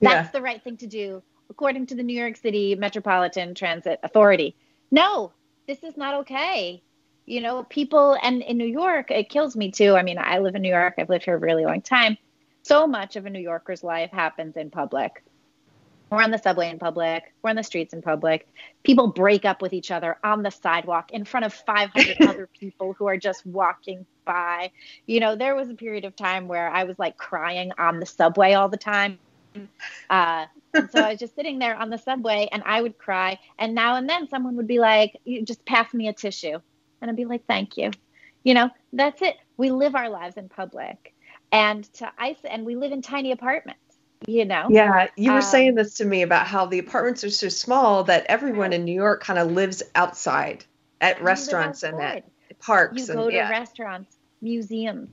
That's 0.00 0.26
yeah. 0.26 0.30
the 0.32 0.42
right 0.42 0.62
thing 0.62 0.76
to 0.78 0.86
do, 0.86 1.22
according 1.48 1.86
to 1.86 1.94
the 1.94 2.02
New 2.02 2.18
York 2.18 2.36
City 2.36 2.74
Metropolitan 2.74 3.54
Transit 3.54 3.98
Authority. 4.02 4.54
No, 4.90 5.32
this 5.66 5.82
is 5.82 5.96
not 5.96 6.14
okay. 6.20 6.82
You 7.24 7.40
know, 7.40 7.64
people, 7.64 8.16
and 8.22 8.42
in 8.42 8.56
New 8.58 8.66
York, 8.66 9.10
it 9.10 9.28
kills 9.30 9.56
me 9.56 9.70
too. 9.70 9.94
I 9.94 10.02
mean, 10.02 10.18
I 10.18 10.38
live 10.38 10.54
in 10.54 10.62
New 10.62 10.68
York, 10.68 10.94
I've 10.98 11.08
lived 11.08 11.24
here 11.24 11.34
a 11.34 11.38
really 11.38 11.64
long 11.64 11.80
time. 11.80 12.18
So 12.62 12.86
much 12.86 13.16
of 13.16 13.26
a 13.26 13.30
New 13.30 13.40
Yorker's 13.40 13.82
life 13.82 14.10
happens 14.10 14.56
in 14.56 14.70
public. 14.70 15.22
We're 16.10 16.22
on 16.22 16.30
the 16.30 16.38
subway 16.38 16.70
in 16.70 16.78
public. 16.78 17.24
We're 17.42 17.50
on 17.50 17.56
the 17.56 17.64
streets 17.64 17.92
in 17.92 18.00
public. 18.00 18.46
People 18.84 19.08
break 19.08 19.44
up 19.44 19.60
with 19.60 19.72
each 19.72 19.90
other 19.90 20.16
on 20.22 20.42
the 20.42 20.50
sidewalk 20.50 21.10
in 21.10 21.24
front 21.24 21.46
of 21.46 21.52
500 21.52 22.16
other 22.28 22.48
people 22.58 22.92
who 22.92 23.06
are 23.06 23.16
just 23.16 23.44
walking 23.44 24.06
by. 24.24 24.70
You 25.06 25.18
know, 25.18 25.34
there 25.34 25.56
was 25.56 25.68
a 25.68 25.74
period 25.74 26.04
of 26.04 26.14
time 26.14 26.46
where 26.46 26.68
I 26.68 26.84
was 26.84 26.98
like 26.98 27.16
crying 27.16 27.72
on 27.78 27.98
the 27.98 28.06
subway 28.06 28.52
all 28.52 28.68
the 28.68 28.76
time. 28.76 29.18
Uh, 30.10 30.46
and 30.74 30.90
so 30.90 31.00
I 31.00 31.10
was 31.10 31.18
just 31.18 31.34
sitting 31.34 31.58
there 31.58 31.74
on 31.74 31.90
the 31.90 31.98
subway 31.98 32.48
and 32.52 32.62
I 32.66 32.82
would 32.82 32.98
cry. 32.98 33.38
And 33.58 33.74
now 33.74 33.96
and 33.96 34.08
then 34.08 34.28
someone 34.28 34.56
would 34.56 34.68
be 34.68 34.78
like, 34.78 35.18
you 35.24 35.42
just 35.42 35.64
pass 35.64 35.92
me 35.92 36.08
a 36.08 36.12
tissue. 36.12 36.60
And 37.00 37.10
I'd 37.10 37.16
be 37.16 37.24
like, 37.24 37.46
thank 37.46 37.76
you. 37.76 37.90
You 38.44 38.54
know, 38.54 38.70
that's 38.92 39.22
it. 39.22 39.36
We 39.56 39.70
live 39.70 39.94
our 39.96 40.08
lives 40.08 40.36
in 40.36 40.48
public. 40.48 41.14
And 41.50 41.90
to 41.94 42.12
ice 42.18 42.38
and 42.48 42.64
we 42.64 42.76
live 42.76 42.92
in 42.92 43.02
tiny 43.02 43.32
apartments 43.32 43.80
you 44.26 44.44
know? 44.44 44.66
Yeah 44.70 45.08
you 45.16 45.30
were 45.30 45.38
um, 45.38 45.42
saying 45.42 45.74
this 45.74 45.94
to 45.94 46.04
me 46.04 46.22
about 46.22 46.46
how 46.46 46.66
the 46.66 46.78
apartments 46.78 47.24
are 47.24 47.30
so 47.30 47.48
small 47.48 48.04
that 48.04 48.26
everyone 48.28 48.72
in 48.72 48.84
new 48.84 48.94
york 48.94 49.22
kind 49.22 49.38
of 49.38 49.52
lives 49.52 49.82
outside 49.94 50.64
at 51.00 51.22
restaurants 51.22 51.82
and 51.82 52.00
at 52.00 52.24
parks 52.58 53.08
you 53.08 53.12
and, 53.12 53.22
go 53.22 53.30
to 53.30 53.36
yeah. 53.36 53.50
restaurants 53.50 54.16
museums 54.40 55.10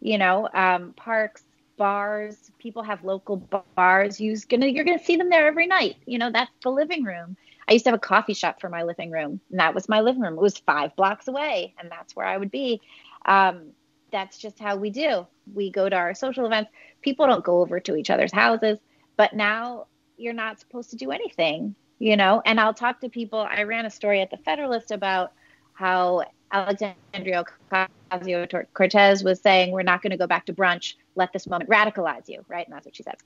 you 0.00 0.18
know 0.18 0.48
um, 0.54 0.92
parks 0.92 1.42
bars 1.76 2.50
people 2.58 2.82
have 2.82 3.04
local 3.04 3.36
bars. 3.76 4.20
You're 4.20 4.36
gonna 4.48 4.66
you're 4.66 4.84
gonna 4.84 5.02
see 5.02 5.16
them 5.16 5.30
there 5.30 5.46
every 5.46 5.66
night 5.66 5.96
you 6.06 6.18
know 6.18 6.30
that's 6.30 6.50
the 6.62 6.70
living 6.70 7.04
room. 7.04 7.36
I 7.68 7.72
used 7.72 7.84
to 7.84 7.90
have 7.90 7.98
a 7.98 8.00
coffee 8.00 8.34
shop 8.34 8.60
for 8.60 8.68
my 8.68 8.84
living 8.84 9.10
room 9.10 9.40
and 9.50 9.60
that 9.60 9.74
was 9.74 9.88
my 9.88 10.00
living 10.00 10.22
room. 10.22 10.34
It 10.34 10.40
was 10.40 10.56
five 10.58 10.94
blocks 10.96 11.28
away 11.28 11.74
and 11.78 11.90
that's 11.90 12.14
where 12.14 12.26
i 12.26 12.36
would 12.36 12.50
be. 12.50 12.80
Um, 13.24 13.72
that's 14.10 14.38
just 14.38 14.58
how 14.58 14.76
we 14.76 14.90
do. 14.90 15.26
We 15.52 15.70
go 15.70 15.88
to 15.88 15.96
our 15.96 16.14
social 16.14 16.46
events. 16.46 16.70
People 17.02 17.26
don't 17.26 17.44
go 17.44 17.60
over 17.60 17.80
to 17.80 17.96
each 17.96 18.10
other's 18.10 18.32
houses, 18.32 18.78
but 19.16 19.34
now 19.34 19.86
you're 20.16 20.32
not 20.32 20.60
supposed 20.60 20.90
to 20.90 20.96
do 20.96 21.10
anything, 21.10 21.74
you 21.98 22.16
know? 22.16 22.42
And 22.44 22.60
I'll 22.60 22.74
talk 22.74 23.00
to 23.00 23.08
people. 23.08 23.38
I 23.38 23.62
ran 23.62 23.86
a 23.86 23.90
story 23.90 24.20
at 24.20 24.30
the 24.30 24.38
Federalist 24.38 24.90
about 24.90 25.32
how 25.74 26.24
Alexandria 26.52 27.44
Ocasio 27.70 28.66
Cortez 28.72 29.22
was 29.22 29.40
saying, 29.40 29.72
We're 29.72 29.82
not 29.82 30.02
going 30.02 30.12
to 30.12 30.16
go 30.16 30.26
back 30.26 30.46
to 30.46 30.52
brunch. 30.52 30.94
Let 31.14 31.32
this 31.32 31.46
moment 31.46 31.70
radicalize 31.70 32.28
you, 32.28 32.44
right? 32.48 32.66
And 32.66 32.74
that's 32.74 32.86
what 32.86 32.96
she 32.96 33.02
said. 33.02 33.16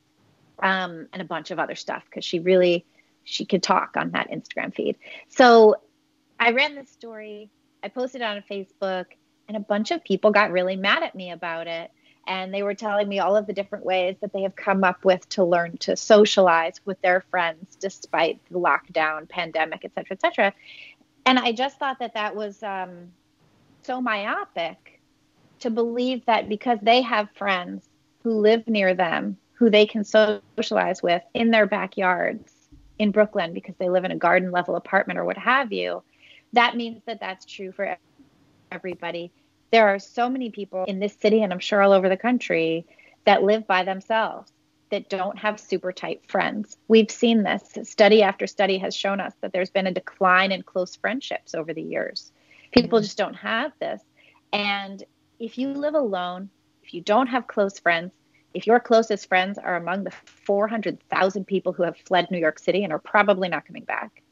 Um, 0.63 1.09
and 1.13 1.23
a 1.23 1.25
bunch 1.25 1.51
of 1.51 1.59
other 1.59 1.75
stuff 1.75 2.05
because 2.05 2.25
she 2.25 2.41
really 2.41 2.85
she 3.25 3.45
could 3.45 3.63
talk 3.63 3.97
on 3.97 4.11
that 4.11 4.31
Instagram 4.31 4.75
feed. 4.75 4.97
So 5.29 5.77
I 6.39 6.51
ran 6.51 6.75
this 6.75 6.91
story, 6.91 7.51
I 7.83 7.89
posted 7.89 8.23
it 8.23 8.25
on 8.25 8.43
Facebook, 8.51 9.07
and 9.49 9.57
a 9.57 9.61
bunch 9.61 9.91
of 9.91 10.03
people 10.05 10.31
got 10.31 10.53
really 10.53 10.77
mad 10.77 11.03
at 11.03 11.15
me 11.15 11.31
about 11.31 11.67
it. 11.67 11.91
And 12.31 12.55
they 12.55 12.63
were 12.63 12.75
telling 12.75 13.09
me 13.09 13.19
all 13.19 13.37
of 13.37 13.49
the 13.49 13.53
different 13.53 13.85
ways 13.85 14.15
that 14.21 14.33
they 14.33 14.43
have 14.43 14.55
come 14.55 14.85
up 14.85 15.05
with 15.05 15.29
to 15.31 15.43
learn 15.43 15.77
to 15.79 15.97
socialize 15.97 16.81
with 16.85 17.01
their 17.03 17.23
friends 17.29 17.75
despite 17.75 18.41
the 18.53 18.61
lockdown, 18.61 19.29
pandemic, 19.29 19.85
et 19.85 19.91
cetera, 19.97 20.13
et 20.13 20.21
cetera. 20.21 20.55
And 21.27 21.41
I 21.41 21.51
just 21.51 21.81
thought 21.81 21.99
that 21.99 22.15
that 22.15 22.37
was 22.37 22.63
um, 22.63 23.09
so 23.83 24.01
myopic 24.01 25.01
to 25.59 25.71
believe 25.71 26.25
that 26.27 26.49
because 26.49 26.79
they 26.83 27.03
have 27.03 27.29
friends 27.35 27.89
who 28.23 28.39
live 28.39 28.69
near 28.69 28.95
them, 28.95 29.37
who 29.55 29.69
they 29.69 29.85
can 29.85 30.05
socialize 30.05 31.03
with 31.03 31.23
in 31.35 31.51
their 31.51 31.67
backyards 31.67 32.53
in 33.01 33.11
Brooklyn 33.11 33.53
because 33.53 33.75
they 33.79 33.89
live 33.89 34.05
in 34.05 34.13
a 34.13 34.17
garden 34.17 34.53
level 34.53 34.77
apartment 34.77 35.19
or 35.19 35.25
what 35.25 35.37
have 35.37 35.73
you, 35.73 36.01
that 36.53 36.77
means 36.77 37.03
that 37.07 37.19
that's 37.19 37.45
true 37.45 37.73
for 37.73 37.97
everybody. 38.71 39.33
There 39.71 39.89
are 39.89 39.99
so 39.99 40.29
many 40.29 40.51
people 40.51 40.85
in 40.85 40.99
this 40.99 41.15
city, 41.15 41.43
and 41.43 41.53
I'm 41.53 41.61
sure 41.61 41.83
all 41.83 41.93
over 41.93 42.09
the 42.09 42.17
country, 42.17 42.87
that 43.25 43.43
live 43.43 43.67
by 43.67 43.85
themselves, 43.85 44.53
that 44.91 45.09
don't 45.09 45.39
have 45.39 45.61
super 45.61 45.93
tight 45.93 46.23
friends. 46.27 46.77
We've 46.89 47.11
seen 47.11 47.45
this. 47.45 47.79
Study 47.85 48.23
after 48.23 48.47
study 48.47 48.79
has 48.79 48.95
shown 48.95 49.21
us 49.21 49.33
that 49.41 49.53
there's 49.53 49.71
been 49.71 49.87
a 49.87 49.93
decline 49.93 50.53
in 50.53 50.63
close 50.63 50.97
friendships 50.97 51.55
over 51.55 51.73
the 51.73 51.83
years. 51.83 52.33
People 52.73 52.99
mm-hmm. 52.99 53.05
just 53.05 53.19
don't 53.19 53.35
have 53.35 53.73
this. 53.79 54.03
And 54.53 55.03
if 55.39 55.59
you 55.59 55.69
live 55.69 55.95
alone, 55.95 56.51
if 56.83 56.93
you 56.93 57.01
don't 57.01 57.29
have 57.29 57.47
close 57.47 57.79
friends, 57.79 58.13
if 58.53 58.67
your 58.67 58.81
closest 58.81 59.29
friends 59.29 59.59
are 59.59 59.77
among 59.77 60.03
the 60.03 60.11
400,000 60.11 61.45
people 61.45 61.73
who 61.73 61.85
have 61.85 61.97
fled 61.97 62.29
New 62.31 62.39
York 62.39 62.59
City 62.59 62.83
and 62.83 62.93
are 62.93 62.99
probably 62.99 63.49
not 63.49 63.65
coming 63.65 63.85
back, 63.85 64.23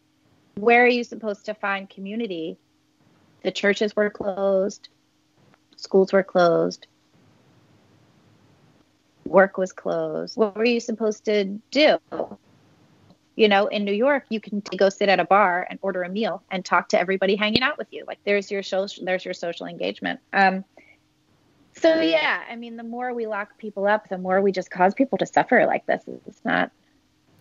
where 0.56 0.84
are 0.84 0.88
you 0.88 1.04
supposed 1.04 1.46
to 1.46 1.54
find 1.54 1.88
community? 1.88 2.58
The 3.44 3.52
churches 3.52 3.94
were 3.94 4.10
closed, 4.10 4.88
schools 5.78 6.12
were 6.12 6.22
closed, 6.22 6.86
work 9.24 9.56
was 9.56 9.72
closed. 9.72 10.36
What 10.36 10.56
were 10.56 10.64
you 10.64 10.80
supposed 10.80 11.24
to 11.26 11.44
do? 11.70 11.98
You 13.36 13.48
know, 13.48 13.68
in 13.68 13.84
New 13.84 13.92
York, 13.92 14.24
you 14.30 14.40
can 14.40 14.60
go 14.76 14.88
sit 14.88 15.08
at 15.08 15.20
a 15.20 15.24
bar 15.24 15.66
and 15.70 15.78
order 15.80 16.02
a 16.02 16.08
meal 16.08 16.42
and 16.50 16.64
talk 16.64 16.88
to 16.88 16.98
everybody 16.98 17.36
hanging 17.36 17.62
out 17.62 17.78
with 17.78 17.86
you. 17.92 18.04
Like 18.06 18.18
there's 18.24 18.50
your 18.50 18.64
social, 18.64 19.04
there's 19.04 19.24
your 19.24 19.34
social 19.34 19.66
engagement. 19.66 20.18
Um, 20.32 20.64
so 21.74 22.00
yeah, 22.00 22.42
I 22.50 22.56
mean, 22.56 22.76
the 22.76 22.82
more 22.82 23.14
we 23.14 23.28
lock 23.28 23.56
people 23.56 23.86
up, 23.86 24.08
the 24.08 24.18
more 24.18 24.40
we 24.40 24.50
just 24.50 24.70
cause 24.72 24.94
people 24.94 25.16
to 25.18 25.26
suffer 25.26 25.64
like 25.66 25.86
this. 25.86 26.02
It's 26.26 26.44
not, 26.44 26.72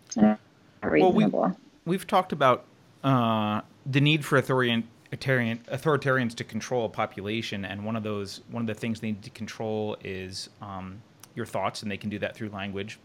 it's 0.05 0.17
not 0.17 0.39
reasonable. 0.83 1.39
Well, 1.39 1.57
we, 1.85 1.91
we've 1.91 2.05
talked 2.05 2.31
about 2.31 2.65
uh, 3.03 3.61
the 3.87 4.01
need 4.01 4.23
for 4.23 4.37
authoritarian 4.37 4.87
authoritarians 5.11 6.35
to 6.35 6.43
control 6.43 6.85
a 6.85 6.89
population, 6.89 7.65
and 7.65 7.85
one 7.85 7.95
of 7.95 8.03
those 8.03 8.41
one 8.49 8.61
of 8.61 8.67
the 8.67 8.73
things 8.73 8.99
they 8.99 9.07
need 9.07 9.23
to 9.23 9.29
control 9.29 9.97
is 10.03 10.49
um, 10.61 11.01
your 11.35 11.45
thoughts, 11.45 11.81
and 11.81 11.91
they 11.91 11.97
can 11.97 12.09
do 12.09 12.19
that 12.19 12.35
through 12.35 12.49
language. 12.49 12.99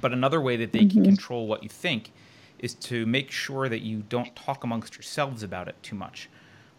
But 0.00 0.12
another 0.12 0.40
way 0.40 0.56
that 0.56 0.72
they 0.72 0.80
mm-hmm. 0.80 1.02
can 1.02 1.04
control 1.04 1.46
what 1.46 1.62
you 1.62 1.68
think 1.68 2.12
is 2.58 2.74
to 2.74 3.06
make 3.06 3.30
sure 3.30 3.68
that 3.68 3.80
you 3.80 4.04
don't 4.08 4.34
talk 4.36 4.64
amongst 4.64 4.94
yourselves 4.94 5.42
about 5.42 5.68
it 5.68 5.76
too 5.82 5.96
much. 5.96 6.28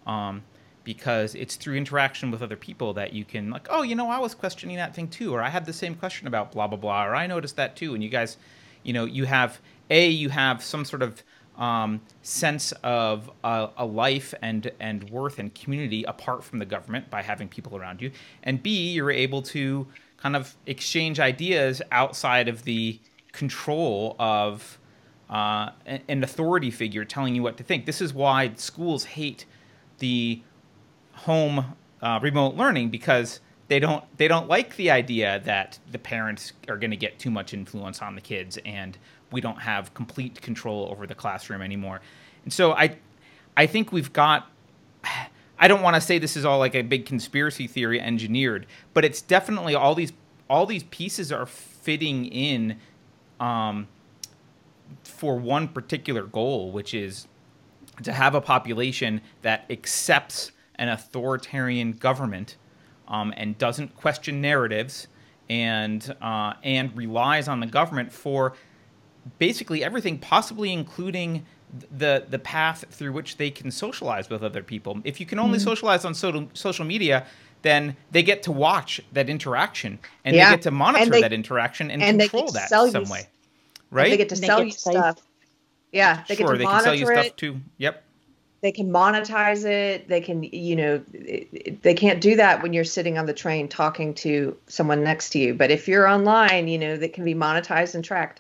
Um, 0.06 0.44
because 0.84 1.36
it's 1.36 1.56
through 1.56 1.76
interaction 1.76 2.32
with 2.32 2.42
other 2.42 2.56
people 2.56 2.94
that 2.94 3.14
you 3.14 3.24
can 3.24 3.50
like 3.52 3.68
oh 3.70 3.84
you 3.84 3.96
know 3.96 4.10
i 4.10 4.18
was 4.18 4.34
questioning 4.34 4.78
that 4.78 4.96
thing 4.96 5.08
too 5.08 5.34
or 5.34 5.42
i 5.42 5.50
had 5.50 5.66
the 5.66 5.74
same 5.74 5.94
question 5.94 6.28
about 6.28 6.52
blah 6.52 6.68
blah 6.68 6.78
blah 6.78 7.06
or 7.06 7.16
i 7.16 7.28
noticed 7.28 7.56
that 7.56 7.76
too 7.76 7.94
and 7.94 8.04
you 8.04 8.10
guys 8.10 8.38
you 8.84 8.92
know 8.94 9.06
you 9.06 9.26
have 9.26 9.60
a 9.89 10.08
you 10.08 10.30
have 10.30 10.64
some 10.64 10.84
sort 10.84 11.02
of 11.02 11.22
um, 11.58 12.02
sense 12.22 12.72
of 12.84 13.30
a, 13.43 13.70
a, 13.78 13.86
life 13.86 14.34
and 14.41 14.72
and 14.80 15.10
worth 15.10 15.38
and 15.38 15.54
community 15.54 16.04
apart 16.04 16.43
from 16.43 16.60
the 16.60 16.66
government 16.66 17.10
by 17.10 17.22
having 17.22 17.47
people 17.47 17.78
around 17.78 18.02
you, 18.02 18.12
and 18.43 18.64
B, 18.64 18.91
you're 18.91 19.12
able 19.12 19.41
to 19.43 19.88
kind 20.18 20.36
of 20.36 20.56
exchange 20.66 21.20
ideas 21.20 21.82
outside 21.91 22.47
of 22.47 22.64
the 22.64 22.99
control 23.32 24.16
of 24.20 24.80
uh, 25.30 25.72
an 25.86 26.24
authority 26.24 26.70
figure 26.70 27.06
telling 27.06 27.36
you 27.36 27.41
what 27.41 27.58
to 27.58 27.64
think. 27.64 27.86
This 27.86 28.02
is 28.02 28.14
why 28.14 28.52
schools 28.56 29.06
hate 29.06 29.45
the 29.99 30.41
home 31.14 31.76
uh, 32.02 32.20
remote 32.22 32.56
learning 32.56 32.89
because 32.89 33.39
they 33.68 33.80
don't 33.80 34.04
they 34.18 34.28
don't 34.28 34.49
like 34.49 34.76
the 34.76 34.91
idea 34.91 35.41
that 35.45 35.80
the 35.89 35.97
parents 35.97 36.52
are 36.68 36.78
going 36.78 36.91
to 36.91 36.97
get 36.97 37.18
too 37.20 37.32
much 37.32 37.54
influence 37.54 38.02
on 38.02 38.16
the 38.16 38.22
kids 38.22 38.60
and 38.66 38.97
we 39.32 39.41
don't 39.41 39.61
have 39.61 39.93
complete 39.93 40.41
control 40.41 40.88
over 40.91 41.07
the 41.07 41.15
classroom 41.15 41.61
anymore. 41.61 42.01
And 42.43 42.53
so 42.53 42.73
I 42.73 42.97
I 43.55 43.65
think 43.65 43.91
we've 43.91 44.13
got 44.13 44.49
I 45.59 45.67
don't 45.67 45.82
want 45.82 45.95
to 45.95 46.01
say 46.01 46.17
this 46.17 46.36
is 46.36 46.45
all 46.45 46.59
like 46.59 46.75
a 46.75 46.82
big 46.82 47.05
conspiracy 47.05 47.67
theory 47.67 48.01
engineered, 48.01 48.65
but 48.93 49.05
it's 49.05 49.21
definitely 49.21 49.75
all 49.75 49.95
these 49.95 50.11
all 50.49 50.65
these 50.65 50.84
pieces 50.84 51.32
are 51.32 51.45
fitting 51.45 52.25
in 52.25 52.77
um, 53.39 53.88
for 55.03 55.38
one 55.38 55.67
particular 55.67 56.23
goal, 56.23 56.71
which 56.71 56.93
is 56.93 57.27
to 58.03 58.11
have 58.11 58.36
a 58.36 58.41
population 58.41 59.21
that 59.43 59.65
accepts 59.69 60.51
an 60.75 60.89
authoritarian 60.89 61.91
government 61.93 62.57
um, 63.07 63.34
and 63.38 63.57
doesn't 63.57 63.95
question 63.95 64.41
narratives 64.41 65.07
and 65.49 66.15
uh, 66.21 66.53
and 66.63 66.95
relies 66.97 67.47
on 67.47 67.59
the 67.59 67.67
government 67.67 68.11
for 68.11 68.53
basically 69.39 69.84
everything, 69.84 70.17
possibly 70.17 70.72
including 70.72 71.45
the 71.97 72.26
the 72.30 72.39
path 72.39 72.84
through 72.91 73.13
which 73.13 73.38
they 73.38 73.49
can 73.49 73.72
socialize 73.72 74.30
with 74.30 74.43
other 74.43 74.63
people. 74.63 74.99
If 75.03 75.19
you 75.19 75.26
can 75.26 75.39
only 75.39 75.57
mm-hmm. 75.57 75.67
socialize 75.69 76.05
on 76.05 76.13
social 76.13 76.49
social 76.53 76.86
media, 76.86 77.26
then 77.61 77.95
they 78.11 78.24
get 78.24 78.43
to 78.43 78.51
watch 78.51 79.01
that 79.13 79.30
interaction 79.30 79.99
and 80.26 80.36
yeah. 80.36 80.49
they 80.49 80.55
get 80.55 80.63
to 80.63 80.72
monitor 80.72 81.09
they, 81.09 81.22
that 81.22 81.34
interaction 81.34 81.91
and, 81.91 82.01
and 82.01 82.19
control 82.19 82.51
that 82.51 82.69
some 82.69 83.05
way. 83.05 83.28
Right? 83.89 84.09
They 84.09 84.17
get 84.17 84.30
to 84.30 84.36
sell 84.36 84.63
you 84.63 84.72
stuff. 84.72 85.22
Yeah, 85.91 86.24
they 86.28 86.36
sure, 86.36 86.57
they 86.57 86.65
can 86.65 86.84
sell 86.84 86.95
you 86.95 87.09
it. 87.09 87.26
stuff 87.26 87.36
too. 87.36 87.61
Yep. 87.78 88.03
They 88.61 88.72
can 88.72 88.91
monetize 88.91 89.65
it. 89.65 90.07
They 90.07 90.22
can, 90.22 90.43
you 90.43 90.76
know, 90.76 91.03
they 91.82 91.95
can't 91.95 92.22
do 92.22 92.36
that 92.36 92.61
when 92.61 92.74
you're 92.74 92.84
sitting 92.84 93.17
on 93.17 93.26
the 93.26 93.34
train 93.34 93.67
talking 93.67 94.13
to 94.15 94.55
someone 94.67 95.03
next 95.03 95.32
to 95.32 95.39
you. 95.39 95.55
But 95.55 95.72
if 95.72 95.88
you're 95.88 96.07
online, 96.07 96.67
you 96.67 96.78
know, 96.78 96.95
that 96.95 97.13
can 97.13 97.26
be 97.26 97.34
monetized 97.34 97.95
and 97.95 98.05
tracked. 98.05 98.39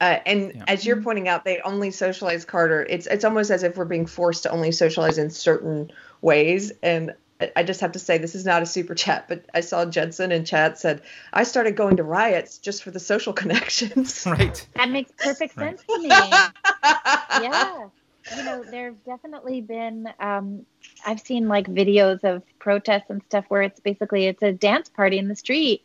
Uh, 0.00 0.18
and 0.26 0.52
yeah. 0.54 0.64
as 0.68 0.84
you're 0.84 1.00
pointing 1.00 1.26
out, 1.26 1.44
they 1.44 1.60
only 1.60 1.90
socialize 1.90 2.44
Carter. 2.44 2.86
It's 2.88 3.06
it's 3.06 3.24
almost 3.24 3.50
as 3.50 3.62
if 3.62 3.76
we're 3.76 3.86
being 3.86 4.06
forced 4.06 4.42
to 4.42 4.50
only 4.50 4.70
socialize 4.72 5.16
in 5.16 5.30
certain 5.30 5.90
ways. 6.20 6.72
And 6.82 7.14
I 7.54 7.62
just 7.62 7.80
have 7.80 7.92
to 7.92 7.98
say, 7.98 8.18
this 8.18 8.34
is 8.34 8.44
not 8.44 8.62
a 8.62 8.66
super 8.66 8.94
chat, 8.94 9.28
but 9.28 9.44
I 9.52 9.60
saw 9.60 9.84
Jensen 9.84 10.32
in 10.32 10.44
chat 10.44 10.78
said, 10.78 11.02
I 11.32 11.44
started 11.44 11.76
going 11.76 11.96
to 11.96 12.02
riots 12.02 12.58
just 12.58 12.82
for 12.82 12.90
the 12.90 13.00
social 13.00 13.32
connections. 13.42 14.26
Right. 14.36 14.66
That 14.74 14.90
makes 14.90 15.12
perfect 15.18 15.54
sense 15.54 15.82
to 15.84 15.98
me. 15.98 16.08
yeah. 16.08 17.88
You 18.36 18.44
know, 18.44 18.64
there 18.64 18.86
have 18.86 19.04
definitely 19.04 19.60
been, 19.60 20.08
um, 20.18 20.66
I've 21.06 21.20
seen 21.20 21.48
like 21.48 21.68
videos 21.68 22.24
of 22.24 22.42
protests 22.58 23.08
and 23.08 23.22
stuff 23.24 23.44
where 23.48 23.62
it's 23.62 23.78
basically, 23.78 24.26
it's 24.26 24.42
a 24.42 24.52
dance 24.52 24.88
party 24.88 25.18
in 25.18 25.28
the 25.28 25.36
street. 25.36 25.84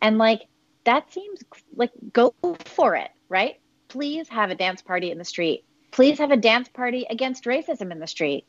And 0.00 0.18
like, 0.18 0.42
that 0.84 1.12
seems 1.12 1.40
like 1.74 1.90
go 2.12 2.32
for 2.64 2.94
it 2.94 3.10
right? 3.30 3.58
Please 3.88 4.28
have 4.28 4.50
a 4.50 4.54
dance 4.54 4.82
party 4.82 5.10
in 5.10 5.16
the 5.16 5.24
street. 5.24 5.64
Please 5.92 6.18
have 6.18 6.30
a 6.30 6.36
dance 6.36 6.68
party 6.68 7.06
against 7.08 7.44
racism 7.44 7.90
in 7.90 7.98
the 7.98 8.06
street. 8.06 8.44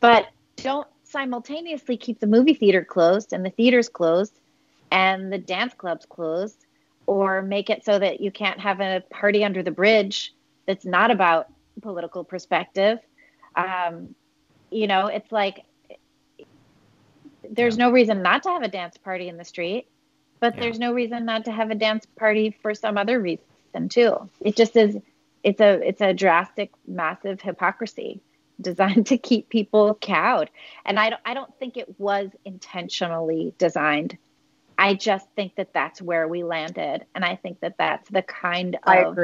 But 0.00 0.26
don't 0.56 0.88
simultaneously 1.04 1.96
keep 1.96 2.18
the 2.18 2.26
movie 2.26 2.54
theater 2.54 2.84
closed 2.84 3.32
and 3.32 3.44
the 3.44 3.50
theaters 3.50 3.88
closed 3.88 4.40
and 4.90 5.32
the 5.32 5.38
dance 5.38 5.74
clubs 5.74 6.06
closed 6.06 6.66
or 7.06 7.42
make 7.42 7.70
it 7.70 7.84
so 7.84 7.98
that 7.98 8.20
you 8.20 8.30
can't 8.30 8.58
have 8.58 8.80
a 8.80 9.02
party 9.10 9.44
under 9.44 9.62
the 9.62 9.70
bridge 9.70 10.34
that's 10.66 10.84
not 10.84 11.10
about 11.10 11.48
political 11.80 12.24
perspective. 12.24 12.98
Um, 13.54 14.14
you 14.70 14.86
know, 14.86 15.06
it's 15.06 15.30
like 15.30 15.64
there's 17.48 17.76
yeah. 17.76 17.86
no 17.86 17.92
reason 17.92 18.22
not 18.22 18.42
to 18.44 18.50
have 18.50 18.62
a 18.62 18.68
dance 18.68 18.96
party 18.96 19.28
in 19.28 19.36
the 19.36 19.44
street, 19.44 19.88
but 20.40 20.54
yeah. 20.54 20.60
there's 20.62 20.78
no 20.78 20.92
reason 20.92 21.24
not 21.24 21.44
to 21.44 21.52
have 21.52 21.70
a 21.70 21.74
dance 21.74 22.06
party 22.16 22.56
for 22.62 22.74
some 22.74 22.96
other 22.96 23.20
reason 23.20 23.44
them 23.72 23.88
too. 23.88 24.30
It 24.40 24.56
just 24.56 24.76
is 24.76 24.96
it's 25.42 25.60
a 25.60 25.86
it's 25.86 26.00
a 26.00 26.14
drastic 26.14 26.72
massive 26.86 27.40
hypocrisy 27.40 28.20
designed 28.60 29.06
to 29.08 29.18
keep 29.18 29.48
people 29.48 29.94
cowed. 29.94 30.48
And 30.84 30.98
I 30.98 31.10
don't 31.10 31.22
I 31.24 31.34
don't 31.34 31.52
think 31.58 31.76
it 31.76 31.98
was 31.98 32.30
intentionally 32.44 33.54
designed. 33.58 34.16
I 34.78 34.94
just 34.94 35.28
think 35.36 35.56
that 35.56 35.72
that's 35.72 36.00
where 36.00 36.26
we 36.26 36.42
landed 36.44 37.04
and 37.14 37.24
I 37.24 37.36
think 37.36 37.60
that 37.60 37.76
that's 37.78 38.08
the 38.10 38.22
kind 38.22 38.78
of 38.84 39.18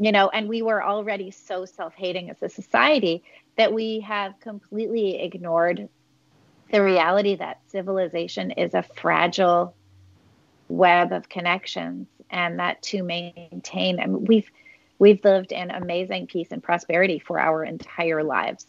you 0.00 0.12
know, 0.12 0.28
and 0.28 0.48
we 0.48 0.62
were 0.62 0.82
already 0.82 1.32
so 1.32 1.64
self 1.64 1.94
hating 1.94 2.30
as 2.30 2.40
a 2.42 2.48
society 2.48 3.24
that 3.56 3.72
we 3.72 4.00
have 4.00 4.38
completely 4.40 5.20
ignored 5.20 5.88
the 6.70 6.82
reality 6.82 7.34
that 7.36 7.60
civilization 7.68 8.52
is 8.52 8.74
a 8.74 8.82
fragile 8.82 9.74
web 10.68 11.12
of 11.12 11.28
connections 11.28 12.06
and 12.30 12.58
that 12.58 12.82
to 12.82 13.02
maintain 13.02 13.98
and 13.98 14.28
we've 14.28 14.50
we've 14.98 15.24
lived 15.24 15.52
in 15.52 15.70
amazing 15.70 16.26
peace 16.26 16.48
and 16.50 16.62
prosperity 16.62 17.18
for 17.18 17.38
our 17.38 17.64
entire 17.64 18.22
lives 18.22 18.66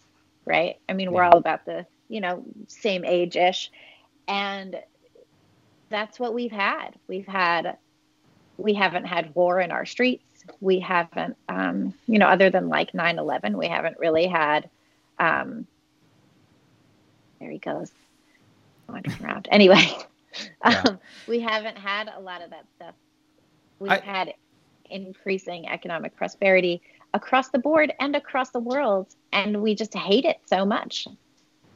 right? 0.49 0.79
I 0.89 0.93
mean 0.93 1.11
we're 1.11 1.23
all 1.23 1.37
about 1.37 1.65
the 1.65 1.85
you 2.09 2.19
know 2.19 2.43
same 2.67 3.05
age 3.05 3.37
ish 3.37 3.71
and 4.27 4.75
that's 5.89 6.19
what 6.19 6.33
we've 6.33 6.51
had. 6.51 6.91
We've 7.07 7.27
had 7.27 7.77
we 8.57 8.73
haven't 8.73 9.05
had 9.05 9.33
war 9.35 9.59
in 9.61 9.71
our 9.71 9.85
streets. 9.85 10.23
We 10.59 10.79
haven't 10.79 11.37
um, 11.47 11.93
you 12.07 12.19
know 12.19 12.27
other 12.27 12.49
than 12.49 12.67
like 12.67 12.91
9-11 12.91 13.55
we 13.55 13.67
haven't 13.67 13.99
really 13.99 14.27
had 14.27 14.69
um, 15.19 15.67
there 17.39 17.51
he 17.51 17.59
goes 17.59 17.91
wandering 18.87 19.23
around. 19.23 19.47
Anyway 19.51 19.87
yeah. 20.65 20.83
um, 20.87 20.99
we 21.27 21.39
haven't 21.39 21.77
had 21.77 22.09
a 22.15 22.19
lot 22.19 22.41
of 22.41 22.49
that 22.49 22.65
stuff 22.75 22.95
we've 23.79 23.91
I, 23.91 23.99
had 23.99 24.33
increasing 24.89 25.67
economic 25.67 26.15
prosperity 26.15 26.81
across 27.13 27.49
the 27.49 27.59
board 27.59 27.93
and 27.99 28.15
across 28.15 28.51
the 28.51 28.59
world 28.59 29.07
and 29.31 29.61
we 29.61 29.75
just 29.75 29.93
hate 29.93 30.25
it 30.25 30.37
so 30.45 30.65
much. 30.65 31.07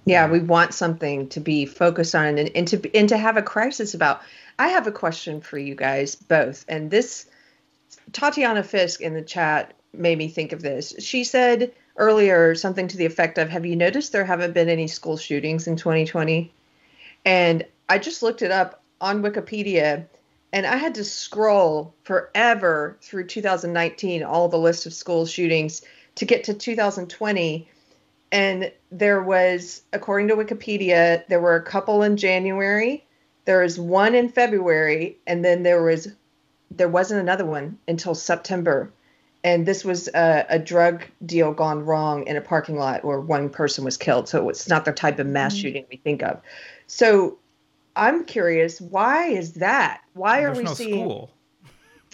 Yeah 0.05 0.29
we 0.29 0.39
want 0.39 0.73
something 0.73 1.29
to 1.29 1.39
be 1.39 1.65
focused 1.65 2.15
on 2.15 2.37
and, 2.37 2.51
and 2.55 2.67
to 2.69 2.97
and 2.97 3.09
to 3.09 3.17
have 3.17 3.37
a 3.37 3.41
crisis 3.41 3.93
about. 3.93 4.21
I 4.59 4.69
have 4.69 4.85
a 4.85 4.91
question 4.91 5.41
for 5.41 5.57
you 5.57 5.75
guys 5.75 6.15
both 6.15 6.65
and 6.67 6.91
this 6.91 7.25
tatiana 8.11 8.63
fisk 8.63 9.01
in 9.01 9.13
the 9.13 9.21
chat 9.21 9.73
made 9.93 10.17
me 10.17 10.27
think 10.27 10.51
of 10.51 10.61
this. 10.61 10.93
She 10.99 11.23
said 11.23 11.71
earlier 11.97 12.55
something 12.55 12.87
to 12.87 12.97
the 12.97 13.05
effect 13.05 13.37
of 13.37 13.49
have 13.49 13.65
you 13.65 13.75
noticed 13.75 14.11
there 14.11 14.25
haven't 14.25 14.53
been 14.53 14.69
any 14.69 14.87
school 14.87 15.17
shootings 15.17 15.67
in 15.67 15.75
2020 15.75 16.51
and 17.25 17.65
i 17.87 17.97
just 17.97 18.23
looked 18.23 18.41
it 18.41 18.51
up 18.51 18.81
on 18.99 19.21
wikipedia 19.21 20.05
and 20.53 20.67
I 20.67 20.77
had 20.77 20.95
to 20.95 21.03
scroll 21.03 21.95
forever 22.03 22.97
through 23.01 23.25
2019, 23.25 24.23
all 24.23 24.47
the 24.47 24.57
list 24.57 24.85
of 24.85 24.93
school 24.93 25.25
shootings 25.25 25.81
to 26.15 26.25
get 26.25 26.43
to 26.43 26.53
2020. 26.53 27.67
And 28.31 28.71
there 28.91 29.21
was, 29.21 29.81
according 29.91 30.27
to 30.27 30.35
Wikipedia, 30.35 31.27
there 31.27 31.41
were 31.41 31.55
a 31.55 31.63
couple 31.63 32.03
in 32.03 32.17
January, 32.17 33.03
there 33.45 33.61
was 33.61 33.79
one 33.79 34.15
in 34.15 34.29
February, 34.29 35.17
and 35.27 35.43
then 35.43 35.63
there 35.63 35.83
was 35.83 36.07
there 36.71 36.89
wasn't 36.89 37.19
another 37.19 37.45
one 37.45 37.77
until 37.87 38.15
September. 38.15 38.91
And 39.43 39.65
this 39.65 39.83
was 39.83 40.07
a, 40.07 40.45
a 40.49 40.57
drug 40.57 41.03
deal 41.25 41.53
gone 41.53 41.85
wrong 41.85 42.25
in 42.25 42.37
a 42.37 42.41
parking 42.41 42.77
lot 42.77 43.03
where 43.03 43.19
one 43.19 43.49
person 43.49 43.83
was 43.83 43.97
killed. 43.97 44.29
So 44.29 44.49
it's 44.49 44.67
not 44.67 44.85
the 44.85 44.91
type 44.91 45.19
of 45.19 45.27
mass 45.27 45.53
mm-hmm. 45.53 45.61
shooting 45.61 45.85
we 45.91 45.97
think 45.97 46.23
of. 46.23 46.41
So 46.87 47.37
I'm 47.95 48.25
curious, 48.25 48.81
why 48.81 49.27
is 49.27 49.53
that? 49.53 50.01
Why 50.13 50.39
are 50.39 50.53
There's 50.53 50.57
we 50.57 50.63
no 50.63 50.73
seeing? 50.73 51.05
School. 51.05 51.31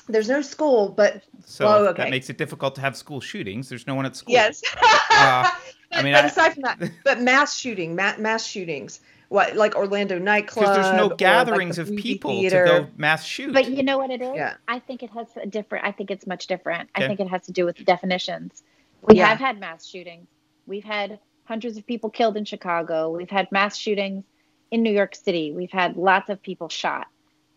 There's 0.07 0.27
no 0.27 0.41
school, 0.41 0.89
but 0.89 1.23
so 1.45 1.65
well, 1.65 1.87
okay. 1.89 2.03
that 2.03 2.09
makes 2.09 2.29
it 2.29 2.37
difficult 2.37 2.75
to 2.75 2.81
have 2.81 2.97
school 2.97 3.21
shootings. 3.21 3.69
There's 3.69 3.85
no 3.85 3.93
one 3.93 4.05
at 4.05 4.15
school. 4.15 4.33
Yes. 4.33 4.61
uh, 4.75 5.49
I 5.91 6.03
mean, 6.03 6.13
but 6.13 6.25
aside 6.25 6.53
from 6.53 6.63
that, 6.63 6.91
but 7.03 7.21
mass 7.21 7.55
shooting, 7.55 7.95
mass, 7.95 8.17
mass 8.17 8.45
shootings, 8.45 9.01
what 9.29 9.55
like 9.55 9.75
Orlando 9.75 10.17
nightclub? 10.17 10.65
Because 10.65 10.75
there's 10.75 10.97
no 10.97 11.15
gatherings 11.15 11.77
like 11.77 11.87
of 11.87 11.95
people 11.95 12.31
theater. 12.31 12.65
to 12.65 12.71
go 12.71 12.87
mass 12.97 13.23
shoot. 13.23 13.53
But 13.53 13.69
you 13.69 13.83
know 13.83 13.99
what 13.99 14.09
it 14.09 14.21
is? 14.21 14.35
Yeah. 14.35 14.55
I 14.67 14.79
think 14.79 15.03
it 15.03 15.11
has 15.11 15.27
a 15.41 15.45
different. 15.45 15.85
I 15.85 15.91
think 15.91 16.09
it's 16.09 16.25
much 16.25 16.47
different. 16.47 16.89
Okay. 16.97 17.05
I 17.05 17.07
think 17.07 17.19
it 17.19 17.29
has 17.29 17.45
to 17.45 17.51
do 17.51 17.65
with 17.65 17.77
the 17.77 17.83
definitions. 17.83 18.63
We 19.03 19.17
yeah. 19.17 19.27
have 19.27 19.37
had 19.37 19.59
mass 19.59 19.85
shootings. 19.85 20.27
We've 20.65 20.83
had 20.83 21.19
hundreds 21.45 21.77
of 21.77 21.85
people 21.85 22.09
killed 22.09 22.35
in 22.35 22.45
Chicago. 22.45 23.15
We've 23.15 23.29
had 23.29 23.51
mass 23.51 23.77
shootings 23.77 24.23
in 24.71 24.83
New 24.83 24.91
York 24.91 25.15
City. 25.15 25.51
We've 25.51 25.71
had 25.71 25.97
lots 25.97 26.29
of 26.29 26.41
people 26.41 26.69
shot. 26.69 27.07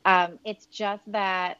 Um, 0.04 0.38
it's 0.44 0.66
just 0.66 1.02
that 1.12 1.58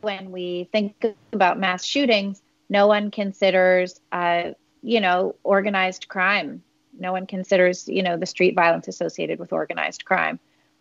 when 0.00 0.30
we 0.30 0.68
think 0.72 1.04
about 1.32 1.58
mass 1.58 1.84
shootings, 1.84 2.42
no 2.68 2.86
one 2.86 3.10
considers, 3.10 4.00
uh, 4.12 4.52
you 4.82 5.00
know, 5.00 5.34
organized 5.42 6.08
crime. 6.08 6.62
No 6.98 7.12
one 7.12 7.26
considers, 7.26 7.88
you 7.88 8.02
know, 8.02 8.16
the 8.16 8.26
street 8.26 8.54
violence 8.54 8.88
associated 8.88 9.38
with 9.38 9.52
organized 9.52 10.04
crime. 10.04 10.38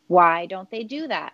Why 0.07 0.45
don't 0.45 0.69
they 0.69 0.83
do 0.83 1.07
that? 1.07 1.33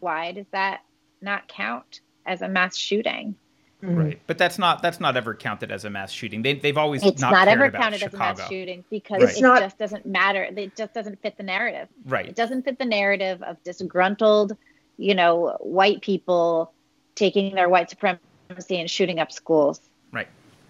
Why 0.00 0.32
does 0.32 0.46
that 0.52 0.82
not 1.20 1.48
count 1.48 2.00
as 2.24 2.42
a 2.42 2.48
mass 2.48 2.76
shooting? 2.76 3.36
Mm-hmm. 3.82 3.94
Right, 3.94 4.20
but 4.26 4.38
that's 4.38 4.58
not 4.58 4.80
that's 4.80 5.00
not 5.00 5.18
ever 5.18 5.34
counted 5.34 5.70
as 5.70 5.84
a 5.84 5.90
mass 5.90 6.10
shooting. 6.10 6.40
They 6.40 6.54
they've 6.54 6.78
always 6.78 7.04
it's 7.04 7.20
not, 7.20 7.32
not 7.32 7.46
ever 7.46 7.70
counted 7.70 8.00
Chicago. 8.00 8.24
as 8.24 8.38
a 8.38 8.42
mass 8.42 8.48
shooting 8.48 8.84
because 8.88 9.22
right. 9.22 9.36
it 9.36 9.42
not, 9.42 9.60
just 9.60 9.78
doesn't 9.78 10.06
matter. 10.06 10.44
It 10.44 10.74
just 10.74 10.94
doesn't 10.94 11.20
fit 11.20 11.36
the 11.36 11.42
narrative. 11.42 11.88
Right. 12.06 12.26
It 12.26 12.36
doesn't 12.36 12.62
fit 12.62 12.78
the 12.78 12.86
narrative 12.86 13.42
of 13.42 13.62
disgruntled, 13.64 14.56
you 14.96 15.14
know, 15.14 15.58
white 15.60 16.00
people 16.00 16.72
taking 17.16 17.54
their 17.54 17.68
white 17.68 17.90
supremacy 17.90 18.80
and 18.80 18.90
shooting 18.90 19.18
up 19.18 19.30
schools. 19.30 19.80
Right. 20.10 20.26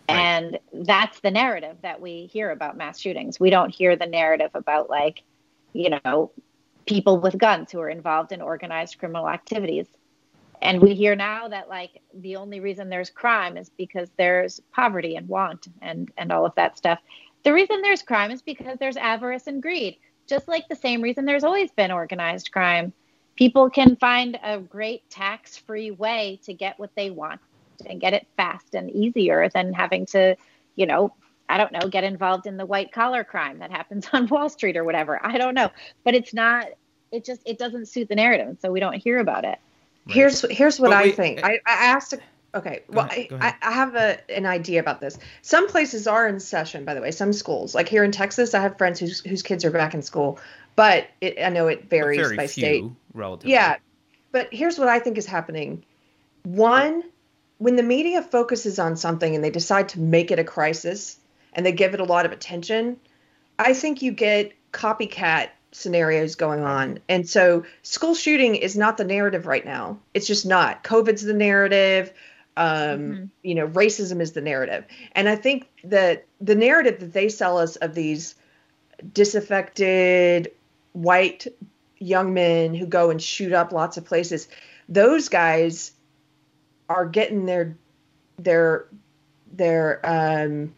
right. 0.08 0.16
And 0.16 0.58
that's 0.72 1.20
the 1.20 1.30
narrative 1.30 1.76
that 1.82 2.00
we 2.00 2.26
hear 2.26 2.50
about 2.50 2.76
mass 2.76 2.98
shootings. 2.98 3.38
We 3.38 3.50
don't 3.50 3.70
hear 3.70 3.94
the 3.94 4.06
narrative 4.06 4.50
about 4.54 4.90
like, 4.90 5.22
you 5.72 5.90
know, 5.90 6.32
people 6.86 7.18
with 7.20 7.38
guns 7.38 7.70
who 7.70 7.78
are 7.78 7.88
involved 7.88 8.32
in 8.32 8.40
organized 8.40 8.98
criminal 8.98 9.28
activities 9.28 9.86
and 10.62 10.80
we 10.80 10.94
hear 10.94 11.14
now 11.14 11.48
that 11.48 11.68
like 11.68 12.00
the 12.14 12.36
only 12.36 12.60
reason 12.60 12.88
there's 12.88 13.10
crime 13.10 13.56
is 13.56 13.70
because 13.70 14.10
there's 14.16 14.60
poverty 14.72 15.16
and 15.16 15.28
want 15.28 15.68
and 15.82 16.10
and 16.16 16.32
all 16.32 16.46
of 16.46 16.54
that 16.54 16.76
stuff 16.76 16.98
the 17.44 17.52
reason 17.52 17.82
there's 17.82 18.02
crime 18.02 18.30
is 18.30 18.42
because 18.42 18.78
there's 18.78 18.96
avarice 18.96 19.46
and 19.46 19.62
greed 19.62 19.96
just 20.26 20.48
like 20.48 20.68
the 20.68 20.76
same 20.76 21.02
reason 21.02 21.24
there's 21.24 21.44
always 21.44 21.70
been 21.72 21.90
organized 21.90 22.50
crime 22.52 22.92
people 23.36 23.68
can 23.68 23.96
find 23.96 24.38
a 24.42 24.58
great 24.58 25.08
tax 25.10 25.56
free 25.56 25.90
way 25.90 26.40
to 26.42 26.54
get 26.54 26.78
what 26.78 26.90
they 26.96 27.10
want 27.10 27.40
and 27.86 28.00
get 28.00 28.14
it 28.14 28.26
fast 28.36 28.74
and 28.74 28.90
easier 28.90 29.48
than 29.50 29.72
having 29.72 30.06
to 30.06 30.36
you 30.74 30.86
know 30.86 31.12
I 31.48 31.58
don't 31.58 31.70
know, 31.72 31.88
get 31.88 32.02
involved 32.02 32.46
in 32.46 32.56
the 32.56 32.66
white 32.66 32.90
collar 32.90 33.22
crime 33.22 33.60
that 33.60 33.70
happens 33.70 34.08
on 34.12 34.26
Wall 34.26 34.48
Street 34.48 34.76
or 34.76 34.84
whatever. 34.84 35.24
I 35.24 35.38
don't 35.38 35.54
know. 35.54 35.70
But 36.04 36.14
it's 36.14 36.34
not 36.34 36.66
it 37.12 37.24
just 37.24 37.42
it 37.46 37.58
doesn't 37.58 37.86
suit 37.86 38.08
the 38.08 38.14
narrative, 38.14 38.58
so 38.60 38.72
we 38.72 38.80
don't 38.80 38.96
hear 38.96 39.18
about 39.18 39.44
it. 39.44 39.58
Here's 40.08 40.44
here's 40.50 40.78
what 40.78 40.92
I 40.92 41.10
think. 41.10 41.42
I, 41.42 41.60
I 41.66 41.72
asked. 41.86 42.12
A, 42.12 42.20
okay, 42.54 42.82
well, 42.88 43.06
ahead, 43.06 43.28
I, 43.32 43.54
I 43.60 43.72
have 43.72 43.94
a, 43.94 44.18
an 44.30 44.46
idea 44.46 44.80
about 44.80 45.00
this. 45.00 45.18
Some 45.42 45.68
places 45.68 46.06
are 46.06 46.28
in 46.28 46.38
session, 46.40 46.84
by 46.84 46.94
the 46.94 47.00
way. 47.00 47.10
Some 47.10 47.32
schools, 47.32 47.74
like 47.74 47.88
here 47.88 48.04
in 48.04 48.12
Texas, 48.12 48.54
I 48.54 48.60
have 48.60 48.78
friends 48.78 49.00
whose 49.00 49.20
whose 49.20 49.42
kids 49.42 49.64
are 49.64 49.70
back 49.70 49.94
in 49.94 50.02
school, 50.02 50.38
but 50.76 51.08
it, 51.20 51.42
I 51.42 51.48
know 51.48 51.66
it 51.66 51.90
varies 51.90 52.36
by 52.36 52.46
state. 52.46 52.84
Relatively. 53.14 53.52
Yeah, 53.52 53.76
but 54.30 54.48
here's 54.52 54.78
what 54.78 54.88
I 54.88 54.98
think 54.98 55.18
is 55.18 55.26
happening. 55.26 55.84
One, 56.44 57.02
when 57.58 57.76
the 57.76 57.82
media 57.82 58.22
focuses 58.22 58.78
on 58.78 58.96
something 58.96 59.34
and 59.34 59.42
they 59.42 59.50
decide 59.50 59.88
to 59.90 60.00
make 60.00 60.30
it 60.30 60.38
a 60.38 60.44
crisis 60.44 61.18
and 61.54 61.66
they 61.66 61.72
give 61.72 61.94
it 61.94 62.00
a 62.00 62.04
lot 62.04 62.26
of 62.26 62.32
attention, 62.32 63.00
I 63.58 63.72
think 63.72 64.02
you 64.02 64.12
get 64.12 64.52
copycat 64.72 65.48
scenarios 65.76 66.34
going 66.34 66.62
on. 66.62 66.98
And 67.08 67.28
so 67.28 67.64
school 67.82 68.14
shooting 68.14 68.56
is 68.56 68.76
not 68.76 68.96
the 68.96 69.04
narrative 69.04 69.46
right 69.46 69.64
now. 69.64 69.98
It's 70.14 70.26
just 70.26 70.46
not. 70.46 70.82
COVID's 70.82 71.22
the 71.22 71.34
narrative. 71.34 72.12
Um, 72.56 72.66
mm-hmm. 72.66 73.24
you 73.42 73.54
know, 73.54 73.68
racism 73.68 74.22
is 74.22 74.32
the 74.32 74.40
narrative. 74.40 74.86
And 75.12 75.28
I 75.28 75.36
think 75.36 75.68
that 75.84 76.24
the 76.40 76.54
narrative 76.54 77.00
that 77.00 77.12
they 77.12 77.28
sell 77.28 77.58
us 77.58 77.76
of 77.76 77.94
these 77.94 78.34
disaffected 79.12 80.50
white 80.94 81.46
young 81.98 82.32
men 82.32 82.74
who 82.74 82.86
go 82.86 83.10
and 83.10 83.20
shoot 83.20 83.52
up 83.52 83.72
lots 83.72 83.98
of 83.98 84.06
places, 84.06 84.48
those 84.88 85.28
guys 85.28 85.92
are 86.88 87.04
getting 87.04 87.44
their 87.44 87.76
their 88.38 88.86
their 89.52 90.00
um 90.04 90.72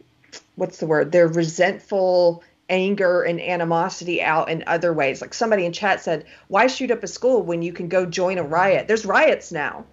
what's 0.55 0.79
the 0.79 0.87
word? 0.87 1.13
Their 1.13 1.27
resentful 1.29 2.43
anger 2.69 3.23
and 3.23 3.41
animosity 3.41 4.21
out 4.21 4.49
in 4.49 4.63
other 4.67 4.93
ways. 4.93 5.21
Like 5.21 5.33
somebody 5.33 5.65
in 5.65 5.73
chat 5.73 6.01
said, 6.01 6.25
why 6.47 6.67
shoot 6.67 6.91
up 6.91 7.03
a 7.03 7.07
school 7.07 7.41
when 7.41 7.61
you 7.61 7.73
can 7.73 7.87
go 7.87 8.05
join 8.05 8.37
a 8.37 8.43
riot? 8.43 8.87
There's 8.87 9.05
riots 9.05 9.51
now. 9.51 9.85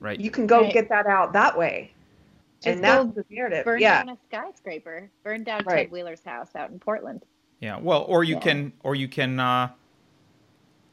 Right. 0.00 0.18
You 0.18 0.30
can 0.30 0.46
go 0.46 0.62
right. 0.62 0.72
get 0.72 0.88
that 0.88 1.06
out 1.06 1.32
that 1.34 1.56
way. 1.56 1.92
Just 2.62 2.76
and 2.76 2.84
that's 2.84 3.14
the 3.14 3.24
narrative. 3.30 3.64
Burn 3.64 3.80
yeah. 3.80 4.04
down 4.04 4.16
a 4.16 4.18
skyscraper. 4.28 5.10
Burn 5.22 5.44
down 5.44 5.64
right. 5.64 5.84
Ted 5.84 5.90
Wheeler's 5.90 6.24
house 6.24 6.50
out 6.56 6.70
in 6.70 6.78
Portland. 6.78 7.24
Yeah. 7.60 7.78
Well, 7.78 8.02
or 8.08 8.24
you 8.24 8.34
yeah. 8.34 8.40
can, 8.40 8.72
or 8.82 8.94
you 8.94 9.08
can 9.08 9.38
uh, 9.38 9.70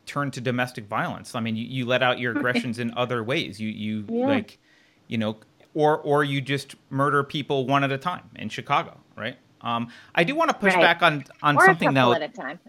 turn 0.05 0.31
to 0.31 0.41
domestic 0.41 0.85
violence. 0.85 1.35
I 1.35 1.39
mean, 1.39 1.55
you, 1.55 1.65
you 1.65 1.85
let 1.85 2.03
out 2.03 2.19
your 2.19 2.31
aggressions 2.37 2.79
in 2.79 2.93
other 2.95 3.23
ways. 3.23 3.59
You, 3.59 3.69
you 3.69 4.05
yeah. 4.09 4.27
like, 4.27 4.59
you 5.07 5.17
know, 5.17 5.37
or 5.73 5.99
or 5.99 6.23
you 6.23 6.41
just 6.41 6.75
murder 6.89 7.23
people 7.23 7.65
one 7.65 7.83
at 7.83 7.91
a 7.91 7.97
time 7.97 8.29
in 8.35 8.49
Chicago, 8.49 8.97
right? 9.15 9.37
Um, 9.63 9.89
I 10.15 10.23
do 10.23 10.35
want 10.35 10.49
to 10.49 10.55
push 10.55 10.73
right. 10.73 10.81
back 10.81 11.01
on 11.01 11.23
on 11.41 11.57
or 11.57 11.65
something 11.65 11.93
though. 11.93 12.13
At 12.13 12.21
a 12.21 12.27
time. 12.27 12.59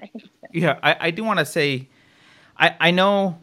yeah, 0.53 0.79
I, 0.83 0.97
I 1.01 1.11
do 1.11 1.25
want 1.25 1.39
to 1.39 1.45
say, 1.47 1.89
I 2.59 2.75
I 2.81 2.91
know. 2.91 3.39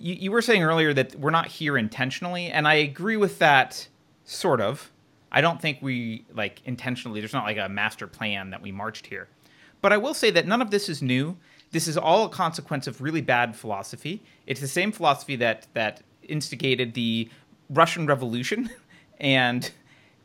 You, 0.00 0.14
you 0.14 0.30
were 0.30 0.42
saying 0.42 0.62
earlier 0.62 0.94
that 0.94 1.16
we're 1.16 1.30
not 1.30 1.48
here 1.48 1.76
intentionally, 1.76 2.46
and 2.46 2.68
I 2.68 2.74
agree 2.74 3.16
with 3.16 3.38
that 3.40 3.88
sort 4.24 4.60
of. 4.60 4.90
I 5.32 5.40
don't 5.40 5.60
think 5.60 5.78
we 5.82 6.24
like 6.32 6.60
intentionally. 6.64 7.20
There's 7.20 7.32
not 7.32 7.44
like 7.44 7.58
a 7.58 7.68
master 7.68 8.06
plan 8.06 8.50
that 8.50 8.62
we 8.62 8.70
marched 8.70 9.06
here. 9.06 9.28
But 9.80 9.92
I 9.92 9.96
will 9.96 10.14
say 10.14 10.30
that 10.30 10.46
none 10.46 10.62
of 10.62 10.70
this 10.70 10.88
is 10.88 11.02
new. 11.02 11.36
This 11.70 11.86
is 11.86 11.96
all 11.96 12.24
a 12.24 12.28
consequence 12.28 12.86
of 12.86 13.00
really 13.00 13.20
bad 13.20 13.54
philosophy. 13.54 14.22
It's 14.46 14.60
the 14.60 14.68
same 14.68 14.92
philosophy 14.92 15.36
that 15.36 15.66
that 15.74 16.02
instigated 16.22 16.94
the 16.94 17.28
Russian 17.70 18.06
Revolution 18.06 18.70
and 19.20 19.70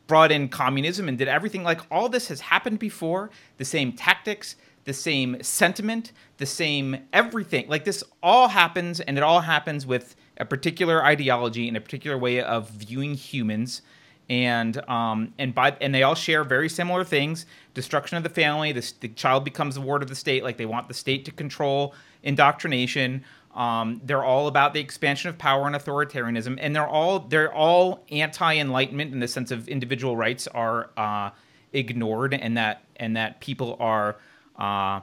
brought 0.08 0.32
in 0.32 0.49
communism 0.49 1.08
and 1.08 1.18
did 1.18 1.28
everything 1.28 1.64
like 1.64 1.82
all 1.89 2.10
this 2.10 2.28
has 2.28 2.41
happened 2.41 2.80
before. 2.80 3.30
The 3.58 3.66
same 3.66 3.93
tactics, 3.93 4.56
the 4.84 4.93
same 4.93 5.41
sentiment, 5.41 6.12
the 6.38 6.45
same 6.45 6.97
everything. 7.14 7.68
Like 7.68 7.86
this 7.86 8.04
all 8.22 8.49
happens 8.49 8.99
and 8.99 9.18
it 9.18 9.24
all 9.24 9.41
happens 9.41 9.86
with 9.86 10.16
a 10.38 10.45
particular 10.45 11.04
ideology 11.04 11.68
and 11.68 11.78
a 11.78 11.82
particular 11.82 12.18
way 12.18 12.41
of 12.41 12.70
viewing 12.70 13.14
humans 13.14 13.82
and 14.30 14.78
um, 14.89 15.34
and 15.38 15.54
by 15.54 15.76
and 15.82 15.93
they 15.93 16.04
all 16.04 16.16
share 16.16 16.43
very 16.43 16.70
similar 16.70 17.04
things: 17.04 17.45
destruction 17.74 18.18
of 18.18 18.24
the 18.24 18.30
family. 18.30 18.72
The, 18.72 18.93
the 19.01 19.10
child 19.10 19.43
becomes 19.43 19.76
the 19.76 19.82
ward 19.82 20.01
of 20.01 20.10
the 20.10 20.16
state. 20.16 20.43
Like 20.43 20.58
they 20.58 20.66
want 20.66 20.88
the 20.88 20.93
state 20.93 21.26
to 21.26 21.32
control 21.32 21.93
indoctrination. 22.24 23.24
Um, 23.54 24.01
they're 24.04 24.24
all 24.24 24.47
about 24.47 24.74
the 24.74 24.80
expansion 24.80 25.30
of 25.30 25.38
power 25.38 25.68
and 25.68 25.76
authoritarianism, 25.76 26.58
and 26.60 26.76
they're 26.76 26.88
all 26.88 27.20
they're 27.20 27.54
all 27.54 28.04
anti-enlightenment 28.12 29.14
in 29.14 29.20
the 29.20 29.28
sense 29.28 29.51
of 29.51 29.68
individual 29.68 30.18
rights 30.18 30.47
are 30.47 30.89
uh, 30.97 31.30
ignored, 31.72 32.34
and 32.34 32.58
that 32.58 32.84
and 32.95 33.16
that 33.16 33.41
people 33.41 33.78
are 33.80 34.18
uh, 34.58 35.01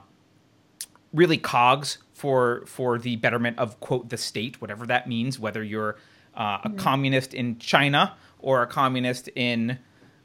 really 1.13 1.37
cogs 1.37 1.99
for 2.13 2.63
for 2.65 2.99
the 2.99 3.15
betterment 3.15 3.57
of 3.57 3.79
quote 3.79 4.09
the 4.09 4.17
state, 4.17 4.59
whatever 4.59 4.85
that 4.85 5.07
means. 5.07 5.39
Whether 5.39 5.63
you're 5.63 5.95
uh, 6.35 6.59
a 6.63 6.69
mm-hmm. 6.69 6.77
communist 6.77 7.33
in 7.33 7.57
China 7.57 8.15
or 8.39 8.61
a 8.61 8.67
communist 8.67 9.29
in 9.35 9.79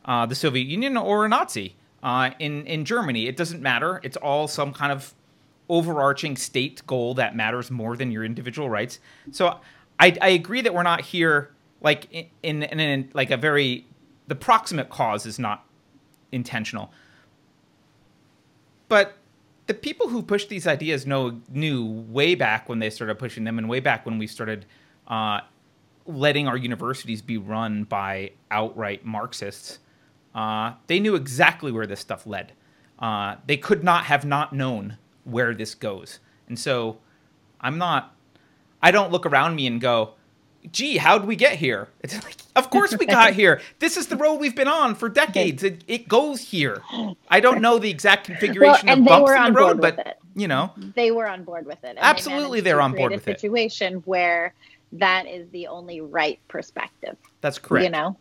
uh, 0.05 0.27
the 0.27 0.35
Soviet 0.35 0.67
Union 0.67 0.97
or 0.97 1.27
a 1.27 1.29
Nazi 1.29 1.77
uh, 2.03 2.31
in 2.39 2.67
in 2.67 2.85
Germany. 2.85 3.27
It 3.27 3.37
doesn't 3.37 3.63
matter. 3.63 4.01
It's 4.03 4.17
all 4.17 4.49
some 4.49 4.73
kind 4.73 4.93
of 4.93 5.15
overarching 5.69 6.37
state 6.37 6.83
goal 6.87 7.15
that 7.15 7.35
matters 7.35 7.71
more 7.71 7.97
than 7.97 8.11
your 8.11 8.25
individual 8.25 8.71
rights. 8.71 9.01
So 9.33 9.61
I, 9.99 10.17
I 10.21 10.29
agree 10.29 10.61
that 10.63 10.73
we're 10.75 10.83
not 10.83 11.01
here 11.01 11.55
like 11.81 12.31
in, 12.43 12.63
in, 12.63 12.81
in 12.81 13.11
like 13.15 13.31
a 13.31 13.37
very 13.37 13.87
the 14.27 14.35
proximate 14.35 14.89
cause 14.89 15.27
is 15.27 15.39
not 15.39 15.65
intentional. 16.33 16.93
But 18.89 19.17
the 19.67 19.75
people 19.75 20.09
who 20.09 20.23
pushed 20.23 20.49
these 20.49 20.67
ideas 20.67 21.07
know 21.07 21.41
knew 21.49 21.85
way 21.85 22.35
back 22.35 22.69
when 22.69 22.79
they 22.79 22.91
started 22.91 23.19
pushing 23.19 23.45
them, 23.45 23.59
and 23.59 23.69
way 23.69 23.81
back 23.81 24.07
when 24.07 24.19
we 24.19 24.27
started 24.27 24.67
uh, 25.09 25.41
letting 26.07 26.47
our 26.47 26.57
universities 26.57 27.21
be 27.23 27.37
run 27.37 27.85
by 27.85 28.33
outright 28.51 29.05
Marxists, 29.05 29.81
uh, 30.35 30.75
they 30.87 31.01
knew 31.01 31.15
exactly 31.15 31.73
where 31.73 31.87
this 31.87 32.01
stuff 32.01 32.27
led. 32.27 32.53
Uh, 32.99 33.37
they 33.47 33.57
could 33.57 33.83
not 33.83 34.05
have 34.05 34.25
not 34.25 34.53
known 34.53 34.99
where 35.27 35.55
this 35.55 35.75
goes. 35.75 36.21
And 36.49 36.59
so 36.59 36.99
I'm 37.61 37.79
not, 37.79 38.15
I 38.83 38.91
don't 38.91 39.11
look 39.13 39.27
around 39.27 39.57
me 39.57 39.67
and 39.67 39.81
go, 39.81 40.15
gee, 40.73 40.97
how 40.97 41.19
did 41.19 41.27
we 41.27 41.37
get 41.37 41.57
here? 41.57 41.89
It's 42.01 42.15
like, 42.23 42.37
of 42.55 42.71
course 42.71 42.97
we 42.97 43.07
got 43.07 43.33
here. 43.43 43.61
This 43.81 43.97
is 43.97 44.07
the 44.07 44.17
road 44.17 44.37
we've 44.37 44.55
been 44.55 44.69
on 44.69 44.95
for 44.95 45.09
decades. 45.09 45.65
It, 45.65 45.83
it 45.89 46.09
goes 46.09 46.41
here. 46.41 46.83
I 47.29 47.41
don't 47.41 47.61
know 47.61 47.79
the 47.79 47.91
exact 47.91 48.27
configuration 48.27 48.87
well, 48.87 48.99
of 48.99 49.05
bumps 49.05 49.33
in 49.33 49.53
the 49.53 49.61
road, 49.61 49.81
but 49.81 49.99
it. 49.99 50.17
you 50.37 50.47
know, 50.47 50.73
they 50.95 51.11
were 51.11 51.29
on 51.29 51.43
board 51.43 51.67
with 51.67 51.83
it. 51.83 51.97
Absolutely, 51.99 52.61
they 52.61 52.71
are 52.71 52.81
on 52.81 52.93
board 52.93 53.13
with 53.13 53.25
situation 53.25 53.35
it. 53.35 53.41
Situation 53.41 54.03
where 54.05 54.55
that 54.93 55.27
is 55.27 55.49
the 55.51 55.67
only 55.67 56.01
right 56.01 56.39
perspective. 56.47 57.17
That's 57.41 57.59
correct. 57.59 57.85
You 57.85 57.91
know, 57.91 58.17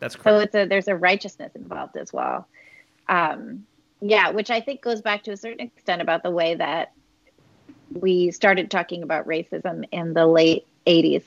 that's 0.00 0.16
correct. 0.16 0.24
So 0.36 0.38
it's 0.40 0.54
a 0.54 0.68
there's 0.68 0.88
a 0.88 0.96
righteousness 0.96 1.52
involved 1.54 1.96
as 1.96 2.12
well. 2.12 2.46
Um, 3.08 3.64
yeah, 4.00 4.30
which 4.30 4.50
I 4.50 4.60
think 4.60 4.82
goes 4.82 5.00
back 5.00 5.22
to 5.24 5.32
a 5.32 5.36
certain 5.36 5.60
extent 5.60 6.02
about 6.02 6.22
the 6.22 6.30
way 6.30 6.54
that 6.54 6.92
we 7.90 8.30
started 8.30 8.70
talking 8.70 9.02
about 9.02 9.26
racism 9.26 9.84
in 9.92 10.14
the 10.14 10.26
late 10.26 10.66
80s, 10.86 11.24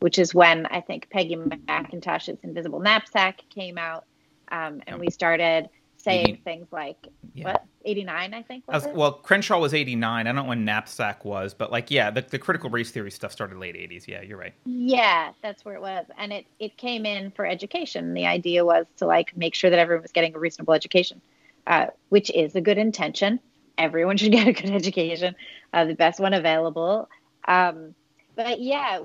which 0.00 0.18
is 0.18 0.34
when 0.34 0.66
I 0.66 0.80
think 0.80 1.08
Peggy 1.10 1.36
McIntosh's 1.36 2.38
Invisible 2.42 2.80
Knapsack 2.80 3.42
came 3.50 3.78
out, 3.78 4.04
um, 4.50 4.82
and 4.86 4.98
we 4.98 5.10
started 5.10 5.68
saying 6.02 6.30
80, 6.30 6.40
things 6.42 6.66
like 6.72 6.96
yeah. 7.34 7.44
what 7.44 7.64
89 7.84 8.34
i 8.34 8.42
think 8.42 8.66
was 8.66 8.84
was, 8.84 8.94
well 8.94 9.12
crenshaw 9.12 9.58
was 9.58 9.72
89 9.72 10.02
i 10.02 10.22
don't 10.24 10.34
know 10.34 10.44
when 10.48 10.64
knapsack 10.64 11.24
was 11.24 11.54
but 11.54 11.70
like 11.70 11.90
yeah 11.90 12.10
the, 12.10 12.22
the 12.22 12.38
critical 12.38 12.70
race 12.70 12.90
theory 12.90 13.10
stuff 13.10 13.30
started 13.30 13.58
late 13.58 13.76
80s 13.76 14.06
yeah 14.08 14.20
you're 14.20 14.38
right. 14.38 14.52
Yeah 14.64 15.32
that's 15.42 15.64
where 15.64 15.74
it 15.74 15.80
was. 15.80 16.06
And 16.18 16.32
it 16.32 16.46
it 16.58 16.76
came 16.76 17.06
in 17.06 17.30
for 17.30 17.46
education. 17.46 18.14
The 18.14 18.26
idea 18.26 18.64
was 18.64 18.86
to 18.96 19.06
like 19.06 19.36
make 19.36 19.54
sure 19.54 19.70
that 19.70 19.78
everyone 19.78 20.02
was 20.02 20.12
getting 20.12 20.34
a 20.34 20.38
reasonable 20.38 20.74
education 20.74 21.20
uh, 21.66 21.86
which 22.08 22.30
is 22.30 22.54
a 22.54 22.60
good 22.60 22.78
intention 22.78 23.40
everyone 23.78 24.16
should 24.18 24.32
get 24.32 24.46
a 24.46 24.52
good 24.52 24.70
education 24.70 25.34
uh, 25.72 25.84
the 25.84 25.94
best 25.94 26.20
one 26.20 26.34
available 26.34 27.08
um, 27.46 27.94
but 28.36 28.60
yeah 28.60 29.00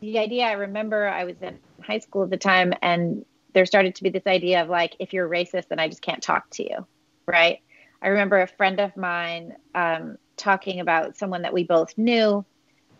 the 0.00 0.18
idea 0.18 0.44
i 0.44 0.52
remember 0.52 1.08
i 1.08 1.24
was 1.24 1.36
in 1.40 1.58
high 1.82 1.98
school 1.98 2.24
at 2.24 2.30
the 2.30 2.36
time 2.36 2.72
and 2.82 3.24
there 3.56 3.64
started 3.64 3.94
to 3.94 4.02
be 4.02 4.10
this 4.10 4.26
idea 4.26 4.60
of 4.60 4.68
like, 4.68 4.94
if 4.98 5.14
you're 5.14 5.26
racist, 5.26 5.68
then 5.68 5.78
I 5.78 5.88
just 5.88 6.02
can't 6.02 6.22
talk 6.22 6.50
to 6.50 6.62
you, 6.62 6.86
right? 7.26 7.60
I 8.02 8.08
remember 8.08 8.42
a 8.42 8.46
friend 8.46 8.78
of 8.80 8.94
mine 8.98 9.54
um, 9.74 10.18
talking 10.36 10.80
about 10.80 11.16
someone 11.16 11.40
that 11.40 11.54
we 11.54 11.64
both 11.64 11.96
knew 11.96 12.44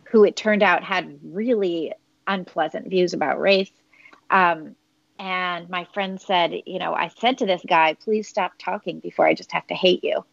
who 0.05 0.25
it 0.25 0.35
turned 0.35 0.63
out 0.63 0.83
had 0.83 1.19
really 1.23 1.93
unpleasant 2.27 2.89
views 2.89 3.13
about 3.13 3.39
race. 3.39 3.71
Um, 4.31 4.77
and 5.19 5.69
my 5.69 5.87
friend 5.95 6.21
said, 6.21 6.53
you 6.67 6.79
know, 6.79 6.95
I 6.95 7.09
said 7.09 7.39
to 7.39 7.47
this 7.47 7.63
guy, 7.67 7.95
please 7.95 8.29
stop 8.29 8.53
talking 8.59 9.01
before 9.01 9.27
I 9.27 9.35
just 9.35 9.53
have 9.53 9.67
to 9.69 9.75
hate 9.75 10.05
you. 10.05 10.25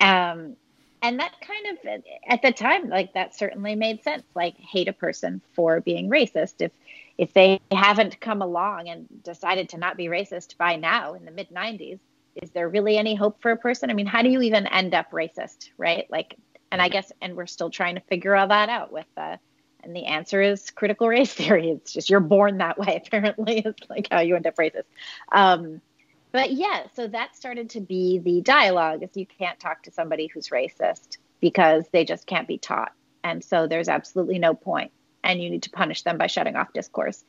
Um, 0.00 0.56
and 1.02 1.18
that 1.18 1.34
kind 1.40 1.78
of, 1.78 2.02
at 2.28 2.42
the 2.42 2.52
time, 2.52 2.88
like 2.88 3.14
that 3.14 3.34
certainly 3.34 3.74
made 3.74 4.02
sense. 4.02 4.24
Like, 4.34 4.56
hate 4.56 4.88
a 4.88 4.92
person 4.92 5.40
for 5.54 5.80
being 5.80 6.10
racist. 6.10 6.54
If 6.60 6.72
if 7.20 7.34
they 7.34 7.60
haven't 7.70 8.18
come 8.18 8.40
along 8.40 8.88
and 8.88 9.06
decided 9.22 9.68
to 9.68 9.76
not 9.76 9.98
be 9.98 10.06
racist 10.06 10.56
by 10.56 10.76
now 10.76 11.12
in 11.12 11.26
the 11.26 11.30
mid 11.30 11.50
90s 11.50 11.98
is 12.34 12.50
there 12.52 12.66
really 12.66 12.96
any 12.96 13.14
hope 13.14 13.42
for 13.42 13.50
a 13.50 13.58
person 13.58 13.90
i 13.90 13.92
mean 13.92 14.06
how 14.06 14.22
do 14.22 14.30
you 14.30 14.40
even 14.40 14.66
end 14.66 14.94
up 14.94 15.10
racist 15.10 15.68
right 15.76 16.06
like 16.10 16.34
and 16.72 16.80
i 16.80 16.88
guess 16.88 17.12
and 17.20 17.36
we're 17.36 17.46
still 17.46 17.68
trying 17.68 17.94
to 17.94 18.00
figure 18.02 18.34
all 18.34 18.48
that 18.48 18.70
out 18.70 18.90
with 18.90 19.06
uh 19.18 19.36
and 19.82 19.94
the 19.94 20.06
answer 20.06 20.40
is 20.40 20.70
critical 20.70 21.08
race 21.08 21.32
theory 21.34 21.70
it's 21.70 21.92
just 21.92 22.10
you're 22.10 22.20
born 22.20 22.58
that 22.58 22.78
way 22.78 23.02
apparently 23.06 23.62
it's 23.64 23.88
like 23.88 24.08
how 24.10 24.20
you 24.20 24.36
end 24.36 24.46
up 24.46 24.56
racist 24.56 24.84
um 25.32 25.80
but 26.32 26.52
yeah 26.52 26.86
so 26.94 27.06
that 27.06 27.34
started 27.36 27.70
to 27.70 27.80
be 27.80 28.18
the 28.18 28.40
dialogue 28.40 29.02
is 29.02 29.10
you 29.14 29.26
can't 29.26 29.58
talk 29.58 29.82
to 29.82 29.90
somebody 29.90 30.26
who's 30.26 30.48
racist 30.48 31.18
because 31.40 31.84
they 31.92 32.04
just 32.04 32.26
can't 32.26 32.48
be 32.48 32.58
taught 32.58 32.92
and 33.22 33.44
so 33.44 33.66
there's 33.66 33.88
absolutely 33.88 34.38
no 34.38 34.54
point 34.54 34.92
and 35.22 35.42
you 35.42 35.50
need 35.50 35.62
to 35.64 35.70
punish 35.70 36.02
them 36.02 36.18
by 36.18 36.26
shutting 36.26 36.56
off 36.56 36.72
discourse. 36.72 37.24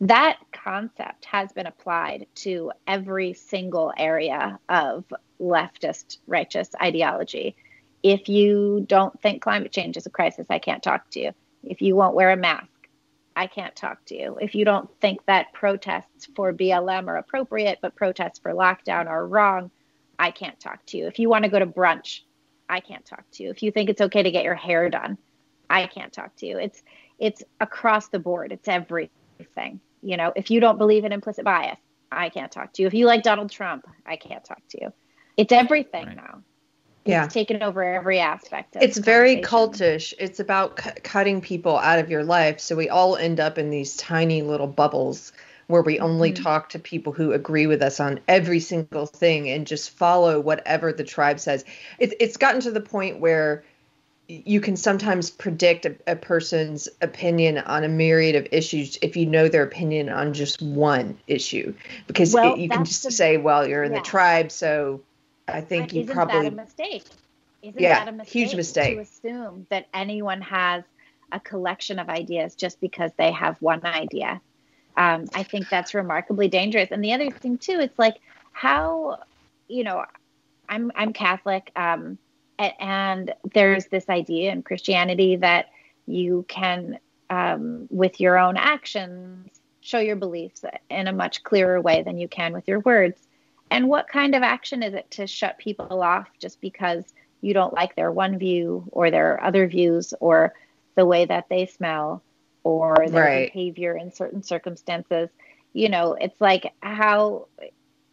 That 0.00 0.38
concept 0.52 1.26
has 1.26 1.52
been 1.52 1.66
applied 1.66 2.26
to 2.36 2.72
every 2.86 3.34
single 3.34 3.92
area 3.96 4.58
of 4.68 5.04
leftist 5.40 6.18
righteous 6.26 6.70
ideology. 6.80 7.56
If 8.02 8.28
you 8.28 8.84
don't 8.86 9.20
think 9.20 9.42
climate 9.42 9.72
change 9.72 9.96
is 9.96 10.06
a 10.06 10.10
crisis, 10.10 10.46
I 10.50 10.58
can't 10.58 10.82
talk 10.82 11.10
to 11.10 11.20
you. 11.20 11.32
If 11.62 11.82
you 11.82 11.96
won't 11.96 12.14
wear 12.14 12.30
a 12.30 12.36
mask, 12.36 12.68
I 13.36 13.46
can't 13.46 13.76
talk 13.76 14.04
to 14.06 14.16
you. 14.16 14.38
If 14.40 14.54
you 14.54 14.64
don't 14.64 14.88
think 15.00 15.24
that 15.26 15.52
protests 15.52 16.28
for 16.34 16.52
BLM 16.52 17.08
are 17.08 17.16
appropriate, 17.16 17.78
but 17.82 17.96
protests 17.96 18.38
for 18.38 18.52
lockdown 18.52 19.06
are 19.06 19.26
wrong, 19.26 19.70
I 20.18 20.30
can't 20.30 20.58
talk 20.58 20.84
to 20.86 20.98
you. 20.98 21.06
If 21.06 21.18
you 21.18 21.28
want 21.28 21.44
to 21.44 21.50
go 21.50 21.58
to 21.58 21.66
brunch, 21.66 22.20
I 22.68 22.80
can't 22.80 23.04
talk 23.04 23.24
to 23.32 23.42
you. 23.42 23.50
If 23.50 23.62
you 23.62 23.70
think 23.70 23.90
it's 23.90 24.00
okay 24.00 24.22
to 24.22 24.30
get 24.30 24.44
your 24.44 24.54
hair 24.54 24.88
done, 24.90 25.18
I 25.68 25.86
can't 25.86 26.12
talk 26.12 26.36
to 26.36 26.46
you. 26.46 26.58
It's 26.58 26.82
it's 27.18 27.42
across 27.60 28.08
the 28.08 28.18
board. 28.18 28.52
It's 28.52 28.68
everything. 28.68 29.80
You 30.02 30.16
know, 30.16 30.32
if 30.34 30.50
you 30.50 30.60
don't 30.60 30.78
believe 30.78 31.04
in 31.04 31.12
implicit 31.12 31.44
bias, 31.44 31.78
I 32.10 32.28
can't 32.30 32.50
talk 32.50 32.72
to 32.74 32.82
you. 32.82 32.88
If 32.88 32.94
you 32.94 33.06
like 33.06 33.22
Donald 33.22 33.50
Trump, 33.50 33.86
I 34.06 34.16
can't 34.16 34.44
talk 34.44 34.62
to 34.70 34.78
you. 34.80 34.92
It's 35.36 35.52
everything 35.52 36.06
right. 36.06 36.16
now. 36.16 36.42
It's 37.04 37.10
yeah. 37.10 37.26
taken 37.26 37.62
over 37.62 37.82
every 37.82 38.20
aspect. 38.20 38.76
it's 38.78 38.98
very 38.98 39.36
cultish. 39.36 40.12
It's 40.18 40.38
about 40.38 40.78
c- 40.80 40.90
cutting 41.02 41.40
people 41.40 41.78
out 41.78 41.98
of 41.98 42.10
your 42.10 42.24
life. 42.24 42.60
So 42.60 42.76
we 42.76 42.90
all 42.90 43.16
end 43.16 43.40
up 43.40 43.56
in 43.56 43.70
these 43.70 43.96
tiny 43.96 44.42
little 44.42 44.66
bubbles 44.66 45.32
where 45.66 45.82
we 45.82 45.98
only 45.98 46.32
mm-hmm. 46.32 46.42
talk 46.42 46.68
to 46.70 46.78
people 46.78 47.12
who 47.12 47.32
agree 47.32 47.66
with 47.66 47.80
us 47.80 48.00
on 48.00 48.20
every 48.28 48.60
single 48.60 49.06
thing 49.06 49.48
and 49.48 49.66
just 49.66 49.90
follow 49.90 50.40
whatever 50.40 50.92
the 50.92 51.04
tribe 51.04 51.40
says. 51.40 51.64
It, 51.98 52.12
it's 52.20 52.36
gotten 52.36 52.60
to 52.62 52.70
the 52.70 52.80
point 52.80 53.20
where 53.20 53.64
you 54.28 54.60
can 54.60 54.76
sometimes 54.76 55.30
predict 55.30 55.86
a, 55.86 55.96
a, 56.06 56.16
person's 56.16 56.88
opinion 57.00 57.58
on 57.58 57.82
a 57.82 57.88
myriad 57.88 58.36
of 58.36 58.46
issues 58.52 58.98
if 59.02 59.16
you 59.16 59.26
know 59.26 59.48
their 59.48 59.64
opinion 59.64 60.08
on 60.08 60.32
just 60.32 60.62
one 60.62 61.18
issue 61.26 61.74
because 62.06 62.32
well, 62.32 62.54
it, 62.54 62.60
you 62.60 62.68
can 62.68 62.84
just 62.84 63.02
the, 63.02 63.10
say 63.10 63.38
well 63.38 63.66
you're 63.66 63.82
in 63.82 63.90
yeah. 63.90 63.98
the 63.98 64.04
tribe 64.04 64.52
so 64.52 65.00
i 65.54 65.60
think 65.60 65.92
you 65.92 66.02
isn't 66.02 66.14
probably 66.14 66.42
that 66.42 66.52
a 66.52 66.56
mistake 66.56 67.04
isn't 67.62 67.80
yeah, 67.82 67.98
that 68.04 68.08
a 68.08 68.12
mistake 68.12 68.32
huge 68.32 68.54
mistake 68.54 68.96
to 68.96 69.02
assume 69.02 69.66
that 69.70 69.86
anyone 69.92 70.40
has 70.40 70.84
a 71.32 71.40
collection 71.40 71.98
of 71.98 72.08
ideas 72.08 72.54
just 72.56 72.80
because 72.80 73.12
they 73.18 73.30
have 73.32 73.56
one 73.60 73.84
idea 73.84 74.40
Um, 74.96 75.26
I 75.34 75.44
think 75.44 75.68
that's 75.68 75.94
remarkably 75.94 76.48
dangerous. 76.48 76.90
And 76.90 77.02
the 77.02 77.12
other 77.12 77.30
thing 77.30 77.58
too, 77.58 77.78
it's 77.80 77.98
like 77.98 78.16
how, 78.52 79.18
you 79.68 79.84
know, 79.84 80.04
I'm 80.68 80.90
I'm 80.94 81.12
Catholic, 81.12 81.70
um, 81.76 82.18
and 82.58 83.32
there's 83.54 83.86
this 83.86 84.08
idea 84.08 84.52
in 84.52 84.62
Christianity 84.62 85.36
that 85.36 85.70
you 86.06 86.44
can, 86.48 86.98
um, 87.30 87.86
with 87.90 88.20
your 88.20 88.38
own 88.38 88.56
actions, 88.56 89.48
show 89.80 89.98
your 89.98 90.16
beliefs 90.16 90.64
in 90.90 91.06
a 91.08 91.12
much 91.12 91.42
clearer 91.42 91.80
way 91.80 92.02
than 92.02 92.18
you 92.18 92.28
can 92.28 92.52
with 92.52 92.68
your 92.68 92.80
words. 92.80 93.18
And 93.70 93.88
what 93.88 94.08
kind 94.08 94.34
of 94.34 94.42
action 94.42 94.82
is 94.82 94.94
it 94.94 95.10
to 95.12 95.26
shut 95.26 95.58
people 95.58 96.02
off 96.02 96.28
just 96.38 96.60
because 96.60 97.04
you 97.40 97.54
don't 97.54 97.72
like 97.72 97.94
their 97.94 98.10
one 98.10 98.38
view 98.38 98.84
or 98.90 99.10
their 99.10 99.42
other 99.42 99.66
views 99.66 100.12
or 100.20 100.52
the 100.96 101.06
way 101.06 101.24
that 101.24 101.48
they 101.48 101.66
smell 101.66 102.22
or 102.64 103.06
their 103.08 103.24
right. 103.24 103.52
behavior 103.52 103.96
in 103.96 104.12
certain 104.12 104.42
circumstances? 104.42 105.28
You 105.72 105.88
know, 105.88 106.14
it's 106.14 106.40
like 106.40 106.72
how 106.80 107.46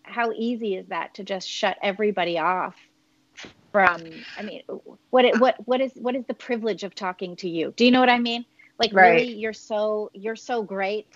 how 0.03 0.32
easy 0.32 0.76
is 0.76 0.88
that 0.88 1.16
to 1.16 1.24
just 1.24 1.49
shut 1.49 1.78
everybody 1.82 2.38
off 2.38 2.76
from 3.72 4.01
i 4.38 4.41
mean 4.41 4.62
what 5.10 5.26
it, 5.26 5.39
what 5.39 5.55
what 5.68 5.82
is 5.82 5.91
what 5.95 6.16
is 6.16 6.26
the 6.26 6.34
privilege 6.34 6.84
of 6.84 6.95
talking 6.95 7.36
to 7.36 7.49
you 7.49 7.74
do 7.76 7.86
you 7.86 7.91
know 7.91 7.99
what 7.99 8.10
i 8.10 8.18
mean 8.18 8.45
like 8.80 8.93
right. 8.93 9.12
really 9.12 9.34
you're 9.34 9.53
so 9.53 10.10
you're 10.14 10.36
so 10.36 10.64
great 10.64 11.08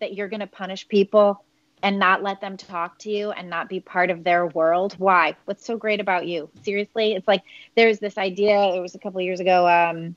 that 0.00 0.14
you're 0.14 0.28
going 0.28 0.40
to 0.40 0.46
punish 0.46 0.86
people 0.88 1.43
and 1.84 1.98
not 1.98 2.22
let 2.22 2.40
them 2.40 2.56
talk 2.56 2.98
to 2.98 3.10
you 3.10 3.30
and 3.30 3.50
not 3.50 3.68
be 3.68 3.78
part 3.78 4.08
of 4.10 4.24
their 4.24 4.46
world. 4.46 4.94
Why? 4.96 5.36
What's 5.44 5.66
so 5.66 5.76
great 5.76 6.00
about 6.00 6.26
you? 6.26 6.48
Seriously? 6.62 7.12
It's 7.12 7.28
like 7.28 7.42
there's 7.76 7.98
this 7.98 8.16
idea 8.16 8.58
it 8.74 8.80
was 8.80 8.94
a 8.94 8.98
couple 8.98 9.20
years 9.20 9.38
ago 9.38 9.68
um, 9.68 10.16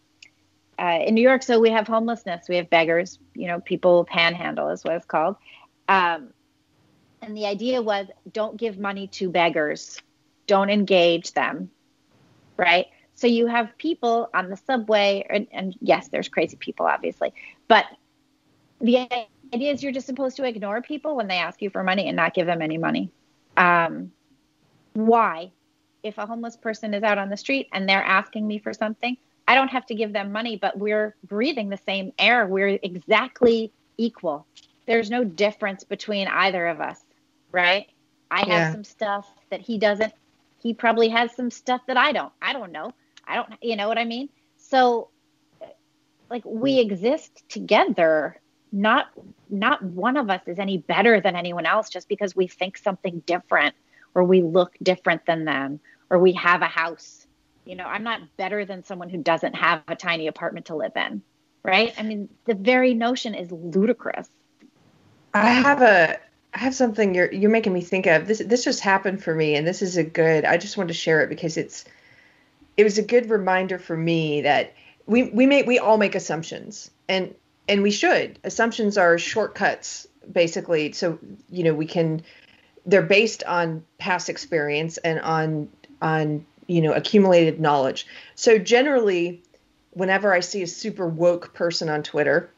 uh, 0.79 0.99
in 1.05 1.13
new 1.13 1.21
york 1.21 1.43
so 1.43 1.59
we 1.59 1.69
have 1.69 1.85
homelessness. 1.85 2.47
We 2.47 2.55
have 2.55 2.69
beggars 2.69 3.19
you 3.35 3.47
know 3.47 3.59
people 3.59 4.05
panhandle 4.05 4.69
is 4.69 4.83
what 4.85 4.95
it's 4.95 5.05
called. 5.05 5.35
Um, 5.89 6.29
and 7.21 7.35
the 7.35 7.45
idea 7.45 7.81
was 7.81 8.07
don't 8.31 8.55
give 8.55 8.79
money 8.79 9.07
to 9.07 9.29
beggars, 9.29 10.01
don't 10.45 10.69
engage 10.69 11.33
them, 11.33 11.69
right? 12.55 12.85
So 13.15 13.27
you 13.27 13.47
have 13.47 13.77
people 13.77 14.29
on 14.33 14.49
the 14.49 14.55
subway, 14.55 15.25
and, 15.29 15.47
and 15.51 15.75
yes, 15.81 16.09
there's 16.09 16.29
crazy 16.29 16.55
people, 16.55 16.85
obviously, 16.85 17.33
but 17.67 17.85
the 18.79 19.09
idea 19.53 19.71
is 19.71 19.83
you're 19.83 19.91
just 19.91 20.07
supposed 20.07 20.37
to 20.37 20.43
ignore 20.45 20.81
people 20.81 21.15
when 21.15 21.27
they 21.27 21.37
ask 21.37 21.61
you 21.61 21.69
for 21.69 21.83
money 21.83 22.07
and 22.07 22.15
not 22.15 22.33
give 22.33 22.47
them 22.47 22.61
any 22.61 22.77
money. 22.77 23.11
Um, 23.55 24.11
why? 24.93 25.51
If 26.03 26.17
a 26.17 26.25
homeless 26.25 26.55
person 26.55 26.93
is 26.93 27.03
out 27.03 27.17
on 27.17 27.29
the 27.29 27.37
street 27.37 27.67
and 27.73 27.87
they're 27.87 28.03
asking 28.03 28.47
me 28.47 28.59
for 28.59 28.73
something, 28.73 29.17
I 29.47 29.55
don't 29.55 29.69
have 29.69 29.85
to 29.87 29.95
give 29.95 30.13
them 30.13 30.31
money, 30.31 30.57
but 30.57 30.77
we're 30.77 31.15
breathing 31.23 31.69
the 31.69 31.77
same 31.77 32.13
air. 32.19 32.45
We're 32.45 32.79
exactly 32.81 33.71
equal. 33.97 34.45
There's 34.85 35.09
no 35.09 35.23
difference 35.23 35.83
between 35.83 36.27
either 36.27 36.67
of 36.67 36.79
us 36.79 37.01
right? 37.51 37.87
I 38.29 38.39
have 38.39 38.47
yeah. 38.47 38.71
some 38.71 38.83
stuff 38.83 39.27
that 39.49 39.61
he 39.61 39.77
doesn't. 39.77 40.13
He 40.59 40.73
probably 40.73 41.09
has 41.09 41.35
some 41.35 41.51
stuff 41.51 41.81
that 41.87 41.97
I 41.97 42.11
don't. 42.11 42.33
I 42.41 42.53
don't 42.53 42.71
know. 42.71 42.93
I 43.25 43.35
don't, 43.35 43.49
you 43.61 43.75
know 43.75 43.87
what 43.87 43.97
I 43.97 44.05
mean? 44.05 44.29
So, 44.57 45.09
like, 46.29 46.43
we 46.45 46.79
exist 46.79 47.43
together. 47.49 48.39
Not, 48.71 49.07
not 49.49 49.81
one 49.83 50.17
of 50.17 50.29
us 50.29 50.41
is 50.47 50.59
any 50.59 50.77
better 50.77 51.21
than 51.21 51.35
anyone 51.35 51.65
else 51.65 51.89
just 51.89 52.09
because 52.09 52.35
we 52.35 52.47
think 52.47 52.77
something 52.77 53.21
different 53.25 53.75
or 54.13 54.23
we 54.23 54.41
look 54.41 54.75
different 54.81 55.25
than 55.25 55.45
them 55.45 55.79
or 56.09 56.19
we 56.19 56.33
have 56.33 56.61
a 56.61 56.67
house. 56.67 57.25
You 57.65 57.75
know, 57.75 57.85
I'm 57.85 58.03
not 58.03 58.21
better 58.37 58.65
than 58.65 58.83
someone 58.83 59.09
who 59.09 59.17
doesn't 59.17 59.53
have 59.55 59.83
a 59.87 59.95
tiny 59.95 60.27
apartment 60.27 60.67
to 60.67 60.75
live 60.75 60.93
in, 60.95 61.21
right? 61.63 61.93
I 61.97 62.03
mean, 62.03 62.29
the 62.45 62.55
very 62.55 62.93
notion 62.93 63.35
is 63.35 63.51
ludicrous. 63.51 64.29
I 65.33 65.49
have 65.49 65.81
a 65.81 66.17
I 66.53 66.59
have 66.59 66.73
something 66.73 67.13
you're 67.13 67.31
you're 67.31 67.51
making 67.51 67.73
me 67.73 67.81
think 67.81 68.07
of. 68.07 68.27
This 68.27 68.39
this 68.39 68.63
just 68.63 68.79
happened 68.79 69.23
for 69.23 69.35
me, 69.35 69.55
and 69.55 69.67
this 69.67 69.81
is 69.81 69.97
a 69.97 70.03
good. 70.03 70.45
I 70.45 70.57
just 70.57 70.77
wanted 70.77 70.87
to 70.87 70.93
share 70.93 71.21
it 71.21 71.29
because 71.29 71.57
it's 71.57 71.85
it 72.77 72.83
was 72.83 72.97
a 72.97 73.03
good 73.03 73.29
reminder 73.29 73.77
for 73.77 73.97
me 73.97 74.41
that 74.41 74.73
we 75.05 75.23
we 75.23 75.45
make 75.45 75.67
we 75.67 75.77
all 75.77 75.97
make 75.97 76.15
assumptions, 76.15 76.89
and 77.07 77.35
and 77.67 77.83
we 77.83 77.91
should. 77.91 78.39
Assumptions 78.43 78.97
are 78.97 79.17
shortcuts, 79.17 80.07
basically. 80.31 80.91
So 80.93 81.19
you 81.49 81.63
know 81.63 81.73
we 81.73 81.85
can. 81.85 82.21
They're 82.85 83.01
based 83.01 83.43
on 83.43 83.83
past 83.97 84.29
experience 84.29 84.97
and 84.97 85.19
on 85.19 85.69
on 86.01 86.45
you 86.67 86.81
know 86.81 86.93
accumulated 86.93 87.59
knowledge. 87.59 88.07
So 88.35 88.57
generally, 88.57 89.41
whenever 89.91 90.33
I 90.33 90.39
see 90.39 90.61
a 90.61 90.67
super 90.67 91.07
woke 91.07 91.53
person 91.53 91.89
on 91.89 92.03
Twitter, 92.03 92.49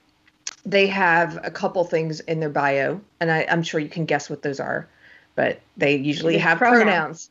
they 0.65 0.87
have 0.87 1.39
a 1.43 1.51
couple 1.51 1.83
things 1.83 2.19
in 2.21 2.39
their 2.39 2.49
bio, 2.49 3.01
and 3.19 3.31
I, 3.31 3.39
am 3.41 3.63
sure 3.63 3.79
you 3.79 3.89
can 3.89 4.05
guess 4.05 4.29
what 4.29 4.41
those 4.41 4.59
are, 4.59 4.87
but 5.35 5.59
they 5.77 5.95
usually 5.95 6.37
have 6.37 6.57
pronouns. 6.57 6.83
pronouns. 6.83 7.29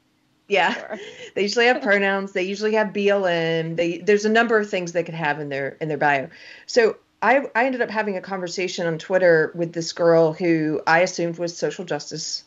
Yeah, 0.49 0.73
sure. 0.73 0.99
they 1.35 1.43
usually 1.43 1.67
have 1.67 1.83
pronouns. 1.83 2.33
They 2.33 2.43
usually 2.43 2.75
have 2.75 2.89
BLM. 2.89 3.77
They 3.77 3.99
there's 3.99 4.25
a 4.25 4.31
number 4.31 4.59
of 4.59 4.69
things 4.69 4.93
they 4.93 5.05
could 5.05 5.15
have 5.15 5.41
in 5.41 5.51
their 5.51 5.77
in 5.81 5.89
their 5.89 5.99
bio. 5.99 6.29
So 6.67 6.97
I 7.23 7.47
I 7.55 7.67
ended 7.67 7.83
up 7.83 7.91
having 7.91 8.17
a 8.17 8.21
conversation 8.21 8.87
on 8.87 8.99
Twitter 8.99 9.53
with 9.55 9.73
this 9.73 9.93
girl 9.93 10.33
who 10.33 10.81
I 10.87 11.01
assumed 11.01 11.39
was 11.39 11.57
social 11.57 11.85
justice. 11.85 12.45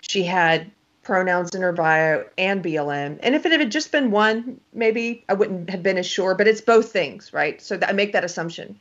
She 0.00 0.22
had 0.24 0.70
pronouns 1.02 1.54
in 1.54 1.62
her 1.62 1.72
bio 1.72 2.26
and 2.36 2.62
BLM. 2.62 3.18
And 3.22 3.34
if 3.34 3.46
it 3.46 3.58
had 3.58 3.72
just 3.72 3.90
been 3.90 4.10
one, 4.10 4.60
maybe 4.74 5.24
I 5.26 5.32
wouldn't 5.32 5.70
have 5.70 5.82
been 5.82 5.96
as 5.96 6.06
sure, 6.06 6.34
but 6.34 6.46
it's 6.46 6.60
both 6.60 6.92
things, 6.92 7.32
right? 7.32 7.62
So 7.62 7.78
I 7.82 7.92
make 7.92 8.12
that 8.12 8.24
assumption. 8.24 8.78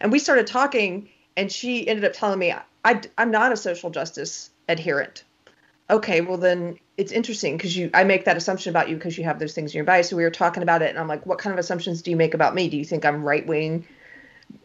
And 0.00 0.10
we 0.10 0.18
started 0.18 0.48
talking, 0.48 1.08
and 1.36 1.52
she 1.52 1.86
ended 1.86 2.04
up 2.04 2.14
telling 2.14 2.40
me, 2.40 2.52
I, 2.84 3.00
I'm 3.16 3.30
not 3.30 3.52
a 3.52 3.56
social 3.56 3.90
justice 3.90 4.50
adherent. 4.68 5.22
Okay, 5.88 6.20
well 6.20 6.36
then 6.36 6.78
it's 6.96 7.12
interesting 7.12 7.56
because 7.56 7.76
you 7.76 7.90
I 7.94 8.02
make 8.02 8.24
that 8.24 8.36
assumption 8.36 8.70
about 8.70 8.88
you 8.88 8.96
because 8.96 9.16
you 9.16 9.24
have 9.24 9.38
those 9.38 9.54
things 9.54 9.72
in 9.72 9.78
your 9.78 9.84
bio. 9.84 10.02
So 10.02 10.16
we 10.16 10.24
were 10.24 10.30
talking 10.30 10.64
about 10.64 10.82
it, 10.82 10.90
and 10.90 10.98
I'm 10.98 11.08
like, 11.08 11.24
what 11.26 11.38
kind 11.38 11.52
of 11.52 11.60
assumptions 11.60 12.02
do 12.02 12.10
you 12.10 12.16
make 12.16 12.34
about 12.34 12.56
me? 12.56 12.68
Do 12.68 12.76
you 12.76 12.84
think 12.84 13.04
I'm 13.04 13.22
right 13.22 13.46
wing? 13.46 13.86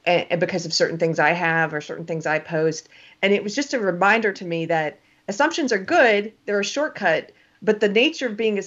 And 0.05 0.39
because 0.39 0.65
of 0.65 0.73
certain 0.73 0.97
things 0.97 1.17
I 1.17 1.31
have 1.31 1.73
or 1.73 1.79
certain 1.79 2.05
things 2.05 2.25
I 2.25 2.39
post, 2.39 2.89
and 3.21 3.33
it 3.33 3.43
was 3.43 3.55
just 3.55 3.73
a 3.73 3.79
reminder 3.79 4.33
to 4.33 4.45
me 4.45 4.65
that 4.65 4.99
assumptions 5.27 5.71
are 5.71 5.77
good; 5.77 6.33
they're 6.45 6.59
a 6.59 6.65
shortcut. 6.65 7.31
But 7.61 7.79
the 7.79 7.87
nature 7.87 8.27
of 8.27 8.35
being 8.35 8.59
a, 8.59 8.63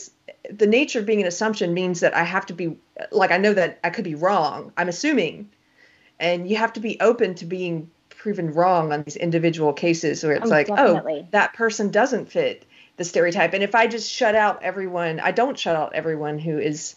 the 0.50 0.66
nature 0.66 1.00
of 1.00 1.06
being 1.06 1.20
an 1.20 1.26
assumption 1.26 1.74
means 1.74 2.00
that 2.00 2.14
I 2.14 2.24
have 2.24 2.46
to 2.46 2.54
be 2.54 2.78
like 3.10 3.30
I 3.30 3.36
know 3.36 3.52
that 3.52 3.78
I 3.84 3.90
could 3.90 4.04
be 4.04 4.14
wrong. 4.14 4.72
I'm 4.76 4.88
assuming, 4.88 5.50
and 6.18 6.48
you 6.48 6.56
have 6.56 6.72
to 6.74 6.80
be 6.80 6.98
open 7.00 7.34
to 7.36 7.44
being 7.44 7.90
proven 8.26 8.52
wrong 8.52 8.92
on 8.92 9.02
these 9.04 9.16
individual 9.16 9.72
cases 9.72 10.24
where 10.24 10.32
it's 10.32 10.46
oh, 10.46 10.48
like 10.48 10.68
oh, 10.70 10.94
definitely. 10.94 11.20
oh 11.20 11.28
that 11.30 11.52
person 11.52 11.90
doesn't 11.90 12.26
fit 12.26 12.64
the 12.96 13.04
stereotype 13.04 13.52
and 13.52 13.62
if 13.62 13.74
i 13.74 13.86
just 13.86 14.10
shut 14.10 14.34
out 14.34 14.60
everyone 14.64 15.20
i 15.20 15.30
don't 15.30 15.56
shut 15.56 15.76
out 15.76 15.94
everyone 15.94 16.36
who 16.38 16.58
is 16.58 16.96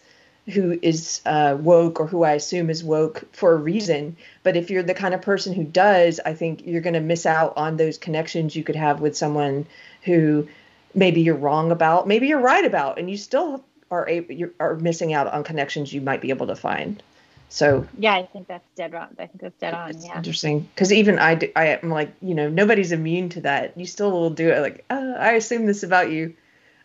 who 0.51 0.77
is 0.81 1.21
uh, 1.25 1.57
woke 1.59 1.99
or 1.99 2.07
who 2.07 2.23
i 2.23 2.33
assume 2.33 2.69
is 2.69 2.83
woke 2.83 3.23
for 3.31 3.53
a 3.53 3.57
reason 3.57 4.15
but 4.43 4.55
if 4.55 4.69
you're 4.69 4.83
the 4.83 4.93
kind 4.93 5.13
of 5.13 5.21
person 5.21 5.53
who 5.53 5.63
does 5.63 6.19
i 6.25 6.33
think 6.33 6.65
you're 6.65 6.81
going 6.81 6.93
to 6.93 6.99
miss 6.99 7.25
out 7.25 7.53
on 7.57 7.77
those 7.77 7.97
connections 7.97 8.55
you 8.55 8.63
could 8.63 8.75
have 8.75 9.01
with 9.01 9.15
someone 9.15 9.65
who 10.03 10.47
maybe 10.93 11.21
you're 11.21 11.35
wrong 11.35 11.71
about 11.71 12.07
maybe 12.07 12.27
you're 12.27 12.39
right 12.39 12.65
about 12.65 12.97
and 12.97 13.09
you 13.09 13.17
still 13.17 13.63
are 13.91 14.07
able, 14.07 14.33
you 14.33 14.53
are 14.59 14.75
missing 14.75 15.13
out 15.13 15.27
on 15.27 15.43
connections 15.43 15.93
you 15.93 16.01
might 16.01 16.21
be 16.21 16.29
able 16.29 16.47
to 16.47 16.55
find 16.55 17.01
so 17.49 17.87
yeah, 17.97 18.13
I 18.13 18.27
think 18.27 18.47
that's 18.47 18.67
dead 18.75 18.93
on. 18.93 19.07
I 19.17 19.25
think 19.25 19.41
that's 19.41 19.57
dead 19.59 19.73
on. 19.73 19.99
Yeah. 19.99 20.17
Interesting, 20.17 20.59
because 20.59 20.93
even 20.93 21.17
I, 21.17 21.33
do, 21.33 21.51
I 21.55 21.79
am 21.81 21.89
like, 21.89 22.13
you 22.21 22.35
know, 22.35 22.47
nobody's 22.47 22.91
immune 22.91 23.29
to 23.29 23.41
that. 23.41 23.75
You 23.75 23.87
still 23.87 24.11
will 24.11 24.29
do 24.29 24.51
it. 24.51 24.61
Like, 24.61 24.85
uh, 24.91 25.15
I 25.17 25.31
assume 25.31 25.65
this 25.65 25.81
about 25.81 26.11
you. 26.11 26.35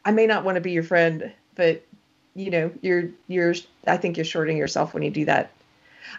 I 0.07 0.11
may 0.13 0.27
not 0.27 0.45
want 0.45 0.57
to 0.57 0.63
be 0.63 0.73
your 0.73 0.83
friend, 0.83 1.33
but 1.55 1.85
you 2.35 2.51
know, 2.51 2.71
you're 2.83 3.11
you're. 3.29 3.55
I 3.87 3.97
think 3.97 4.17
you're 4.17 4.25
shorting 4.25 4.57
yourself 4.57 4.95
when 4.95 5.03
you 5.03 5.11
do 5.11 5.25
that. 5.27 5.51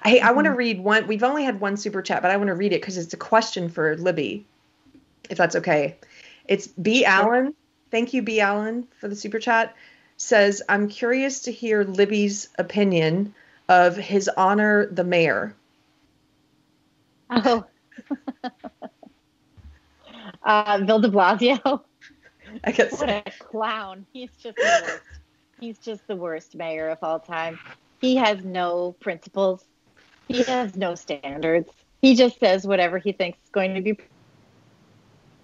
Hey, 0.03 0.19
mm-hmm. 0.19 0.27
I 0.27 0.31
want 0.31 0.45
to 0.45 0.51
read 0.51 0.79
one. 0.79 1.07
We've 1.07 1.23
only 1.23 1.43
had 1.43 1.59
one 1.59 1.77
super 1.77 2.01
chat, 2.01 2.21
but 2.21 2.31
I 2.31 2.37
want 2.37 2.47
to 2.47 2.55
read 2.55 2.73
it 2.73 2.81
because 2.81 2.97
it's 2.97 3.13
a 3.13 3.17
question 3.17 3.69
for 3.69 3.95
Libby, 3.97 4.45
if 5.29 5.37
that's 5.37 5.55
okay. 5.57 5.97
It's 6.47 6.67
B 6.67 7.05
Allen. 7.05 7.53
Thank 7.91 8.13
you, 8.13 8.21
B 8.21 8.39
Allen, 8.39 8.87
for 8.99 9.07
the 9.07 9.15
super 9.15 9.39
chat. 9.39 9.75
Says, 10.17 10.61
I'm 10.69 10.87
curious 10.87 11.41
to 11.41 11.51
hear 11.51 11.83
Libby's 11.83 12.49
opinion 12.57 13.33
of 13.67 13.97
His 13.97 14.29
Honor 14.29 14.85
the 14.85 15.03
Mayor. 15.03 15.55
Oh. 17.29 17.65
uh, 20.43 20.77
Bill 20.79 20.99
de 20.99 21.09
Blasio. 21.09 21.81
I 22.63 22.71
guess. 22.71 22.99
What 22.99 23.09
a 23.09 23.23
clown. 23.39 24.05
He's 24.13 24.29
just 24.37 24.55
the 24.55 24.63
worst. 24.87 25.01
He's 25.59 25.79
just 25.79 26.07
the 26.07 26.15
worst 26.15 26.55
mayor 26.55 26.89
of 26.89 26.99
all 27.01 27.19
time. 27.19 27.59
He 28.01 28.17
has 28.17 28.43
no 28.43 28.95
principles. 29.01 29.65
He 30.27 30.43
has 30.43 30.75
no 30.75 30.95
standards. 30.95 31.69
He 32.01 32.15
just 32.15 32.39
says 32.39 32.67
whatever 32.67 32.99
he 32.99 33.13
thinks 33.13 33.39
is 33.43 33.49
going 33.51 33.75
to 33.75 33.81
be 33.81 33.97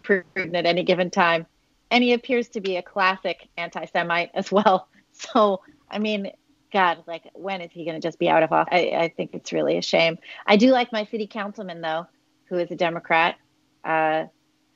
proven 0.03 0.55
at 0.55 0.65
any 0.65 0.83
given 0.83 1.11
time. 1.11 1.47
And 1.91 2.03
he 2.03 2.13
appears 2.13 2.49
to 2.49 2.61
be 2.61 2.77
a 2.77 2.83
classic 2.83 3.49
anti 3.57 3.85
Semite 3.85 4.31
as 4.35 4.51
well. 4.51 4.89
So, 5.13 5.61
I 5.89 5.99
mean, 5.99 6.31
God, 6.73 7.03
like 7.07 7.29
when 7.35 7.61
is 7.61 7.71
he 7.73 7.85
going 7.85 8.01
to 8.01 8.07
just 8.07 8.19
be 8.19 8.29
out 8.29 8.43
of 8.43 8.51
office? 8.53 8.69
I, 8.73 8.77
I 8.97 9.13
think 9.15 9.31
it's 9.33 9.53
really 9.53 9.77
a 9.77 9.81
shame. 9.81 10.17
I 10.47 10.57
do 10.57 10.71
like 10.71 10.91
my 10.93 11.05
city 11.05 11.27
councilman 11.27 11.81
though, 11.81 12.07
who 12.49 12.57
is 12.57 12.71
a 12.71 12.75
Democrat. 12.75 13.35
uh, 13.83 14.25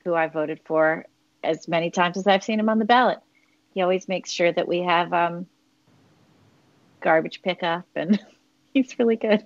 who 0.04 0.14
I 0.14 0.28
voted 0.28 0.60
for 0.66 1.06
as 1.42 1.68
many 1.68 1.90
times 1.90 2.16
as 2.16 2.26
I've 2.28 2.44
seen 2.44 2.60
him 2.60 2.68
on 2.68 2.78
the 2.78 2.84
ballot. 2.84 3.18
He 3.76 3.82
always 3.82 4.08
makes 4.08 4.30
sure 4.30 4.50
that 4.50 4.66
we 4.66 4.78
have 4.78 5.12
um, 5.12 5.46
garbage 7.02 7.42
pickup, 7.42 7.84
and 7.94 8.18
he's 8.72 8.98
really 8.98 9.16
good. 9.16 9.44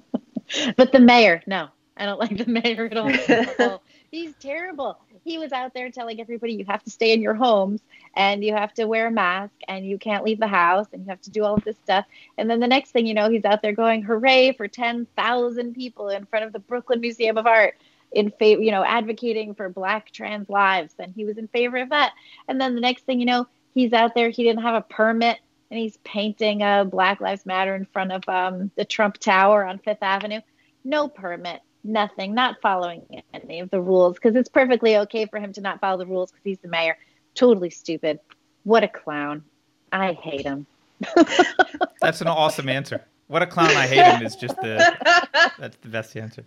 but 0.76 0.90
the 0.90 0.98
mayor, 0.98 1.44
no, 1.46 1.68
I 1.96 2.06
don't 2.06 2.18
like 2.18 2.36
the 2.36 2.50
mayor 2.50 2.86
at 2.86 2.96
all. 2.96 3.80
he's 4.10 4.34
terrible. 4.40 4.98
He 5.22 5.38
was 5.38 5.52
out 5.52 5.74
there 5.74 5.92
telling 5.92 6.20
everybody 6.20 6.54
you 6.54 6.64
have 6.64 6.82
to 6.82 6.90
stay 6.90 7.12
in 7.12 7.22
your 7.22 7.34
homes 7.34 7.80
and 8.16 8.42
you 8.42 8.52
have 8.52 8.74
to 8.74 8.86
wear 8.86 9.06
a 9.06 9.12
mask 9.12 9.54
and 9.68 9.86
you 9.86 9.96
can't 9.96 10.24
leave 10.24 10.40
the 10.40 10.48
house 10.48 10.88
and 10.92 11.04
you 11.04 11.10
have 11.10 11.20
to 11.20 11.30
do 11.30 11.44
all 11.44 11.54
of 11.54 11.62
this 11.62 11.76
stuff. 11.84 12.04
And 12.38 12.50
then 12.50 12.58
the 12.58 12.66
next 12.66 12.90
thing 12.90 13.06
you 13.06 13.14
know, 13.14 13.30
he's 13.30 13.44
out 13.44 13.62
there 13.62 13.70
going, 13.70 14.02
hooray 14.02 14.54
for 14.54 14.66
10,000 14.66 15.72
people 15.72 16.08
in 16.08 16.26
front 16.26 16.44
of 16.44 16.52
the 16.52 16.58
Brooklyn 16.58 17.00
Museum 17.00 17.38
of 17.38 17.46
Art 17.46 17.76
in 18.14 18.30
favor, 18.30 18.62
you 18.62 18.70
know, 18.70 18.84
advocating 18.84 19.54
for 19.54 19.68
black 19.68 20.10
trans 20.10 20.48
lives. 20.48 20.94
And 20.98 21.12
he 21.14 21.24
was 21.24 21.38
in 21.38 21.48
favor 21.48 21.78
of 21.78 21.90
that. 21.90 22.12
And 22.48 22.60
then 22.60 22.74
the 22.74 22.80
next 22.80 23.04
thing 23.04 23.20
you 23.20 23.26
know, 23.26 23.46
he's 23.74 23.92
out 23.92 24.14
there, 24.14 24.30
he 24.30 24.42
didn't 24.42 24.62
have 24.62 24.74
a 24.74 24.82
permit 24.82 25.38
and 25.72 25.80
he's 25.80 25.96
painting 26.04 26.62
a 26.62 26.84
Black 26.84 27.22
Lives 27.22 27.46
Matter 27.46 27.74
in 27.74 27.86
front 27.86 28.12
of 28.12 28.28
um, 28.28 28.70
the 28.76 28.84
Trump 28.84 29.16
Tower 29.16 29.64
on 29.64 29.78
Fifth 29.78 30.02
Avenue. 30.02 30.42
No 30.84 31.08
permit, 31.08 31.62
nothing, 31.82 32.34
not 32.34 32.60
following 32.60 33.22
any 33.32 33.60
of 33.60 33.70
the 33.70 33.80
rules 33.80 34.16
because 34.16 34.36
it's 34.36 34.50
perfectly 34.50 34.98
okay 34.98 35.24
for 35.24 35.38
him 35.38 35.54
to 35.54 35.62
not 35.62 35.80
follow 35.80 35.96
the 35.96 36.06
rules 36.06 36.30
because 36.30 36.44
he's 36.44 36.58
the 36.58 36.68
mayor. 36.68 36.98
Totally 37.34 37.70
stupid. 37.70 38.20
What 38.64 38.84
a 38.84 38.88
clown. 38.88 39.44
I 39.90 40.12
hate 40.12 40.44
him. 40.44 40.66
That's 42.02 42.20
an 42.20 42.28
awesome 42.28 42.68
answer. 42.68 43.06
What 43.32 43.40
a 43.40 43.46
clown! 43.46 43.70
I 43.70 43.86
hate 43.86 44.04
him 44.04 44.22
is 44.22 44.36
just 44.36 44.56
the 44.56 44.94
that's 45.58 45.78
the 45.78 45.88
best 45.88 46.14
answer. 46.18 46.44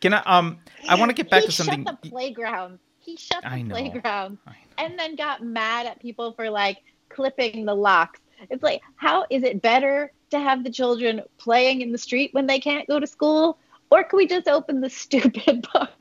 Can 0.00 0.12
I 0.12 0.22
um 0.24 0.58
I 0.88 0.96
want 0.96 1.08
to 1.10 1.14
get 1.14 1.30
back 1.30 1.42
he 1.42 1.46
to 1.46 1.52
something. 1.52 1.84
Shut 1.84 2.02
the 2.02 2.10
playground. 2.10 2.80
He 2.98 3.16
shut 3.16 3.44
the 3.44 3.64
playground 3.68 4.38
and 4.76 4.98
then 4.98 5.14
got 5.14 5.44
mad 5.44 5.86
at 5.86 6.00
people 6.00 6.32
for 6.32 6.50
like 6.50 6.78
clipping 7.10 7.64
the 7.64 7.74
locks. 7.74 8.18
It's 8.50 8.64
like, 8.64 8.82
how 8.96 9.24
is 9.30 9.44
it 9.44 9.62
better 9.62 10.10
to 10.30 10.40
have 10.40 10.64
the 10.64 10.70
children 10.70 11.22
playing 11.38 11.82
in 11.82 11.92
the 11.92 11.98
street 11.98 12.34
when 12.34 12.48
they 12.48 12.58
can't 12.58 12.88
go 12.88 12.98
to 12.98 13.06
school 13.06 13.56
or 13.92 14.02
can 14.02 14.16
we 14.16 14.26
just 14.26 14.48
open 14.48 14.80
the 14.80 14.90
stupid 15.04 15.62
parks? 15.62 15.92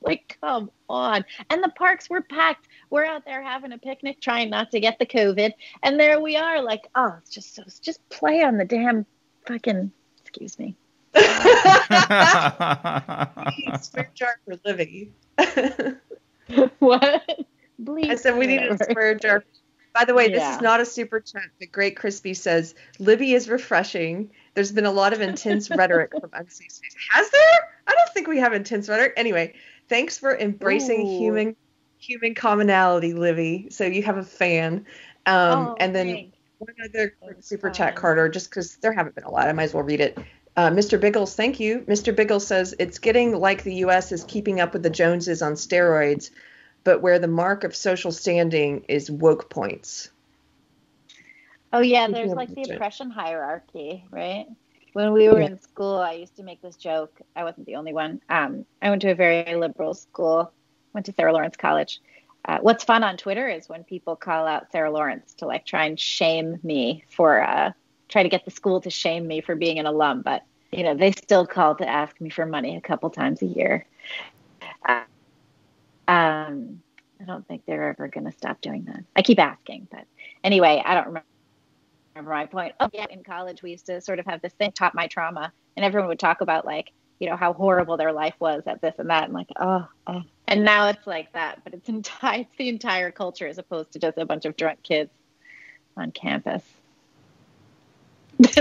Like, 0.00 0.38
come 0.40 0.70
on. 0.88 1.22
And 1.50 1.62
the 1.62 1.70
parks 1.76 2.08
were 2.08 2.22
packed. 2.22 2.68
We're 2.88 3.04
out 3.04 3.26
there 3.26 3.42
having 3.42 3.72
a 3.72 3.78
picnic, 3.78 4.20
trying 4.20 4.48
not 4.48 4.70
to 4.70 4.80
get 4.80 4.98
the 4.98 5.06
COVID. 5.06 5.52
And 5.82 5.98
there 5.98 6.20
we 6.20 6.36
are, 6.36 6.62
like, 6.62 6.88
oh, 6.94 7.16
it's 7.18 7.30
just 7.30 7.54
so, 7.54 7.62
just 7.82 8.06
play 8.10 8.42
on 8.42 8.58
the 8.58 8.64
damn 8.64 9.06
fucking, 9.46 9.92
excuse 10.20 10.58
me. 10.58 10.76
Spare 13.80 14.10
jar 14.14 14.36
for 14.44 14.58
Libby. 14.64 15.12
what? 16.78 17.46
Please. 17.84 18.10
I 18.10 18.14
said 18.16 18.36
we 18.36 18.46
need 18.46 18.62
a 18.62 18.76
spare 18.76 19.14
jar. 19.14 19.44
By 19.94 20.04
the 20.04 20.14
way, 20.14 20.28
yeah. 20.28 20.38
this 20.38 20.56
is 20.56 20.62
not 20.62 20.80
a 20.80 20.84
super 20.84 21.20
chat, 21.20 21.44
but 21.60 21.70
Great 21.70 21.96
Crispy 21.96 22.34
says 22.34 22.74
Libby 22.98 23.34
is 23.34 23.48
refreshing. 23.48 24.30
There's 24.54 24.72
been 24.72 24.86
a 24.86 24.92
lot 24.92 25.12
of 25.12 25.20
intense 25.20 25.70
rhetoric 25.70 26.10
from 26.20 26.30
Unsafe 26.32 26.72
Space. 26.72 26.96
Has 27.10 27.30
there? 27.30 27.68
I 27.86 27.92
don't 27.92 28.12
think 28.12 28.26
we 28.26 28.38
have 28.38 28.52
intense 28.52 28.88
rhetoric. 28.88 29.12
Anyway, 29.16 29.54
thanks 29.88 30.18
for 30.18 30.36
embracing 30.36 31.06
Ooh. 31.06 31.18
human 31.18 31.56
human 31.98 32.34
commonality, 32.34 33.14
Libby. 33.14 33.68
So 33.70 33.84
you 33.84 34.02
have 34.02 34.16
a 34.16 34.24
fan. 34.24 34.86
Um, 35.26 35.68
oh, 35.68 35.76
and 35.78 35.94
then 35.94 36.06
thanks. 36.08 36.33
One 36.58 36.74
other 36.84 37.14
super 37.40 37.70
chat, 37.70 37.94
Carter, 37.94 38.28
just 38.28 38.50
because 38.50 38.76
there 38.76 38.92
haven't 38.92 39.14
been 39.14 39.24
a 39.24 39.30
lot. 39.30 39.48
I 39.48 39.52
might 39.52 39.64
as 39.64 39.74
well 39.74 39.82
read 39.82 40.00
it. 40.00 40.18
Uh, 40.56 40.70
Mr. 40.70 41.00
Biggles, 41.00 41.34
thank 41.34 41.58
you. 41.58 41.80
Mr. 41.80 42.14
Biggles 42.14 42.46
says 42.46 42.74
it's 42.78 42.98
getting 42.98 43.32
like 43.32 43.64
the 43.64 43.74
U.S. 43.76 44.12
is 44.12 44.24
keeping 44.24 44.60
up 44.60 44.72
with 44.72 44.82
the 44.82 44.90
Joneses 44.90 45.42
on 45.42 45.54
steroids, 45.54 46.30
but 46.84 47.02
where 47.02 47.18
the 47.18 47.28
mark 47.28 47.64
of 47.64 47.74
social 47.74 48.12
standing 48.12 48.84
is 48.88 49.10
woke 49.10 49.50
points. 49.50 50.10
Oh 51.72 51.80
yeah, 51.80 52.06
there's 52.06 52.32
like 52.32 52.54
the 52.54 52.74
oppression 52.74 53.10
hierarchy, 53.10 54.04
right? 54.10 54.46
When 54.92 55.12
we 55.12 55.28
were 55.28 55.40
in 55.40 55.60
school, 55.60 55.98
I 55.98 56.12
used 56.12 56.36
to 56.36 56.44
make 56.44 56.62
this 56.62 56.76
joke. 56.76 57.20
I 57.34 57.42
wasn't 57.42 57.66
the 57.66 57.74
only 57.74 57.92
one. 57.92 58.20
Um, 58.28 58.64
I 58.80 58.90
went 58.90 59.02
to 59.02 59.10
a 59.10 59.14
very 59.16 59.56
liberal 59.56 59.94
school. 59.94 60.52
Went 60.92 61.06
to 61.06 61.12
Sarah 61.12 61.32
Lawrence 61.32 61.56
College. 61.56 62.00
Uh, 62.46 62.58
what's 62.60 62.84
fun 62.84 63.02
on 63.02 63.16
Twitter 63.16 63.48
is 63.48 63.68
when 63.68 63.84
people 63.84 64.16
call 64.16 64.46
out 64.46 64.70
Sarah 64.70 64.90
Lawrence 64.90 65.34
to 65.34 65.46
like 65.46 65.64
try 65.64 65.86
and 65.86 65.98
shame 65.98 66.58
me 66.62 67.04
for 67.08 67.42
uh, 67.42 67.72
try 68.08 68.22
to 68.22 68.28
get 68.28 68.44
the 68.44 68.50
school 68.50 68.80
to 68.82 68.90
shame 68.90 69.26
me 69.26 69.40
for 69.40 69.54
being 69.54 69.78
an 69.78 69.86
alum, 69.86 70.22
but 70.22 70.42
you 70.70 70.82
know 70.82 70.94
they 70.94 71.12
still 71.12 71.46
call 71.46 71.74
to 71.76 71.88
ask 71.88 72.20
me 72.20 72.28
for 72.28 72.44
money 72.44 72.76
a 72.76 72.80
couple 72.80 73.08
times 73.10 73.40
a 73.40 73.46
year. 73.46 73.86
Uh, 74.86 75.02
um, 76.06 76.82
I 77.20 77.24
don't 77.24 77.46
think 77.48 77.64
they're 77.66 77.88
ever 77.88 78.08
going 78.08 78.24
to 78.24 78.32
stop 78.32 78.60
doing 78.60 78.84
that. 78.84 79.04
I 79.16 79.22
keep 79.22 79.38
asking, 79.38 79.88
but 79.90 80.04
anyway, 80.42 80.82
I 80.84 80.94
don't 80.94 81.06
remember 81.06 82.30
my 82.30 82.46
point. 82.46 82.74
Oh, 82.80 82.90
yeah, 82.92 83.06
in 83.08 83.24
college, 83.24 83.62
we 83.62 83.70
used 83.70 83.86
to 83.86 84.00
sort 84.00 84.18
of 84.18 84.26
have 84.26 84.42
this 84.42 84.52
thing, 84.52 84.72
taught 84.72 84.94
my 84.94 85.06
trauma, 85.06 85.52
and 85.76 85.84
everyone 85.84 86.08
would 86.08 86.18
talk 86.18 86.42
about 86.42 86.66
like, 86.66 86.92
you 87.18 87.30
know, 87.30 87.36
how 87.36 87.54
horrible 87.54 87.96
their 87.96 88.12
life 88.12 88.34
was 88.38 88.64
at 88.66 88.82
this 88.82 88.94
and 88.98 89.08
that, 89.08 89.24
and 89.24 89.32
like, 89.32 89.48
oh, 89.58 89.88
oh. 90.06 90.22
And 90.46 90.64
now 90.64 90.88
it's 90.88 91.06
like 91.06 91.32
that, 91.32 91.62
but 91.64 91.74
it's 91.74 91.88
entire, 91.88 92.40
it's 92.40 92.56
the 92.56 92.68
entire 92.68 93.10
culture 93.10 93.46
as 93.46 93.58
opposed 93.58 93.92
to 93.92 93.98
just 93.98 94.18
a 94.18 94.24
bunch 94.24 94.44
of 94.44 94.56
drunk 94.56 94.82
kids 94.82 95.10
on 95.96 96.10
campus. 96.10 96.62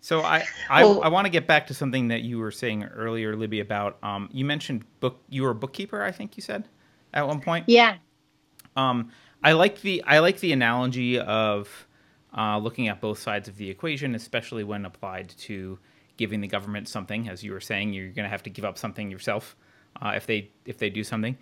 so 0.00 0.20
I 0.20 0.44
I, 0.68 0.84
well, 0.84 1.02
I 1.02 1.08
want 1.08 1.26
to 1.26 1.30
get 1.30 1.46
back 1.46 1.68
to 1.68 1.74
something 1.74 2.08
that 2.08 2.22
you 2.22 2.38
were 2.38 2.50
saying 2.50 2.84
earlier, 2.84 3.36
Libby, 3.36 3.60
about 3.60 3.98
um, 4.02 4.28
you 4.32 4.44
mentioned 4.44 4.84
book. 5.00 5.20
You 5.28 5.44
were 5.44 5.50
a 5.50 5.54
bookkeeper, 5.54 6.02
I 6.02 6.10
think 6.10 6.36
you 6.36 6.42
said, 6.42 6.68
at 7.14 7.26
one 7.26 7.40
point. 7.40 7.68
Yeah. 7.68 7.96
Um, 8.74 9.12
I 9.44 9.52
like 9.52 9.80
the 9.80 10.02
I 10.04 10.18
like 10.18 10.40
the 10.40 10.52
analogy 10.52 11.20
of 11.20 11.86
uh, 12.36 12.58
looking 12.58 12.88
at 12.88 13.00
both 13.00 13.18
sides 13.18 13.48
of 13.48 13.56
the 13.56 13.70
equation, 13.70 14.14
especially 14.14 14.64
when 14.64 14.84
applied 14.84 15.28
to 15.38 15.78
giving 16.16 16.40
the 16.40 16.48
government 16.48 16.88
something. 16.88 17.28
As 17.28 17.44
you 17.44 17.52
were 17.52 17.60
saying, 17.60 17.92
you're 17.92 18.08
going 18.08 18.24
to 18.24 18.30
have 18.30 18.42
to 18.44 18.50
give 18.50 18.64
up 18.64 18.78
something 18.78 19.10
yourself 19.10 19.56
uh, 20.00 20.12
if 20.14 20.26
they 20.26 20.50
if 20.64 20.78
they 20.78 20.90
do 20.90 21.04
something. 21.04 21.36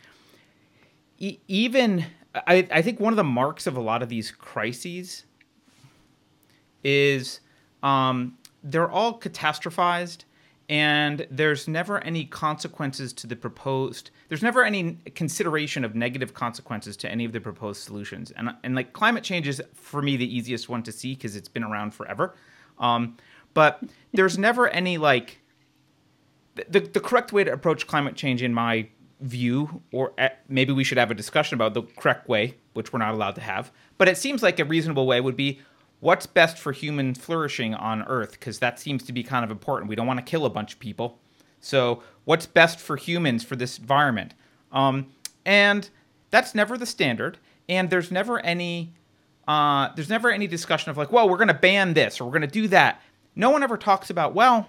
E- 1.18 1.38
even 1.48 2.04
I, 2.34 2.66
I 2.70 2.82
think 2.82 3.00
one 3.00 3.12
of 3.12 3.16
the 3.16 3.24
marks 3.24 3.66
of 3.66 3.76
a 3.76 3.80
lot 3.80 4.02
of 4.02 4.08
these 4.08 4.30
crises 4.30 5.24
is 6.82 7.40
um, 7.82 8.38
they're 8.62 8.90
all 8.90 9.18
catastrophized 9.18 10.24
and 10.68 11.26
there's 11.32 11.66
never 11.66 11.98
any 12.04 12.24
consequences 12.24 13.12
to 13.12 13.26
the 13.26 13.34
proposed 13.34 14.10
there's 14.28 14.42
never 14.42 14.64
any 14.64 14.96
consideration 15.16 15.84
of 15.84 15.96
negative 15.96 16.32
consequences 16.32 16.96
to 16.96 17.10
any 17.10 17.24
of 17.24 17.32
the 17.32 17.40
proposed 17.40 17.82
solutions 17.82 18.30
and 18.32 18.50
and 18.62 18.74
like 18.76 18.92
climate 18.92 19.24
change 19.24 19.48
is 19.48 19.60
for 19.74 20.00
me 20.00 20.16
the 20.16 20.36
easiest 20.36 20.68
one 20.68 20.82
to 20.82 20.92
see 20.92 21.14
because 21.14 21.34
it's 21.34 21.48
been 21.48 21.64
around 21.64 21.92
forever 21.92 22.36
um, 22.78 23.16
but 23.52 23.82
there's 24.12 24.38
never 24.38 24.68
any 24.68 24.96
like 24.96 25.39
the, 26.68 26.80
the 26.80 27.00
correct 27.00 27.32
way 27.32 27.44
to 27.44 27.52
approach 27.52 27.86
climate 27.86 28.16
change 28.16 28.42
in 28.42 28.52
my 28.54 28.88
view 29.20 29.82
or 29.92 30.12
maybe 30.48 30.72
we 30.72 30.82
should 30.82 30.96
have 30.96 31.10
a 31.10 31.14
discussion 31.14 31.54
about 31.54 31.74
the 31.74 31.82
correct 31.98 32.26
way 32.28 32.54
which 32.72 32.92
we're 32.92 32.98
not 32.98 33.12
allowed 33.12 33.34
to 33.34 33.40
have 33.40 33.70
but 33.98 34.08
it 34.08 34.16
seems 34.16 34.42
like 34.42 34.58
a 34.58 34.64
reasonable 34.64 35.06
way 35.06 35.20
would 35.20 35.36
be 35.36 35.60
what's 36.00 36.26
best 36.26 36.58
for 36.58 36.72
human 36.72 37.14
flourishing 37.14 37.74
on 37.74 38.02
Earth? 38.02 38.32
Because 38.32 38.58
that 38.58 38.80
seems 38.80 39.02
to 39.04 39.12
be 39.12 39.22
kind 39.22 39.44
of 39.44 39.50
important. 39.50 39.88
We 39.88 39.94
don't 39.94 40.06
want 40.06 40.18
to 40.18 40.24
kill 40.24 40.44
a 40.44 40.50
bunch 40.50 40.72
of 40.72 40.78
people. 40.78 41.18
So, 41.60 42.02
what's 42.24 42.46
best 42.46 42.78
for 42.80 42.96
humans 42.96 43.44
for 43.44 43.54
this 43.54 43.78
environment? 43.78 44.34
Um, 44.72 45.12
and 45.44 45.88
that's 46.30 46.54
never 46.54 46.76
the 46.76 46.86
standard. 46.86 47.38
And 47.68 47.90
there's 47.90 48.10
never 48.10 48.40
any 48.40 48.94
uh, 49.46 49.90
there's 49.94 50.08
never 50.08 50.30
any 50.30 50.46
discussion 50.46 50.90
of 50.90 50.96
like, 50.96 51.12
well, 51.12 51.28
we're 51.28 51.36
going 51.36 51.48
to 51.48 51.54
ban 51.54 51.94
this 51.94 52.20
or 52.20 52.24
we're 52.24 52.30
going 52.30 52.42
to 52.42 52.46
do 52.46 52.68
that. 52.68 53.00
No 53.36 53.50
one 53.50 53.62
ever 53.62 53.76
talks 53.76 54.10
about, 54.10 54.34
well, 54.34 54.68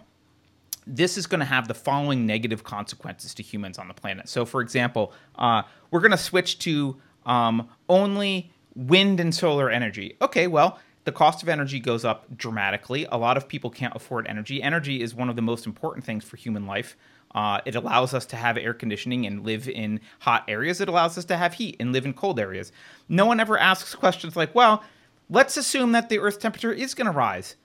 this 0.88 1.18
is 1.18 1.28
going 1.28 1.40
to 1.40 1.46
have 1.46 1.68
the 1.68 1.74
following 1.74 2.26
negative 2.26 2.64
consequences 2.64 3.34
to 3.36 3.44
humans 3.44 3.78
on 3.78 3.88
the 3.88 3.94
planet. 3.94 4.28
So, 4.28 4.46
for 4.46 4.62
example, 4.62 5.14
uh, 5.36 5.64
we're 5.92 6.00
going 6.00 6.12
to 6.12 6.18
switch 6.18 6.60
to 6.60 6.98
um, 7.26 7.70
only 7.88 8.52
wind 8.76 9.20
and 9.20 9.34
solar 9.34 9.70
energy. 9.70 10.18
Okay, 10.22 10.48
well, 10.48 10.80
the 11.04 11.12
cost 11.12 11.44
of 11.44 11.50
energy 11.50 11.80
goes 11.80 12.06
up 12.06 12.26
dramatically. 12.36 13.08
A 13.12 13.18
lot 13.18 13.38
of 13.38 13.48
people 13.48 13.70
can't 13.70 13.96
afford 13.96 14.28
energy. 14.28 14.62
Energy 14.62 15.02
is 15.02 15.16
one 15.16 15.30
of 15.30 15.36
the 15.36 15.42
most 15.42 15.66
important 15.66 16.06
things 16.06 16.24
for 16.24 16.38
human 16.38 16.66
life. 16.66 16.96
Uh, 17.34 17.62
it 17.66 17.76
allows 17.76 18.14
us 18.14 18.26
to 18.28 18.36
have 18.36 18.58
air 18.58 18.74
conditioning 18.74 19.26
and 19.26 19.46
live 19.46 19.68
in 19.68 20.00
hot 20.20 20.44
areas. 20.48 20.82
It 20.82 20.90
allows 20.90 21.18
us 21.18 21.26
to 21.26 21.38
have 21.38 21.54
heat 21.54 21.78
and 21.80 21.94
live 21.94 22.06
in 22.06 22.14
cold 22.14 22.40
areas. 22.40 22.72
No 23.08 23.26
one 23.26 23.40
ever 23.40 23.58
asks 23.58 23.96
questions 23.96 24.36
like, 24.36 24.54
well, 24.54 24.84
let's 25.30 25.58
assume 25.58 25.94
that 25.94 26.10
the 26.10 26.20
Earth's 26.20 26.38
temperature 26.38 26.74
is 26.74 26.94
going 26.94 27.06
to 27.06 27.12
rise. 27.12 27.56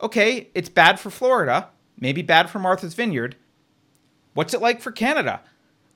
Okay, 0.00 0.48
it's 0.54 0.68
bad 0.68 0.98
for 0.98 1.10
Florida, 1.10 1.68
maybe 2.00 2.22
bad 2.22 2.50
for 2.50 2.58
Martha's 2.58 2.94
Vineyard. 2.94 3.36
What's 4.34 4.54
it 4.54 4.60
like 4.60 4.80
for 4.80 4.90
Canada? 4.90 5.42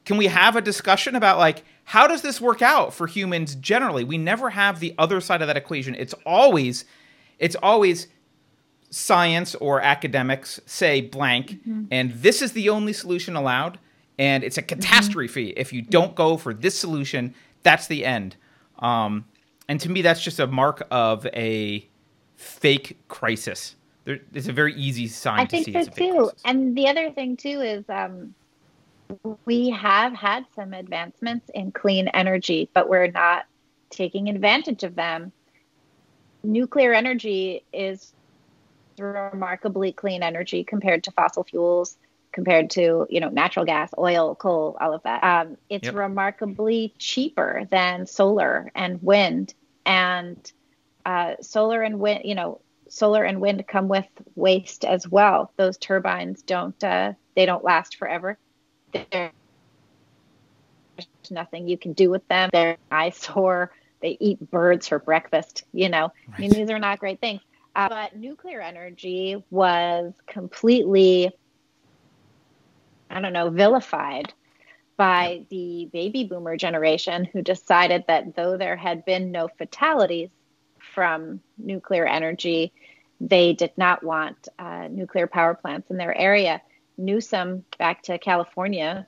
Can 0.05 0.17
we 0.17 0.27
have 0.27 0.55
a 0.55 0.61
discussion 0.61 1.15
about 1.17 1.39
like 1.39 1.65
how 1.85 2.07
does 2.07 2.23
this 2.23 2.41
work 2.41 2.63
out 2.63 2.95
for 2.95 3.07
humans 3.07 3.55
generally? 3.55 4.05
We 4.05 4.19
never 4.19 4.51
have 4.51 4.81
the 4.81 4.95
other 4.99 5.21
side 5.21 5.43
of 5.43 5.49
that 5.49 5.57
equation. 5.57 5.95
It's 5.95 6.15
always 6.27 6.85
it's 7.39 7.57
always 7.57 8.09
science 8.91 9.55
or 9.57 9.81
academics 9.81 10.61
say 10.67 11.01
blank 11.01 11.51
mm-hmm. 11.51 11.87
and 11.91 12.13
this 12.13 12.41
is 12.41 12.53
the 12.53 12.69
only 12.69 12.93
solution 12.93 13.35
allowed 13.35 13.79
and 14.19 14.45
it's 14.45 14.57
a 14.57 14.63
catastrophe 14.63 15.49
mm-hmm. 15.49 15.61
if 15.61 15.73
you 15.73 15.83
don't 15.83 16.15
go 16.15 16.37
for 16.37 16.55
this 16.55 16.79
solution. 16.79 17.35
That's 17.63 17.87
the 17.87 18.05
end. 18.05 18.37
Um, 18.79 19.25
and 19.69 19.81
to 19.81 19.91
me, 19.91 20.03
that's 20.03 20.23
just 20.23 20.39
a 20.39 20.47
mark 20.47 20.87
of 20.91 21.27
a 21.27 21.89
fake 22.37 22.99
crisis. 23.09 23.77
There, 24.05 24.19
it's 24.33 24.49
a 24.49 24.53
very 24.53 24.75
easy 24.75 25.09
sign 25.09 25.41
I 25.41 25.45
to 25.47 25.57
see. 25.63 25.71
I 25.71 25.85
think 25.85 25.85
so 25.87 25.91
too. 25.93 26.19
Crisis. 26.19 26.43
And 26.45 26.77
the 26.77 26.89
other 26.89 27.11
thing 27.11 27.37
too 27.37 27.61
is 27.61 27.85
um, 27.89 28.35
we 29.45 29.71
have 29.71 30.13
had 30.13 30.45
some 30.55 30.73
advancements 30.73 31.51
in 31.55 31.73
clean 31.73 32.09
energy, 32.09 32.69
but 32.75 32.89
we're 32.89 33.11
not 33.11 33.47
taking 33.91 34.29
advantage 34.29 34.83
of 34.83 34.95
them. 34.95 35.33
Nuclear 36.43 36.93
energy 36.93 37.65
is 37.73 38.13
remarkably 38.99 39.93
clean 39.93 40.23
energy 40.23 40.65
compared 40.65 41.05
to 41.05 41.11
fossil 41.11 41.45
fuels 41.45 41.97
compared 42.33 42.69
to 42.69 43.07
you 43.11 43.21
know 43.21 43.29
natural 43.29 43.65
gas 43.65 43.91
oil 43.97 44.35
coal 44.35 44.77
all 44.81 44.93
of 44.93 45.03
that 45.05 45.23
um, 45.23 45.57
it's 45.69 45.87
yep. 45.87 45.95
remarkably 45.95 46.93
cheaper 46.99 47.63
than 47.71 48.07
solar 48.07 48.71
and 48.75 49.03
wind 49.03 49.55
and 49.87 50.53
uh, 51.07 51.35
solar 51.41 51.83
and 51.83 51.99
wind 51.99 52.21
you 52.25 52.35
know 52.35 52.61
solar 52.89 53.25
and 53.25 53.41
wind 53.41 53.67
come 53.67 53.89
with 53.89 54.07
waste 54.35 54.85
as 54.85 55.09
well. 55.09 55.53
Those 55.57 55.77
turbines 55.79 56.43
don't 56.43 56.83
uh, 56.83 57.13
they 57.35 57.47
don't 57.47 57.65
last 57.65 57.97
forever. 57.97 58.39
There's 58.93 59.31
nothing 61.31 61.69
you 61.69 61.79
can 61.79 61.93
do 61.93 62.11
with 62.11 62.27
them. 62.29 62.51
They're 62.53 62.77
eyesore. 62.91 63.73
They 64.01 64.17
eat 64.21 64.51
birds 64.51 64.89
for 64.89 64.99
breakfast 64.99 65.65
you 65.73 65.89
know? 65.89 66.13
Right. 66.29 66.37
i 66.37 66.41
mean 66.41 66.51
these 66.51 66.71
are 66.71 66.79
not 66.79 66.99
great 66.99 67.21
things. 67.21 67.41
Uh, 67.75 67.89
but 67.89 68.17
nuclear 68.17 68.61
energy 68.61 69.43
was 69.51 70.13
completely 70.27 71.33
I 73.11 73.21
don't 73.21 73.33
know, 73.33 73.51
vilified 73.51 74.33
by 74.97 75.47
the 75.51 75.89
baby 75.93 76.25
boomer 76.25 76.57
generation 76.57 77.25
who 77.25 77.43
decided 77.43 78.05
that 78.09 78.35
though 78.37 78.57
there 78.57 78.77
had 78.77 79.05
been 79.05 79.33
no 79.33 79.49
fatalities 79.49 80.31
from 80.95 81.41
nuclear 81.59 82.07
energy, 82.07 82.73
they 83.21 83.53
did 83.53 83.73
not 83.77 84.03
want 84.03 84.49
uh, 84.59 84.89
nuclear 84.91 85.27
power 85.27 85.55
plants 85.55 85.91
in 85.91 85.97
their 85.97 86.17
area. 86.17 86.63
Newsom, 86.97 87.65
back 87.79 88.03
to 88.05 88.19
California, 88.19 89.07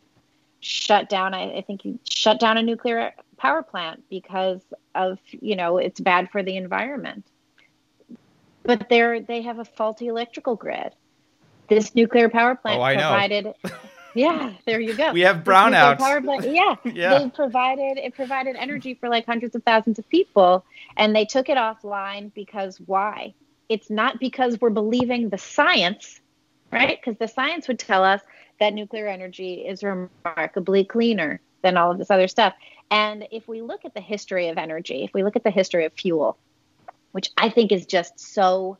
shut 0.60 1.08
down. 1.08 1.34
I, 1.34 1.58
I 1.58 1.62
think 1.62 1.82
he 1.82 1.98
shut 2.08 2.40
down 2.40 2.56
a 2.56 2.62
nuclear 2.62 3.12
power 3.36 3.62
plant 3.62 4.02
because 4.08 4.60
of 4.94 5.18
you 5.30 5.56
know 5.56 5.78
it's 5.78 6.00
bad 6.00 6.30
for 6.30 6.42
the 6.42 6.56
environment. 6.56 7.24
But 8.62 8.88
they're 8.88 9.20
they 9.20 9.42
have 9.42 9.58
a 9.58 9.64
faulty 9.64 10.08
electrical 10.08 10.56
grid. 10.56 10.92
This 11.68 11.94
nuclear 11.94 12.28
power 12.28 12.54
plant 12.54 12.80
oh, 12.80 13.00
provided 13.00 13.54
Yeah, 14.16 14.52
there 14.64 14.80
you 14.80 14.94
go. 14.94 15.12
We 15.12 15.20
have 15.22 15.44
brownouts. 15.44 15.98
yeah, 16.52 16.76
yeah. 16.92 17.18
They 17.18 17.30
provided 17.30 17.98
it 17.98 18.14
provided 18.14 18.56
energy 18.56 18.94
for 18.94 19.08
like 19.08 19.26
hundreds 19.26 19.54
of 19.54 19.62
thousands 19.64 19.98
of 19.98 20.08
people, 20.08 20.64
and 20.96 21.14
they 21.14 21.24
took 21.24 21.48
it 21.48 21.56
offline 21.56 22.32
because 22.34 22.80
why? 22.86 23.34
It's 23.68 23.90
not 23.90 24.18
because 24.20 24.60
we're 24.60 24.70
believing 24.70 25.28
the 25.28 25.38
science, 25.38 26.20
right? 26.72 26.98
Because 27.00 27.18
the 27.18 27.28
science 27.28 27.68
would 27.68 27.78
tell 27.78 28.04
us 28.04 28.20
that 28.60 28.72
nuclear 28.72 29.06
energy 29.06 29.66
is 29.66 29.82
remarkably 29.82 30.84
cleaner 30.84 31.40
than 31.62 31.76
all 31.76 31.90
of 31.90 31.98
this 31.98 32.10
other 32.10 32.28
stuff. 32.28 32.54
And 32.90 33.26
if 33.32 33.48
we 33.48 33.62
look 33.62 33.84
at 33.84 33.94
the 33.94 34.00
history 34.00 34.48
of 34.48 34.58
energy, 34.58 35.02
if 35.02 35.12
we 35.12 35.24
look 35.24 35.36
at 35.36 35.44
the 35.44 35.50
history 35.50 35.84
of 35.84 35.92
fuel, 35.92 36.38
which 37.12 37.30
I 37.36 37.48
think 37.48 37.72
is 37.72 37.86
just 37.86 38.18
so 38.20 38.78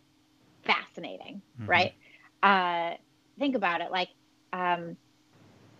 fascinating, 0.62 1.42
mm-hmm. 1.60 1.70
right? 1.70 1.94
Uh, 2.42 2.94
think 3.38 3.56
about 3.56 3.80
it. 3.80 3.90
Like, 3.90 4.08
um, 4.52 4.96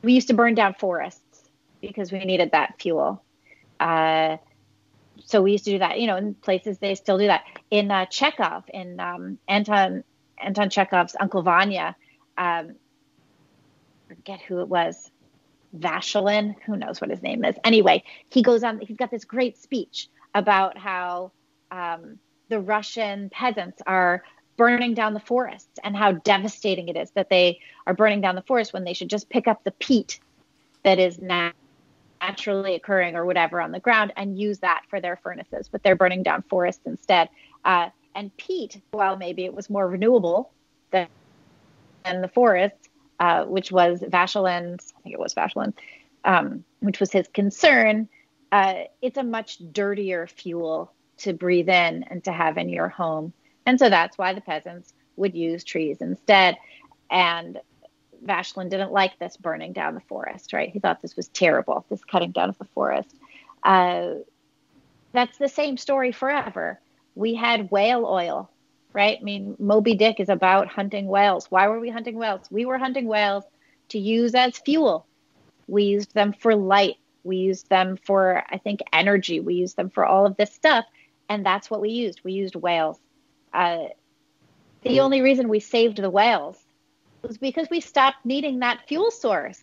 we 0.06 0.12
used 0.12 0.28
to 0.28 0.34
burn 0.34 0.54
down 0.54 0.74
forests 0.74 1.50
because 1.80 2.12
we 2.12 2.20
needed 2.20 2.52
that 2.52 2.80
fuel. 2.80 3.24
Uh, 3.80 4.36
so 5.24 5.42
we 5.42 5.50
used 5.50 5.64
to 5.64 5.72
do 5.72 5.80
that. 5.80 5.98
You 5.98 6.06
know, 6.06 6.16
in 6.16 6.34
places 6.34 6.78
they 6.78 6.94
still 6.94 7.18
do 7.18 7.26
that. 7.26 7.42
In 7.72 7.90
uh, 7.90 8.06
Chekhov, 8.06 8.62
in 8.72 9.00
um, 9.00 9.38
Anton 9.48 10.04
Anton 10.38 10.70
Chekhov's 10.70 11.16
Uncle 11.18 11.42
Vanya, 11.42 11.96
um, 12.38 12.76
forget 14.06 14.40
who 14.42 14.60
it 14.60 14.68
was, 14.68 15.10
Vashilin. 15.76 16.54
Who 16.66 16.76
knows 16.76 17.00
what 17.00 17.10
his 17.10 17.20
name 17.20 17.44
is? 17.44 17.56
Anyway, 17.64 18.04
he 18.30 18.42
goes 18.42 18.62
on. 18.62 18.78
He's 18.78 18.96
got 18.96 19.10
this 19.10 19.24
great 19.24 19.58
speech 19.58 20.08
about 20.32 20.78
how 20.78 21.32
um, 21.72 22.20
the 22.48 22.60
Russian 22.60 23.28
peasants 23.28 23.82
are 23.84 24.22
burning 24.56 24.94
down 24.94 25.14
the 25.14 25.20
forests 25.20 25.78
and 25.84 25.96
how 25.96 26.12
devastating 26.12 26.88
it 26.88 26.96
is 26.96 27.10
that 27.12 27.28
they 27.28 27.60
are 27.86 27.94
burning 27.94 28.20
down 28.20 28.34
the 28.34 28.42
forest 28.42 28.72
when 28.72 28.84
they 28.84 28.92
should 28.92 29.10
just 29.10 29.28
pick 29.28 29.46
up 29.46 29.62
the 29.64 29.70
peat 29.72 30.20
that 30.82 30.98
is 30.98 31.18
naturally 31.18 32.74
occurring 32.74 33.16
or 33.16 33.24
whatever 33.24 33.60
on 33.60 33.72
the 33.72 33.80
ground 33.80 34.12
and 34.16 34.38
use 34.38 34.58
that 34.60 34.82
for 34.88 35.00
their 35.00 35.16
furnaces, 35.16 35.68
but 35.68 35.82
they're 35.82 35.96
burning 35.96 36.22
down 36.22 36.42
forests 36.42 36.86
instead. 36.86 37.28
Uh, 37.64 37.88
and 38.14 38.34
peat, 38.36 38.80
while 38.92 39.16
maybe 39.16 39.44
it 39.44 39.52
was 39.52 39.68
more 39.68 39.86
renewable 39.86 40.50
than, 40.90 41.08
than 42.04 42.22
the 42.22 42.28
forest, 42.28 42.88
uh, 43.20 43.44
which 43.44 43.70
was 43.70 44.00
Vashilin's, 44.00 44.94
I 44.96 45.00
think 45.02 45.14
it 45.14 45.20
was 45.20 45.34
Vashilin, 45.34 45.74
um, 46.24 46.64
which 46.80 47.00
was 47.00 47.12
his 47.12 47.28
concern, 47.28 48.08
uh, 48.52 48.84
it's 49.02 49.18
a 49.18 49.22
much 49.22 49.58
dirtier 49.72 50.26
fuel 50.26 50.92
to 51.18 51.32
breathe 51.32 51.68
in 51.68 52.04
and 52.04 52.22
to 52.24 52.32
have 52.32 52.58
in 52.58 52.68
your 52.68 52.88
home 52.88 53.32
and 53.66 53.78
so 53.78 53.90
that's 53.90 54.16
why 54.16 54.32
the 54.32 54.40
peasants 54.40 54.94
would 55.16 55.34
use 55.34 55.64
trees 55.64 55.98
instead. 56.00 56.56
And 57.10 57.58
Vashilin 58.24 58.70
didn't 58.70 58.92
like 58.92 59.18
this 59.18 59.36
burning 59.36 59.72
down 59.72 59.94
the 59.94 60.00
forest, 60.00 60.52
right? 60.52 60.70
He 60.70 60.78
thought 60.78 61.02
this 61.02 61.16
was 61.16 61.28
terrible, 61.28 61.84
this 61.88 62.04
cutting 62.04 62.32
down 62.32 62.48
of 62.48 62.58
the 62.58 62.64
forest. 62.66 63.14
Uh, 63.62 64.14
that's 65.12 65.38
the 65.38 65.48
same 65.48 65.76
story 65.76 66.12
forever. 66.12 66.80
We 67.14 67.34
had 67.34 67.70
whale 67.70 68.04
oil, 68.06 68.50
right? 68.92 69.18
I 69.20 69.24
mean, 69.24 69.56
Moby 69.58 69.94
Dick 69.94 70.20
is 70.20 70.28
about 70.28 70.68
hunting 70.68 71.06
whales. 71.06 71.50
Why 71.50 71.68
were 71.68 71.80
we 71.80 71.90
hunting 71.90 72.16
whales? 72.16 72.46
We 72.50 72.66
were 72.66 72.78
hunting 72.78 73.06
whales 73.06 73.44
to 73.90 73.98
use 73.98 74.34
as 74.34 74.58
fuel. 74.58 75.06
We 75.66 75.84
used 75.84 76.14
them 76.14 76.32
for 76.32 76.54
light. 76.54 76.96
We 77.24 77.38
used 77.38 77.68
them 77.68 77.96
for, 77.96 78.44
I 78.48 78.58
think, 78.58 78.80
energy. 78.92 79.40
We 79.40 79.54
used 79.54 79.76
them 79.76 79.90
for 79.90 80.04
all 80.04 80.26
of 80.26 80.36
this 80.36 80.52
stuff. 80.52 80.84
And 81.28 81.44
that's 81.44 81.70
what 81.70 81.80
we 81.80 81.90
used. 81.90 82.22
We 82.22 82.32
used 82.32 82.54
whales. 82.54 82.98
Uh, 83.56 83.88
the 84.82 85.00
only 85.00 85.22
reason 85.22 85.48
we 85.48 85.60
saved 85.60 85.96
the 85.96 86.10
whales 86.10 86.62
was 87.22 87.38
because 87.38 87.66
we 87.70 87.80
stopped 87.80 88.18
needing 88.24 88.58
that 88.58 88.86
fuel 88.86 89.10
source. 89.10 89.60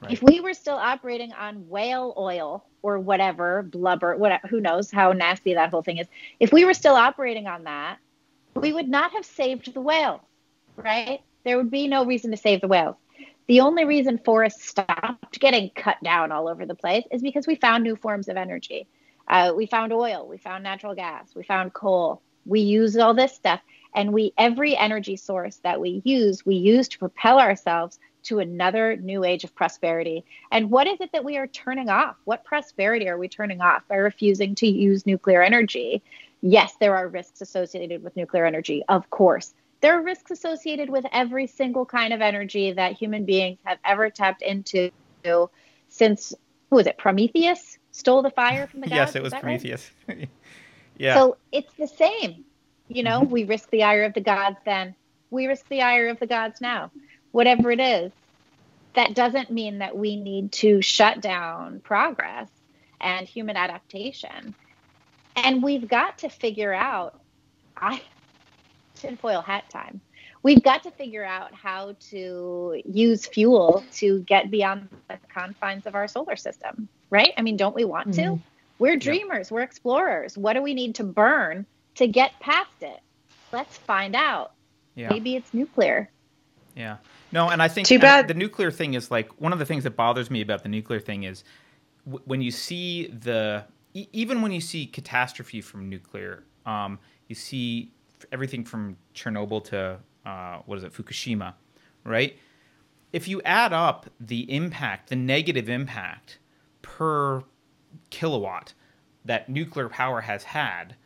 Right. 0.00 0.12
If 0.12 0.22
we 0.22 0.40
were 0.40 0.54
still 0.54 0.76
operating 0.76 1.32
on 1.34 1.68
whale 1.68 2.14
oil 2.16 2.64
or 2.80 2.98
whatever, 2.98 3.62
blubber, 3.62 4.16
whatever, 4.16 4.48
who 4.48 4.60
knows 4.60 4.90
how 4.90 5.12
nasty 5.12 5.52
that 5.54 5.70
whole 5.70 5.82
thing 5.82 5.98
is. 5.98 6.08
If 6.40 6.52
we 6.52 6.64
were 6.64 6.72
still 6.72 6.94
operating 6.94 7.46
on 7.46 7.64
that, 7.64 7.98
we 8.56 8.72
would 8.72 8.88
not 8.88 9.12
have 9.12 9.26
saved 9.26 9.72
the 9.74 9.82
whales, 9.82 10.22
right? 10.76 11.20
There 11.44 11.58
would 11.58 11.70
be 11.70 11.86
no 11.86 12.06
reason 12.06 12.30
to 12.30 12.36
save 12.38 12.62
the 12.62 12.68
whales. 12.68 12.96
The 13.46 13.60
only 13.60 13.84
reason 13.84 14.18
forests 14.24 14.66
stopped 14.66 15.38
getting 15.38 15.70
cut 15.76 16.02
down 16.02 16.32
all 16.32 16.48
over 16.48 16.64
the 16.64 16.74
place 16.74 17.04
is 17.10 17.20
because 17.20 17.46
we 17.46 17.56
found 17.56 17.84
new 17.84 17.94
forms 17.94 18.28
of 18.28 18.38
energy. 18.38 18.88
Uh, 19.28 19.52
we 19.54 19.66
found 19.66 19.92
oil, 19.92 20.26
we 20.26 20.38
found 20.38 20.64
natural 20.64 20.94
gas, 20.94 21.34
we 21.34 21.42
found 21.42 21.74
coal, 21.74 22.22
we 22.46 22.60
use 22.60 22.96
all 22.96 23.14
this 23.14 23.34
stuff 23.34 23.60
and 23.94 24.12
we 24.12 24.32
every 24.38 24.76
energy 24.76 25.16
source 25.16 25.56
that 25.58 25.80
we 25.80 26.02
use 26.04 26.44
we 26.46 26.54
use 26.56 26.88
to 26.88 26.98
propel 26.98 27.38
ourselves 27.38 27.98
to 28.24 28.38
another 28.38 28.96
new 28.96 29.24
age 29.24 29.42
of 29.42 29.52
prosperity. 29.54 30.24
And 30.52 30.70
what 30.70 30.86
is 30.86 31.00
it 31.00 31.10
that 31.12 31.24
we 31.24 31.36
are 31.38 31.48
turning 31.48 31.88
off? 31.88 32.16
What 32.24 32.44
prosperity 32.44 33.08
are 33.08 33.18
we 33.18 33.28
turning 33.28 33.60
off 33.60 33.82
by 33.88 33.96
refusing 33.96 34.54
to 34.56 34.66
use 34.68 35.06
nuclear 35.06 35.42
energy? 35.42 36.02
Yes 36.40 36.74
there 36.80 36.96
are 36.96 37.08
risks 37.08 37.40
associated 37.40 38.02
with 38.02 38.16
nuclear 38.16 38.46
energy 38.46 38.84
of 38.88 39.08
course. 39.10 39.54
There 39.80 39.98
are 39.98 40.02
risks 40.02 40.30
associated 40.30 40.90
with 40.90 41.04
every 41.12 41.48
single 41.48 41.84
kind 41.84 42.12
of 42.12 42.20
energy 42.20 42.72
that 42.72 42.92
human 42.92 43.24
beings 43.24 43.58
have 43.64 43.78
ever 43.84 44.10
tapped 44.10 44.42
into 44.42 44.90
since 45.88 46.34
who 46.70 46.76
was 46.76 46.86
it 46.86 46.98
prometheus? 46.98 47.78
Stole 47.90 48.22
the 48.22 48.30
fire 48.30 48.66
from 48.66 48.80
the 48.80 48.86
gods 48.86 48.96
yes 48.96 49.16
it 49.16 49.22
was 49.22 49.34
prometheus 49.34 49.90
right? 50.08 50.28
Yeah. 50.96 51.14
So 51.14 51.36
it's 51.50 51.72
the 51.74 51.88
same. 51.88 52.44
You 52.88 53.02
know, 53.02 53.20
mm-hmm. 53.20 53.32
we 53.32 53.44
risk 53.44 53.70
the 53.70 53.82
ire 53.82 54.04
of 54.04 54.14
the 54.14 54.20
gods 54.20 54.58
then. 54.64 54.94
We 55.30 55.46
risk 55.46 55.68
the 55.68 55.82
ire 55.82 56.08
of 56.08 56.18
the 56.18 56.26
gods 56.26 56.60
now. 56.60 56.90
Whatever 57.30 57.70
it 57.70 57.80
is. 57.80 58.12
That 58.94 59.14
doesn't 59.14 59.50
mean 59.50 59.78
that 59.78 59.96
we 59.96 60.16
need 60.16 60.52
to 60.52 60.82
shut 60.82 61.22
down 61.22 61.80
progress 61.80 62.48
and 63.00 63.26
human 63.26 63.56
adaptation. 63.56 64.54
And 65.34 65.62
we've 65.62 65.88
got 65.88 66.18
to 66.18 66.28
figure 66.28 66.74
out 66.74 67.18
I 67.76 68.02
tinfoil 68.94 69.40
hat 69.40 69.70
time. 69.70 70.00
We've 70.42 70.62
got 70.62 70.82
to 70.82 70.90
figure 70.90 71.24
out 71.24 71.54
how 71.54 71.94
to 72.10 72.82
use 72.84 73.26
fuel 73.26 73.84
to 73.94 74.20
get 74.20 74.50
beyond 74.50 74.88
the 75.08 75.18
confines 75.32 75.86
of 75.86 75.94
our 75.94 76.08
solar 76.08 76.36
system, 76.36 76.88
right? 77.10 77.32
I 77.36 77.42
mean, 77.42 77.56
don't 77.56 77.74
we 77.74 77.84
want 77.84 78.08
mm-hmm. 78.08 78.16
To? 78.82 78.90
We're 78.90 78.96
dreamers, 78.96 79.46
yep. 79.46 79.52
we're 79.52 79.62
explorers. 79.62 80.36
What 80.36 80.54
do 80.54 80.62
we 80.62 80.74
need 80.74 80.94
to 80.96 81.04
burn 81.04 81.66
to 81.96 82.06
get 82.06 82.32
past 82.40 82.70
it? 82.80 83.00
Let's 83.52 83.76
find 83.78 84.14
out. 84.14 84.52
Yeah. 84.94 85.08
Maybe 85.10 85.36
it's 85.36 85.52
nuclear. 85.54 86.10
Yeah. 86.76 86.96
No, 87.32 87.48
and 87.48 87.62
I 87.62 87.68
think 87.68 87.88
Too 87.88 87.98
bad. 87.98 88.28
the 88.28 88.34
nuclear 88.34 88.70
thing 88.70 88.94
is 88.94 89.10
like 89.10 89.28
one 89.40 89.52
of 89.52 89.58
the 89.58 89.64
things 89.64 89.84
that 89.84 89.96
bothers 89.96 90.30
me 90.30 90.40
about 90.42 90.62
the 90.62 90.68
nuclear 90.68 91.00
thing 91.00 91.24
is 91.24 91.44
w- 92.04 92.22
when 92.26 92.42
you 92.42 92.50
see 92.50 93.06
the 93.08 93.64
e- 93.94 94.08
even 94.12 94.42
when 94.42 94.52
you 94.52 94.60
see 94.60 94.86
catastrophe 94.86 95.60
from 95.60 95.88
nuclear, 95.88 96.44
um, 96.66 96.98
you 97.28 97.34
see 97.34 97.90
everything 98.32 98.64
from 98.64 98.96
Chernobyl 99.14 99.64
to 99.64 99.98
uh, 100.26 100.58
what 100.66 100.78
is 100.78 100.84
it, 100.84 100.92
Fukushima, 100.92 101.54
right? 102.04 102.36
If 103.12 103.28
you 103.28 103.42
add 103.42 103.72
up 103.72 104.08
the 104.20 104.50
impact, 104.54 105.08
the 105.10 105.16
negative 105.16 105.68
impact 105.68 106.38
per 106.82 107.42
kilowatt 108.10 108.74
that 109.24 109.48
nuclear 109.48 109.88
power 109.88 110.22
has 110.22 110.44
had 110.44 110.96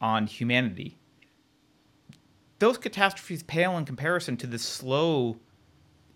on 0.00 0.26
humanity, 0.26 0.98
those 2.58 2.78
catastrophes 2.78 3.42
pale 3.42 3.76
in 3.76 3.84
comparison 3.84 4.36
to 4.38 4.46
the 4.46 4.58
slow 4.58 5.36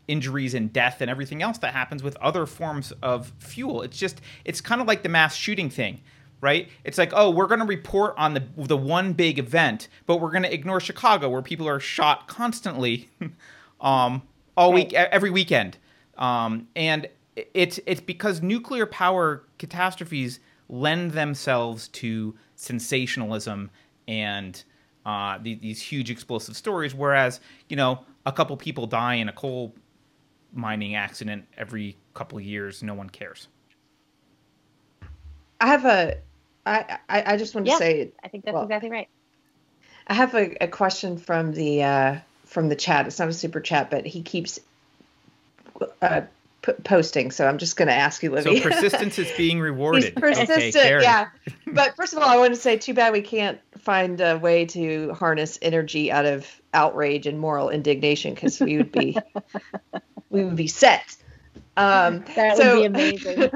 injuries 0.09 0.55
and 0.55 0.73
death 0.73 1.01
and 1.01 1.11
everything 1.11 1.43
else 1.43 1.59
that 1.59 1.75
happens 1.75 2.03
with 2.03 2.17
other 2.17 2.47
forms 2.47 2.93
of 3.03 3.33
fuel. 3.39 3.83
It's 3.83 3.99
just 3.99 4.21
it's 4.45 4.61
kind 4.61 4.81
of 4.81 4.87
like 4.87 5.03
the 5.03 5.09
mass 5.09 5.37
shooting 5.37 5.69
thing, 5.71 6.01
right? 6.41 6.69
It's 6.85 6.99
like, 6.99 7.13
oh, 7.15 7.31
we're 7.31 7.47
going 7.47 7.61
to 7.61 7.67
report 7.67 8.15
on 8.17 8.35
the 8.35 8.45
the 8.57 8.77
one 8.77 9.13
big 9.13 9.39
event, 9.39 9.89
but 10.07 10.17
we're 10.17 10.31
going 10.31 10.45
to 10.45 10.53
ignore 10.53 10.81
Chicago 10.81 11.29
where 11.29 11.43
people 11.43 11.69
are 11.69 11.81
shot 11.81 12.27
constantly 12.27 13.09
um 13.81 14.23
all 14.57 14.73
week 14.73 14.93
every 14.95 15.31
weekend. 15.31 15.77
Um 16.17 16.69
and 16.75 17.09
it's 17.55 17.81
it's 17.87 18.01
because 18.01 18.43
nuclear 18.43 18.87
power 18.87 19.45
catastrophes 19.59 20.41
lend 20.69 21.13
themselves 21.13 21.89
to 21.89 22.35
sensationalism 22.57 23.71
and 24.07 24.65
uh, 25.07 25.39
the, 25.39 25.55
these 25.55 25.81
huge 25.81 26.11
explosive 26.11 26.57
stories, 26.57 26.95
whereas 26.95 27.41
you 27.69 27.77
know 27.77 28.05
a 28.27 28.33
couple 28.33 28.57
people 28.57 28.87
die 28.87 29.15
in 29.15 29.29
a 29.29 29.33
coal 29.33 29.75
mining 30.53 30.95
accident 30.95 31.47
every 31.57 31.97
couple 32.15 32.41
years, 32.41 32.83
no 32.83 32.95
one 32.95 33.09
cares. 33.11 33.49
I 35.61 35.67
have 35.69 35.85
a. 35.85 36.19
I 36.67 36.99
I, 37.09 37.35
I 37.35 37.37
just 37.37 37.55
want 37.55 37.67
to 37.67 37.73
Yeah. 37.73 37.79
say 37.79 38.13
I 38.23 38.29
think 38.29 38.45
that's 38.45 38.55
Well, 38.55 38.65
exactly 38.65 38.91
right. 38.91 39.09
I 40.07 40.15
have 40.15 40.35
a, 40.35 40.65
a 40.65 40.69
question 40.69 41.19
from 41.19 41.53
the 41.53 41.83
uh, 41.83 42.17
from 42.47 42.69
the 42.69 42.77
chat. 42.77 43.07
It's 43.07 43.19
not 43.19 43.29
a 43.29 43.33
super 43.33 43.61
chat, 43.61 43.91
but 43.91 44.07
he 44.07 44.23
keeps 44.23 44.59
uh, 46.03 46.23
p- 46.75 46.83
posting. 46.85 47.31
So 47.31 47.47
I'm 47.47 47.59
just 47.59 47.77
going 47.77 47.89
to 47.89 47.95
ask 47.95 48.23
you, 48.23 48.31
Libby. 48.31 48.61
So 48.61 48.69
persistence 48.69 49.19
is 49.19 49.31
being 49.37 49.61
rewarded. 49.61 50.05
He's 50.05 50.13
persistent, 50.13 50.77
Okay, 50.77 51.03
yeah. 51.03 51.29
But 51.67 51.97
first 51.97 52.13
of 52.13 52.21
all, 52.21 52.29
I 52.29 52.37
want 52.39 52.55
to 52.55 52.61
say, 52.61 52.77
too 52.79 52.95
bad 52.95 53.13
we 53.13 53.21
can't 53.23 53.59
find 53.79 54.21
a 54.21 54.39
way 54.39 54.65
to 54.67 55.13
harness 55.13 55.59
energy 55.63 56.11
out 56.11 56.25
of 56.27 56.47
outrage 56.75 57.27
and 57.27 57.39
moral 57.39 57.71
indignation 57.71 58.35
because 58.35 58.61
we 58.61 58.77
would 58.79 58.93
be 58.93 59.17
we 60.31 60.45
would 60.45 60.57
be 60.57 60.67
set. 60.69 61.17
Um, 61.77 62.25
That 62.37 62.57
so- 62.57 62.81
would 62.81 62.93
be 62.93 63.17
amazing. 63.17 63.51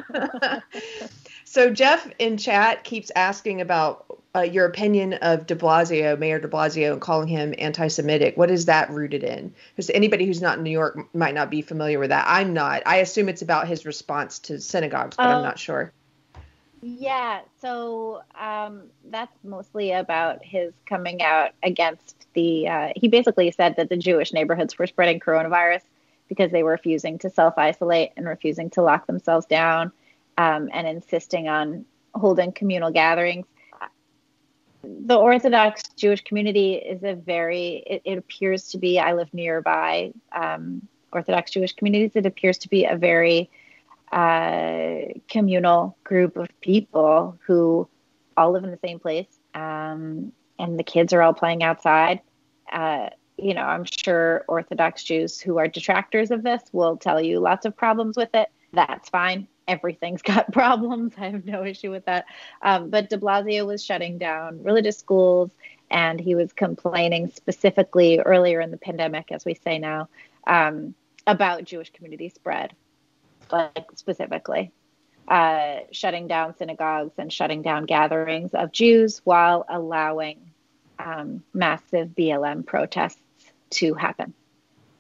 so 1.45 1.71
Jeff 1.71 2.09
in 2.19 2.37
chat 2.37 2.85
keeps 2.85 3.11
asking 3.17 3.61
about 3.61 4.22
uh, 4.35 4.41
your 4.41 4.65
opinion 4.65 5.15
of 5.15 5.47
De 5.47 5.55
Blasio, 5.55 6.19
Mayor 6.19 6.39
De 6.39 6.49
Blasio, 6.49 6.93
and 6.93 7.01
calling 7.01 7.29
him 7.29 7.55
anti-Semitic. 7.59 8.37
What 8.37 8.51
is 8.51 8.65
that 8.65 8.91
rooted 8.91 9.23
in? 9.23 9.53
Because 9.71 9.91
anybody 9.91 10.25
who's 10.25 10.41
not 10.41 10.57
in 10.59 10.65
New 10.65 10.71
York 10.71 10.99
might 11.15 11.35
not 11.35 11.51
be 11.51 11.61
familiar 11.61 11.99
with 11.99 12.11
that. 12.11 12.25
I'm 12.27 12.55
not. 12.55 12.83
I 12.87 12.97
assume 12.97 13.29
it's 13.29 13.43
about 13.43 13.69
his 13.69 13.85
response 13.85 14.39
to 14.41 14.59
synagogues, 14.61 15.17
but 15.17 15.27
I'm 15.27 15.39
Oh. 15.39 15.43
not 15.43 15.59
sure. 15.59 15.93
Yeah, 16.85 17.41
so 17.61 18.23
um, 18.41 18.85
that's 19.05 19.37
mostly 19.45 19.93
about 19.93 20.45
his 20.45 20.73
coming 20.87 21.23
out 21.23 21.51
against 21.63 22.27
the. 22.33 22.69
Uh, 22.69 22.89
he 22.97 23.07
basically 23.09 23.51
said 23.53 23.77
that 23.77 23.89
the 23.89 23.97
Jewish 23.97 24.33
neighborhoods 24.33 24.77
were 24.79 24.89
spreading 24.89 25.21
coronavirus 25.21 25.83
because 26.29 26.51
they 26.51 26.63
were 26.65 26.73
refusing 26.73 27.19
to 27.21 27.31
self 27.31 27.57
isolate 27.57 28.11
and 28.17 28.27
refusing 28.27 28.71
to 28.71 28.83
lock 28.83 29.07
themselves 29.07 29.47
down 29.47 29.93
um, 30.39 30.71
and 30.73 30.89
insisting 30.89 31.49
on 31.49 31.85
holding 32.15 32.51
communal 32.51 32.91
gatherings. 32.91 33.47
The 34.83 35.17
Orthodox 35.17 35.83
Jewish 35.97 36.23
community 36.23 36.75
is 36.75 37.03
a 37.03 37.15
very, 37.15 37.83
it, 37.87 38.03
it 38.05 38.19
appears 38.19 38.69
to 38.71 38.79
be, 38.79 38.99
I 38.99 39.13
live 39.13 39.33
nearby 39.33 40.13
um, 40.33 40.87
Orthodox 41.13 41.51
Jewish 41.51 41.73
communities, 41.73 42.13
it 42.15 42.27
appears 42.27 42.59
to 42.59 42.69
be 42.69 42.85
a 42.85 42.97
very 42.97 43.51
uh, 44.11 45.13
communal 45.29 45.97
group 46.05 46.37
of 46.37 46.49
people 46.61 47.39
who 47.47 47.89
all 48.37 48.53
live 48.53 48.65
in 48.65 48.71
the 48.71 48.79
same 48.85 48.99
place, 48.99 49.39
um, 49.55 50.33
and 50.59 50.79
the 50.79 50.85
kids 50.85 51.13
are 51.13 51.23
all 51.23 51.35
playing 51.35 51.63
outside. 51.63 52.21
Uh, 52.71 53.11
you 53.39 53.55
know, 53.55 53.63
I'm 53.63 53.85
sure 53.85 54.45
Orthodox 54.49 55.05
Jews 55.05 55.41
who 55.41 55.59
are 55.59 55.69
detractors 55.69 56.31
of 56.31 56.43
this 56.43 56.63
will 56.73 56.97
tell 56.97 57.21
you 57.21 57.41
lots 57.41 57.67
of 57.67 57.77
problems 57.77 58.17
with 58.17 58.35
it. 58.35 58.49
That's 58.73 59.09
fine. 59.09 59.49
Everything's 59.69 60.23
got 60.23 60.53
problems. 60.53 61.15
I 61.19 61.31
have 61.31 61.45
no 61.45 61.65
issue 61.65 61.91
with 61.91 62.05
that. 62.07 62.27
Um, 62.63 62.91
but 62.91 63.11
de 63.11 63.19
Blasio 63.19 63.67
was 63.67 63.85
shutting 63.85 64.19
down 64.19 64.63
religious 64.63 64.99
schools, 64.99 65.51
and 65.91 66.21
he 66.21 66.35
was 66.35 66.53
complaining 66.53 67.29
specifically 67.29 68.21
earlier 68.21 68.61
in 68.61 68.71
the 68.71 68.79
pandemic, 68.79 69.33
as 69.33 69.45
we 69.45 69.55
say 69.55 69.79
now, 69.79 70.09
um, 70.47 70.95
about 71.27 71.65
Jewish 71.65 71.91
community 71.91 72.29
spread 72.29 72.75
like 73.53 73.87
specifically 73.95 74.73
uh, 75.29 75.81
shutting 75.93 76.27
down 76.27 76.57
synagogues 76.57 77.13
and 77.19 77.33
shutting 77.33 77.63
down 77.63 77.85
gatherings 77.85 78.55
of 78.55 78.73
Jews 78.73 79.21
while 79.25 79.65
allowing 79.69 80.51
um, 80.99 81.43
massive 81.53 82.09
BLM 82.09 82.67
protests 82.67 83.23
to 83.71 83.95
happen. 83.95 84.35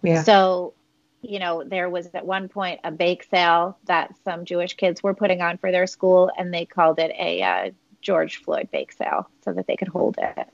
Yeah. 0.02 0.22
So, 0.22 0.74
you 1.22 1.38
know, 1.38 1.64
there 1.64 1.88
was 1.88 2.08
at 2.14 2.26
one 2.26 2.48
point 2.48 2.80
a 2.84 2.90
bake 2.90 3.24
sale 3.24 3.78
that 3.84 4.14
some 4.24 4.44
Jewish 4.44 4.74
kids 4.74 5.02
were 5.02 5.14
putting 5.14 5.40
on 5.40 5.58
for 5.58 5.70
their 5.70 5.86
school, 5.86 6.30
and 6.36 6.52
they 6.52 6.66
called 6.66 6.98
it 6.98 7.12
a 7.18 7.42
uh, 7.42 7.70
George 8.00 8.42
Floyd 8.42 8.68
bake 8.70 8.92
sale 8.92 9.28
so 9.44 9.52
that 9.52 9.66
they 9.66 9.76
could 9.76 9.88
hold 9.88 10.18
it. 10.18 10.48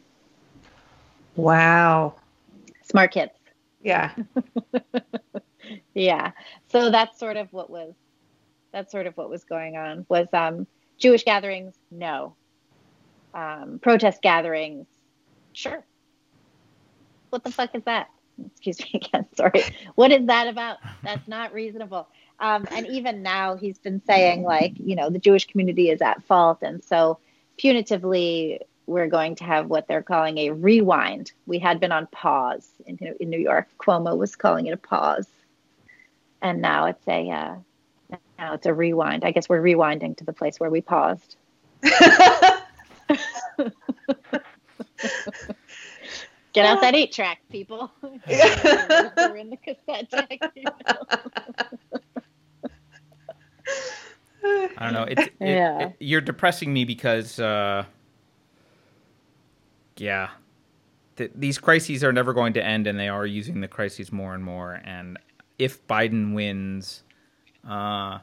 Wow. 1.36 2.14
Smart 2.82 3.12
kids. 3.12 3.32
Yeah. 3.82 4.12
yeah 5.94 6.32
so 6.68 6.90
that's 6.90 7.18
sort 7.18 7.36
of 7.36 7.52
what 7.52 7.70
was 7.70 7.94
that's 8.72 8.92
sort 8.92 9.06
of 9.06 9.16
what 9.16 9.30
was 9.30 9.44
going 9.44 9.76
on 9.76 10.06
was 10.08 10.28
um 10.32 10.66
jewish 10.98 11.24
gatherings 11.24 11.74
no 11.90 12.34
um 13.34 13.78
protest 13.80 14.22
gatherings 14.22 14.86
sure 15.52 15.84
what 17.30 17.44
the 17.44 17.50
fuck 17.50 17.74
is 17.74 17.82
that 17.84 18.08
excuse 18.46 18.80
me 18.80 18.90
again 18.94 19.26
sorry. 19.34 19.62
What 19.94 20.12
is 20.12 20.26
that 20.26 20.48
about? 20.48 20.78
That's 21.02 21.26
not 21.28 21.52
reasonable. 21.52 22.08
Um 22.40 22.66
and 22.70 22.86
even 22.86 23.22
now 23.22 23.56
he's 23.56 23.78
been 23.78 24.00
saying 24.06 24.42
like 24.42 24.74
you 24.78 24.96
know 24.96 25.10
the 25.10 25.18
jewish 25.18 25.46
community 25.46 25.90
is 25.90 26.00
at 26.00 26.22
fault. 26.24 26.58
And 26.62 26.82
so 26.84 27.18
punitively 27.58 28.58
we're 28.86 29.08
going 29.08 29.34
to 29.36 29.44
have 29.44 29.66
what 29.66 29.86
they're 29.86 30.02
calling 30.02 30.38
a 30.38 30.50
rewind. 30.50 31.32
We 31.46 31.58
had 31.58 31.78
been 31.78 31.92
on 31.92 32.06
pause 32.06 32.66
in, 32.86 32.98
in 33.20 33.28
new 33.28 33.38
york. 33.38 33.68
Cuomo 33.78 34.16
was 34.16 34.34
calling 34.34 34.66
it 34.66 34.72
a 34.72 34.78
pause. 34.78 35.28
And 36.40 36.62
now 36.62 36.86
it's 36.86 37.06
a 37.08 37.30
uh, 37.30 37.56
now 38.38 38.54
it's 38.54 38.66
a 38.66 38.72
rewind. 38.72 39.24
I 39.24 39.32
guess 39.32 39.48
we're 39.48 39.62
rewinding 39.62 40.16
to 40.18 40.24
the 40.24 40.32
place 40.32 40.60
where 40.60 40.70
we 40.70 40.80
paused. 40.80 41.36
Get 46.58 46.66
out 46.66 46.80
that 46.80 46.96
eight 46.96 47.12
track, 47.12 47.38
people. 47.50 47.88
we're 48.02 48.16
in 49.36 49.48
the 49.50 49.56
cassette 49.62 50.10
deck. 50.10 50.40
you 50.56 50.64
know. 50.64 50.72
I 54.76 54.84
don't 54.84 54.92
know. 54.92 55.04
It's 55.04 55.22
it, 55.22 55.32
Yeah. 55.38 55.78
it- 55.86 55.96
you're 56.00 56.20
depressing 56.20 56.72
me 56.72 56.84
because 56.84 57.38
uh, 57.38 57.84
yeah, 59.98 60.30
th- 61.14 61.30
these 61.36 61.58
crises 61.58 62.02
are 62.02 62.12
never 62.12 62.32
going 62.32 62.54
to 62.54 62.64
end, 62.64 62.88
and 62.88 62.98
they 62.98 63.08
are 63.08 63.24
using 63.24 63.60
the 63.60 63.68
crises 63.68 64.10
more 64.10 64.34
and 64.34 64.42
more. 64.42 64.80
And 64.84 65.16
if 65.60 65.86
Biden 65.86 66.34
wins, 66.34 67.04
uh, 67.68 68.18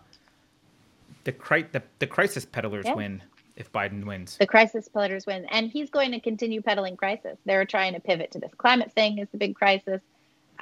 the, 1.24 1.32
cri- 1.32 1.68
the 1.72 1.84
the 1.99 2.07
crisis 2.07 2.44
peddlers 2.45 2.84
Yeah. 2.86 2.95
win. 2.95 3.22
If 3.56 3.72
Biden 3.72 4.06
wins, 4.06 4.38
The 4.38 4.48
crisis 4.48 4.88
peddlers 4.88 5.26
win, 5.26 5.45
and 5.45 5.69
he's 5.69 5.90
going 5.90 6.11
to 6.11 6.19
continue 6.19 6.61
peddling 6.61 6.98
crisis. 6.98 7.38
They're 7.45 7.65
trying 7.65 7.94
to 7.94 7.99
pivot 7.99 8.32
to 8.32 8.40
this 8.40 8.53
climate 8.57 8.91
thing 8.94 9.19
is 9.19 9.30
the 9.32 9.38
big 9.38 9.56
crisis. 9.56 10.02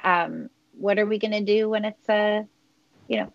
Um, 0.02 0.48
what 0.78 0.98
are 0.98 1.06
we 1.06 1.18
going 1.18 1.32
to 1.32 1.40
do 1.40 1.68
when 1.68 1.84
it's 1.84 2.08
uh, 2.08 2.44
you 3.08 3.18
know, 3.18 3.32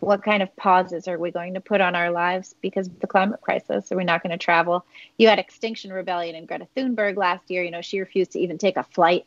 what 0.00 0.22
kind 0.22 0.42
of 0.42 0.54
pauses 0.56 1.08
are 1.08 1.18
we 1.18 1.30
going 1.30 1.54
to 1.54 1.60
put 1.60 1.80
on 1.80 1.94
our 1.94 2.10
lives 2.10 2.54
because 2.60 2.86
of 2.86 3.00
the 3.00 3.06
climate 3.06 3.40
crisis? 3.40 3.92
Are 3.92 3.96
we 3.96 4.04
not 4.04 4.22
going 4.22 4.30
to 4.30 4.38
travel? 4.38 4.84
You 5.18 5.28
had 5.28 5.38
Extinction 5.38 5.92
Rebellion 5.92 6.34
and 6.34 6.48
Greta 6.48 6.66
Thunberg 6.76 7.16
last 7.16 7.50
year. 7.50 7.62
You 7.62 7.70
know, 7.70 7.82
she 7.82 8.00
refused 8.00 8.32
to 8.32 8.40
even 8.40 8.58
take 8.58 8.76
a 8.76 8.82
flight. 8.82 9.26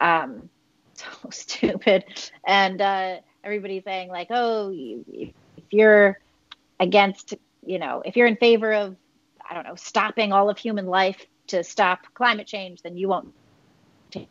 Um, 0.00 0.48
so 0.94 1.06
stupid. 1.30 2.04
And 2.46 2.80
uh, 2.80 3.16
everybody's 3.44 3.84
saying 3.84 4.08
like, 4.08 4.28
oh, 4.30 4.72
if 4.74 5.32
you're 5.70 6.18
against, 6.80 7.34
you 7.64 7.78
know, 7.78 8.02
if 8.04 8.16
you're 8.16 8.26
in 8.26 8.36
favor 8.36 8.72
of, 8.72 8.96
I 9.48 9.54
don't 9.54 9.64
know, 9.64 9.74
stopping 9.74 10.32
all 10.32 10.50
of 10.50 10.58
human 10.58 10.86
life 10.86 11.26
to 11.48 11.64
stop 11.64 12.00
climate 12.14 12.46
change, 12.46 12.82
then 12.82 12.96
you 12.96 13.08
won't 13.08 13.32
take 14.10 14.28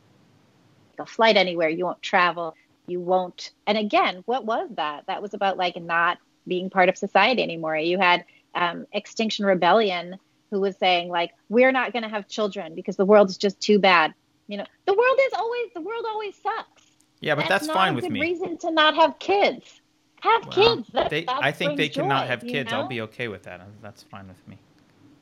a 1.00 1.06
flight 1.06 1.38
anywhere. 1.38 1.70
You 1.70 1.86
won't 1.86 2.02
travel. 2.02 2.56
You 2.88 3.00
won't. 3.00 3.52
And 3.68 3.78
again, 3.78 4.24
what 4.26 4.46
was 4.46 4.70
that? 4.76 5.06
That 5.08 5.22
was 5.22 5.34
about 5.34 5.58
like 5.58 5.82
not 5.82 6.18
being 6.48 6.70
part 6.70 6.90
of 6.90 6.98
society 6.98 7.44
anymore. 7.44 7.78
You 7.78 8.00
had 8.00 8.26
um, 8.56 8.86
Extinction 8.92 9.46
Rebellion 9.46 10.18
who 10.50 10.60
was 10.60 10.76
saying 10.78 11.10
like 11.10 11.32
we're 11.50 11.72
not 11.72 11.94
going 11.94 12.04
to 12.04 12.10
have 12.10 12.28
children 12.28 12.76
because 12.76 12.98
the 12.98 13.06
world 13.06 13.30
is 13.30 13.38
just 13.38 13.60
too 13.62 13.80
bad. 13.80 14.14
You 14.48 14.58
know, 14.58 14.66
the 14.86 14.94
world 14.94 15.20
is 15.28 15.34
always 15.34 15.70
the 15.74 15.82
world 15.82 16.06
always 16.08 16.36
sucks. 16.36 16.92
Yeah, 17.22 17.36
but 17.36 17.48
that's, 17.48 17.68
that's 17.68 17.74
fine 17.74 17.96
with 17.96 18.10
me. 18.10 18.20
reason 18.20 18.58
to 18.58 18.72
not 18.72 18.96
have 18.96 19.20
kids. 19.20 19.81
Have 20.22 20.46
Well, 20.56 20.76
kids. 20.78 20.90
That, 20.94 21.10
they, 21.10 21.26
that 21.26 21.40
I 21.44 21.52
think 21.52 21.72
they 21.78 21.88
brings 21.90 21.96
cannot 21.96 22.28
have 22.28 22.42
kids. 22.42 22.72
know? 22.72 22.78
I'll 22.82 22.88
be 22.88 23.02
okay 23.02 23.28
with 23.28 23.44
that. 23.44 23.62
That's 23.82 24.04
fine 24.04 24.28
with 24.28 24.48
me. 24.48 24.58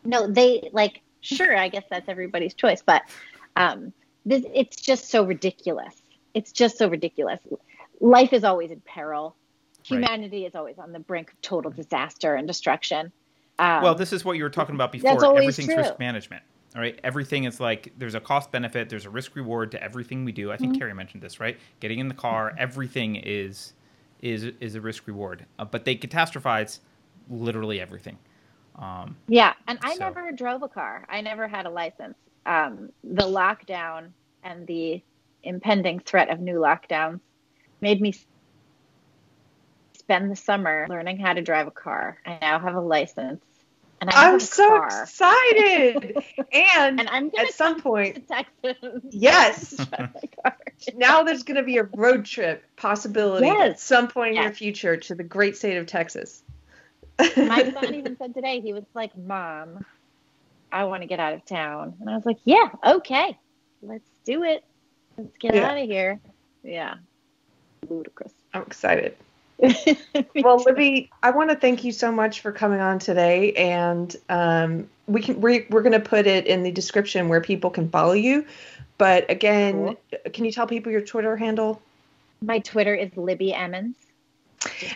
no 0.06 0.28
they 0.32 0.70
like 0.72 1.02
sure 1.22 1.58
i 1.58 1.68
guess 1.68 1.84
that's 1.90 2.08
everybody's 2.08 2.54
choice 2.54 2.82
but 2.82 3.02
um 3.58 3.92
this 4.26 4.46
it's 4.54 4.78
just 4.80 5.10
so 5.10 5.24
ridiculous 5.26 5.94
it's 6.34 6.52
just 6.54 6.78
so 6.78 6.88
ridiculous 6.88 7.40
life 8.00 8.32
is 8.32 8.46
always 8.46 8.72
in 8.72 8.82
peril 8.86 9.36
humanity 9.84 10.46
is 10.46 10.56
always 10.56 10.78
on 10.80 10.94
the 10.94 11.00
brink 11.00 11.32
of 11.34 11.42
total 11.42 11.70
disaster 11.72 12.36
and 12.36 12.48
destruction 12.48 13.12
um, 13.60 13.84
well, 13.84 13.94
this 13.94 14.14
is 14.14 14.24
what 14.24 14.38
you 14.38 14.44
were 14.44 14.50
talking 14.50 14.76
about 14.76 14.94
that's 14.94 15.04
before. 15.04 15.26
always 15.26 15.44
Everything's 15.44 15.68
true. 15.74 15.84
risk 15.84 16.00
management. 16.00 16.44
All 16.76 16.82
right. 16.82 16.98
Everything 17.04 17.44
is 17.44 17.60
like 17.60 17.92
there's 17.98 18.16
a 18.16 18.22
cost 18.22 18.54
benefit, 18.54 18.88
there's 18.88 19.06
a 19.06 19.10
risk 19.10 19.36
reward 19.36 19.70
to 19.72 19.84
everything 19.84 20.24
we 20.24 20.32
do. 20.32 20.50
I 20.50 20.56
think 20.56 20.72
Mm-hmm. 20.72 20.80
Keri 20.80 20.94
mentioned 20.94 21.22
this, 21.22 21.42
right? 21.42 21.58
Getting 21.82 22.00
in 22.00 22.08
the 22.08 22.14
car, 22.14 22.56
everything 22.58 23.18
is 23.18 23.74
is 24.22 24.44
is 24.60 24.76
a 24.76 24.82
risk 24.82 25.08
reward. 25.08 25.46
Uh, 25.58 25.66
but 25.66 25.86
they 25.86 25.96
catastrophize 25.96 26.80
literally 27.30 27.80
everything. 27.82 28.18
Um, 28.76 29.18
yeah 29.28 29.54
and 29.68 29.78
i 29.82 29.94
So- 29.96 30.00
never 30.06 30.32
drove 30.32 30.64
a 30.64 30.70
car 30.70 31.06
i 31.10 31.20
never 31.20 31.50
had 31.50 31.66
a 31.66 31.70
license 31.70 32.16
um, 32.46 32.90
the 33.04 33.24
lockdown 33.26 34.12
and 34.42 34.66
the 34.68 35.04
impending 35.44 36.00
threat 36.00 36.30
of 36.30 36.40
new 36.40 36.60
lockdowns 36.60 37.20
made 37.82 38.00
me 38.00 38.14
spend 39.98 40.32
the 40.32 40.36
summer 40.38 40.88
learning 40.90 41.20
how 41.20 41.34
to 41.34 41.42
drive 41.42 41.68
a 41.68 41.72
car 41.72 42.20
i 42.26 42.38
now 42.42 42.58
have 42.58 42.76
a 42.76 42.80
license 42.80 43.44
and 44.02 44.10
I 44.10 44.32
I'm 44.32 44.40
so 44.40 44.68
car. 44.68 45.04
excited. 45.04 46.18
and 46.54 47.00
and 47.00 47.10
I'm 47.10 47.30
gonna 47.30 47.48
at 47.48 47.54
some 47.54 47.82
point, 47.82 48.28
Texas. 48.28 48.78
yes, 49.12 49.72
Drive 49.76 50.14
my 50.14 50.22
car. 50.44 50.58
now 50.96 51.24
there's 51.24 51.44
going 51.44 51.58
to 51.58 51.64
be 51.64 51.78
a 51.78 51.84
road 51.84 52.26
trip 52.26 52.64
possibility 52.78 53.50
at 53.50 53.80
some 53.80 54.08
point 54.08 54.36
in 54.36 54.42
your 54.44 54.52
future 54.54 54.98
to 54.98 55.16
the 55.16 55.24
great 55.24 55.58
state 55.58 55.78
of 55.78 55.86
Texas. 55.88 56.42
My 57.20 57.72
son 57.72 57.94
even 57.96 58.18
said 58.18 58.34
today, 58.34 58.62
he 58.62 58.72
was 58.74 58.86
like, 58.94 59.16
Mom, 59.18 59.86
I 60.72 60.86
want 60.86 61.02
to 61.02 61.08
get 61.08 61.20
out 61.20 61.34
of 61.34 61.46
town. 61.46 61.96
And 62.00 62.10
I 62.10 62.16
was 62.16 62.26
like, 62.26 62.38
Yeah, 62.46 62.70
okay. 62.86 63.38
Let's 63.82 64.10
do 64.26 64.44
it. 64.44 64.64
Let's 65.18 65.36
get 65.38 65.56
Yeah. 65.56 65.70
out 65.70 65.78
of 65.78 65.86
here. 65.86 66.20
Yeah. 66.64 66.96
Ludicrous. 67.90 68.34
I'm 68.54 68.62
excited. 68.64 69.16
Well, 70.36 70.64
Libby, 70.66 71.12
I 71.22 71.32
want 71.32 71.50
to 71.50 71.56
thank 71.56 71.84
you 71.84 71.92
so 71.92 72.12
much 72.12 72.40
for 72.40 72.52
coming 72.52 72.80
on 72.80 72.98
today, 73.00 73.54
and 73.54 74.16
um, 74.30 74.90
we 75.06 75.22
can 75.22 75.42
we, 75.42 75.66
we're 75.70 75.82
going 75.82 75.94
to 75.94 76.00
put 76.00 76.28
it 76.28 76.48
in 76.48 76.64
the 76.64 76.72
description 76.72 77.28
where 77.28 77.42
people 77.42 77.70
can 77.70 77.90
follow 77.90 78.14
you. 78.14 78.46
But 78.98 79.30
again, 79.30 79.98
can 80.34 80.46
you 80.46 80.52
tell 80.52 80.68
people 80.68 80.92
your 80.92 81.02
Twitter 81.02 81.36
handle? 81.36 81.82
my 82.42 82.60
Twitter 82.60 82.94
is 82.94 83.16
Libby 83.16 83.54
Emmons. 83.54 83.96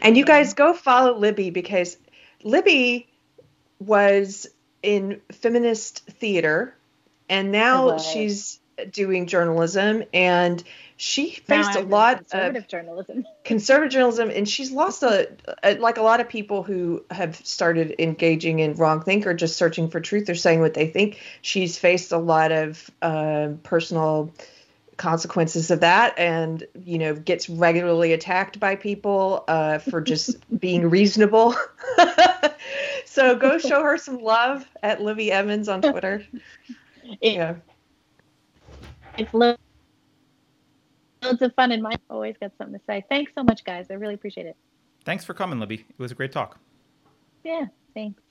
And 0.01 0.17
you 0.17 0.25
guys 0.25 0.53
go 0.53 0.73
follow 0.73 1.17
Libby 1.17 1.49
because 1.49 1.97
Libby 2.43 3.07
was 3.79 4.47
in 4.81 5.21
feminist 5.31 6.05
theater 6.05 6.75
and 7.29 7.51
now 7.51 7.89
I 7.89 7.93
was. 7.93 8.05
she's 8.05 8.59
doing 8.91 9.27
journalism 9.27 10.03
and 10.13 10.61
she 11.03 11.31
faced 11.31 11.75
a 11.75 11.81
lot 11.81 12.19
of 12.21 12.29
conservative 12.29 12.67
journalism. 12.69 13.25
conservative 13.43 13.91
journalism 13.91 14.29
and 14.29 14.47
she's 14.47 14.71
lost 14.71 15.03
a, 15.03 15.29
a 15.61 15.75
like 15.75 15.97
a 15.97 16.01
lot 16.01 16.21
of 16.21 16.29
people 16.29 16.63
who 16.63 17.03
have 17.11 17.35
started 17.35 17.93
engaging 17.99 18.59
in 18.59 18.73
wrong 18.75 19.01
think 19.01 19.27
or 19.27 19.33
just 19.33 19.57
searching 19.57 19.89
for 19.89 19.99
truth 19.99 20.29
or 20.29 20.35
saying 20.35 20.61
what 20.61 20.73
they 20.73 20.87
think. 20.87 21.19
She's 21.41 21.77
faced 21.77 22.13
a 22.13 22.17
lot 22.17 22.53
of 22.53 22.89
um 23.01 23.57
personal 23.63 24.31
consequences 24.95 25.71
of 25.71 25.81
that 25.81 26.17
and 26.17 26.65
you 26.85 26.97
know 26.99 27.15
gets 27.15 27.49
regularly 27.49 28.13
attacked 28.13 28.59
by 28.59 28.75
people 28.77 29.43
uh, 29.49 29.79
for 29.79 29.99
just 29.99 30.37
being 30.59 30.89
reasonable. 30.89 31.53
So 33.05 33.35
go 33.35 33.59
show 33.59 33.83
her 33.83 33.97
some 33.99 34.23
love 34.23 34.67
at 34.81 34.99
Libby 34.99 35.31
Emmons 35.31 35.69
on 35.69 35.81
twitter. 35.83 36.25
It- 37.21 37.33
yeah. 37.35 37.55
It's 39.19 39.31
lo- 39.33 39.55
loads 41.23 41.41
of 41.41 41.53
fun, 41.55 41.71
and 41.71 41.81
mine 41.81 41.97
always 42.09 42.35
got 42.39 42.51
something 42.57 42.77
to 42.77 42.85
say. 42.85 43.03
Thanks 43.09 43.31
so 43.35 43.43
much, 43.43 43.63
guys. 43.63 43.87
I 43.89 43.95
really 43.95 44.13
appreciate 44.13 44.45
it. 44.47 44.55
thanks 45.05 45.25
for 45.25 45.33
coming, 45.33 45.59
Libby. 45.59 45.85
It 45.89 45.99
was 45.99 46.11
a 46.11 46.15
great 46.15 46.31
talk. 46.31 46.59
Yeah, 47.43 47.65
thanks. 47.93 48.21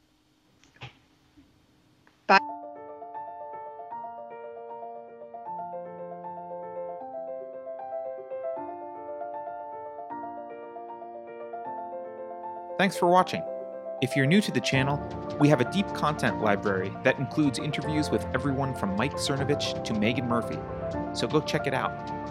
Bye. 2.26 2.38
Thanks 12.78 12.96
for 12.96 13.08
watching. 13.08 13.42
If 14.00 14.16
you're 14.16 14.26
new 14.26 14.40
to 14.40 14.50
the 14.50 14.60
channel, 14.60 14.98
we 15.38 15.48
have 15.48 15.60
a 15.60 15.70
deep 15.70 15.86
content 15.94 16.42
library 16.42 16.92
that 17.04 17.20
includes 17.20 17.60
interviews 17.60 18.10
with 18.10 18.26
everyone 18.34 18.74
from 18.74 18.96
Mike 18.96 19.14
Cernovich 19.14 19.84
to 19.84 19.92
Meghan 19.92 20.26
Murphy, 20.26 20.58
so 21.14 21.28
go 21.28 21.40
check 21.40 21.68
it 21.68 21.74
out. 21.74 22.21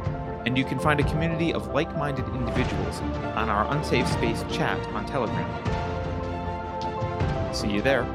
and 0.46 0.56
you 0.56 0.66
can 0.66 0.78
find 0.78 1.00
a 1.00 1.04
community 1.04 1.52
of 1.52 1.74
like-minded 1.74 2.28
individuals 2.28 3.02
on 3.36 3.50
our 3.50 3.66
Unsafe 3.74 4.08
Space 4.08 4.46
chat 4.52 4.78
on 4.90 5.08
Telegram. 5.08 5.50
See 7.52 7.72
you 7.72 7.82
there. 7.82 8.06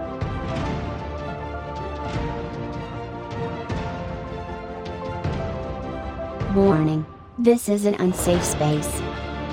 Warning. 6.55 7.05
This 7.37 7.69
is 7.69 7.87
an 7.87 7.97
unsafe 7.97 8.45
space. 8.45 9.03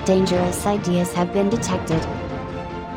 Dangerous 0.05 0.65
ideas 0.65 1.13
have 1.13 1.31
been 1.31 1.49
detected. 1.49 2.01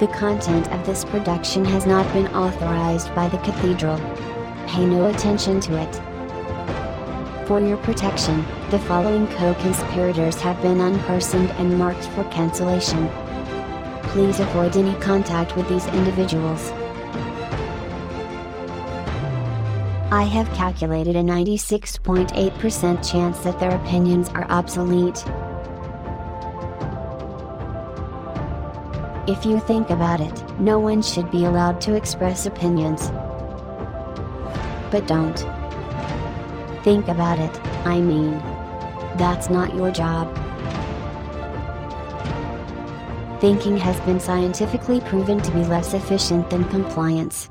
The 0.00 0.08
content 0.08 0.72
of 0.72 0.86
this 0.86 1.04
production 1.04 1.62
has 1.66 1.84
not 1.84 2.10
been 2.14 2.26
authorized 2.28 3.14
by 3.14 3.28
the 3.28 3.36
Cathedral. 3.38 3.98
Pay 4.66 4.86
no 4.86 5.10
attention 5.10 5.60
to 5.60 5.76
it. 5.80 6.00
For 7.46 7.60
your 7.60 7.76
protection, 7.76 8.42
the 8.70 8.78
following 8.78 9.26
co-conspirators 9.26 10.40
have 10.40 10.60
been 10.62 10.78
unpersoned 10.78 11.50
and 11.60 11.78
marked 11.78 12.06
for 12.08 12.24
cancellation. 12.30 13.06
Please 14.04 14.40
avoid 14.40 14.74
any 14.74 14.98
contact 14.98 15.54
with 15.56 15.68
these 15.68 15.86
individuals. 15.88 16.72
I 20.10 20.22
have 20.22 20.48
calculated 20.54 21.16
a 21.16 21.22
96.8% 21.22 23.10
chance 23.10 23.38
that 23.40 23.58
their 23.60 23.74
opinions 23.76 24.30
are 24.30 24.46
obsolete. 24.50 25.22
If 29.26 29.46
you 29.46 29.58
think 29.58 29.88
about 29.88 30.20
it, 30.20 30.60
no 30.60 30.78
one 30.78 31.00
should 31.00 31.30
be 31.30 31.46
allowed 31.46 31.80
to 31.82 31.94
express 31.94 32.44
opinions. 32.44 33.10
But 34.90 35.06
don't. 35.06 35.38
Think 36.84 37.08
about 37.08 37.38
it, 37.38 37.58
I 37.86 38.02
mean. 38.02 38.32
That's 39.16 39.48
not 39.48 39.74
your 39.74 39.90
job. 39.90 40.28
Thinking 43.40 43.78
has 43.78 43.98
been 44.00 44.20
scientifically 44.20 45.00
proven 45.00 45.40
to 45.40 45.50
be 45.52 45.64
less 45.64 45.94
efficient 45.94 46.50
than 46.50 46.64
compliance. 46.68 47.48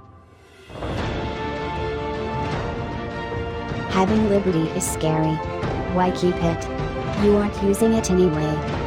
Having 3.89 4.29
liberty 4.29 4.69
is 4.77 4.85
scary. 4.85 5.35
Why 5.95 6.11
keep 6.11 6.35
it? 6.35 7.23
You 7.23 7.37
aren't 7.37 7.63
using 7.63 7.93
it 7.93 8.11
anyway. 8.11 8.82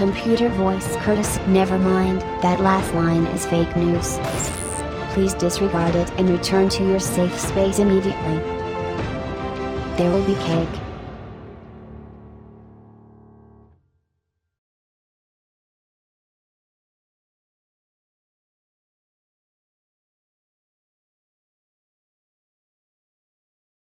Computer 0.00 0.48
voice 0.48 0.96
Curtis, 1.02 1.38
never 1.46 1.76
mind, 1.78 2.22
that 2.40 2.58
last 2.60 2.94
line 2.94 3.26
is 3.36 3.44
fake 3.44 3.76
news. 3.76 4.18
Please 5.12 5.34
disregard 5.34 5.94
it 5.94 6.10
and 6.16 6.30
return 6.30 6.70
to 6.70 6.88
your 6.88 6.98
safe 6.98 7.38
space 7.38 7.80
immediately. 7.80 8.36
There 9.98 10.10
will 10.10 10.24
be 10.24 10.36
cake. 10.36 10.89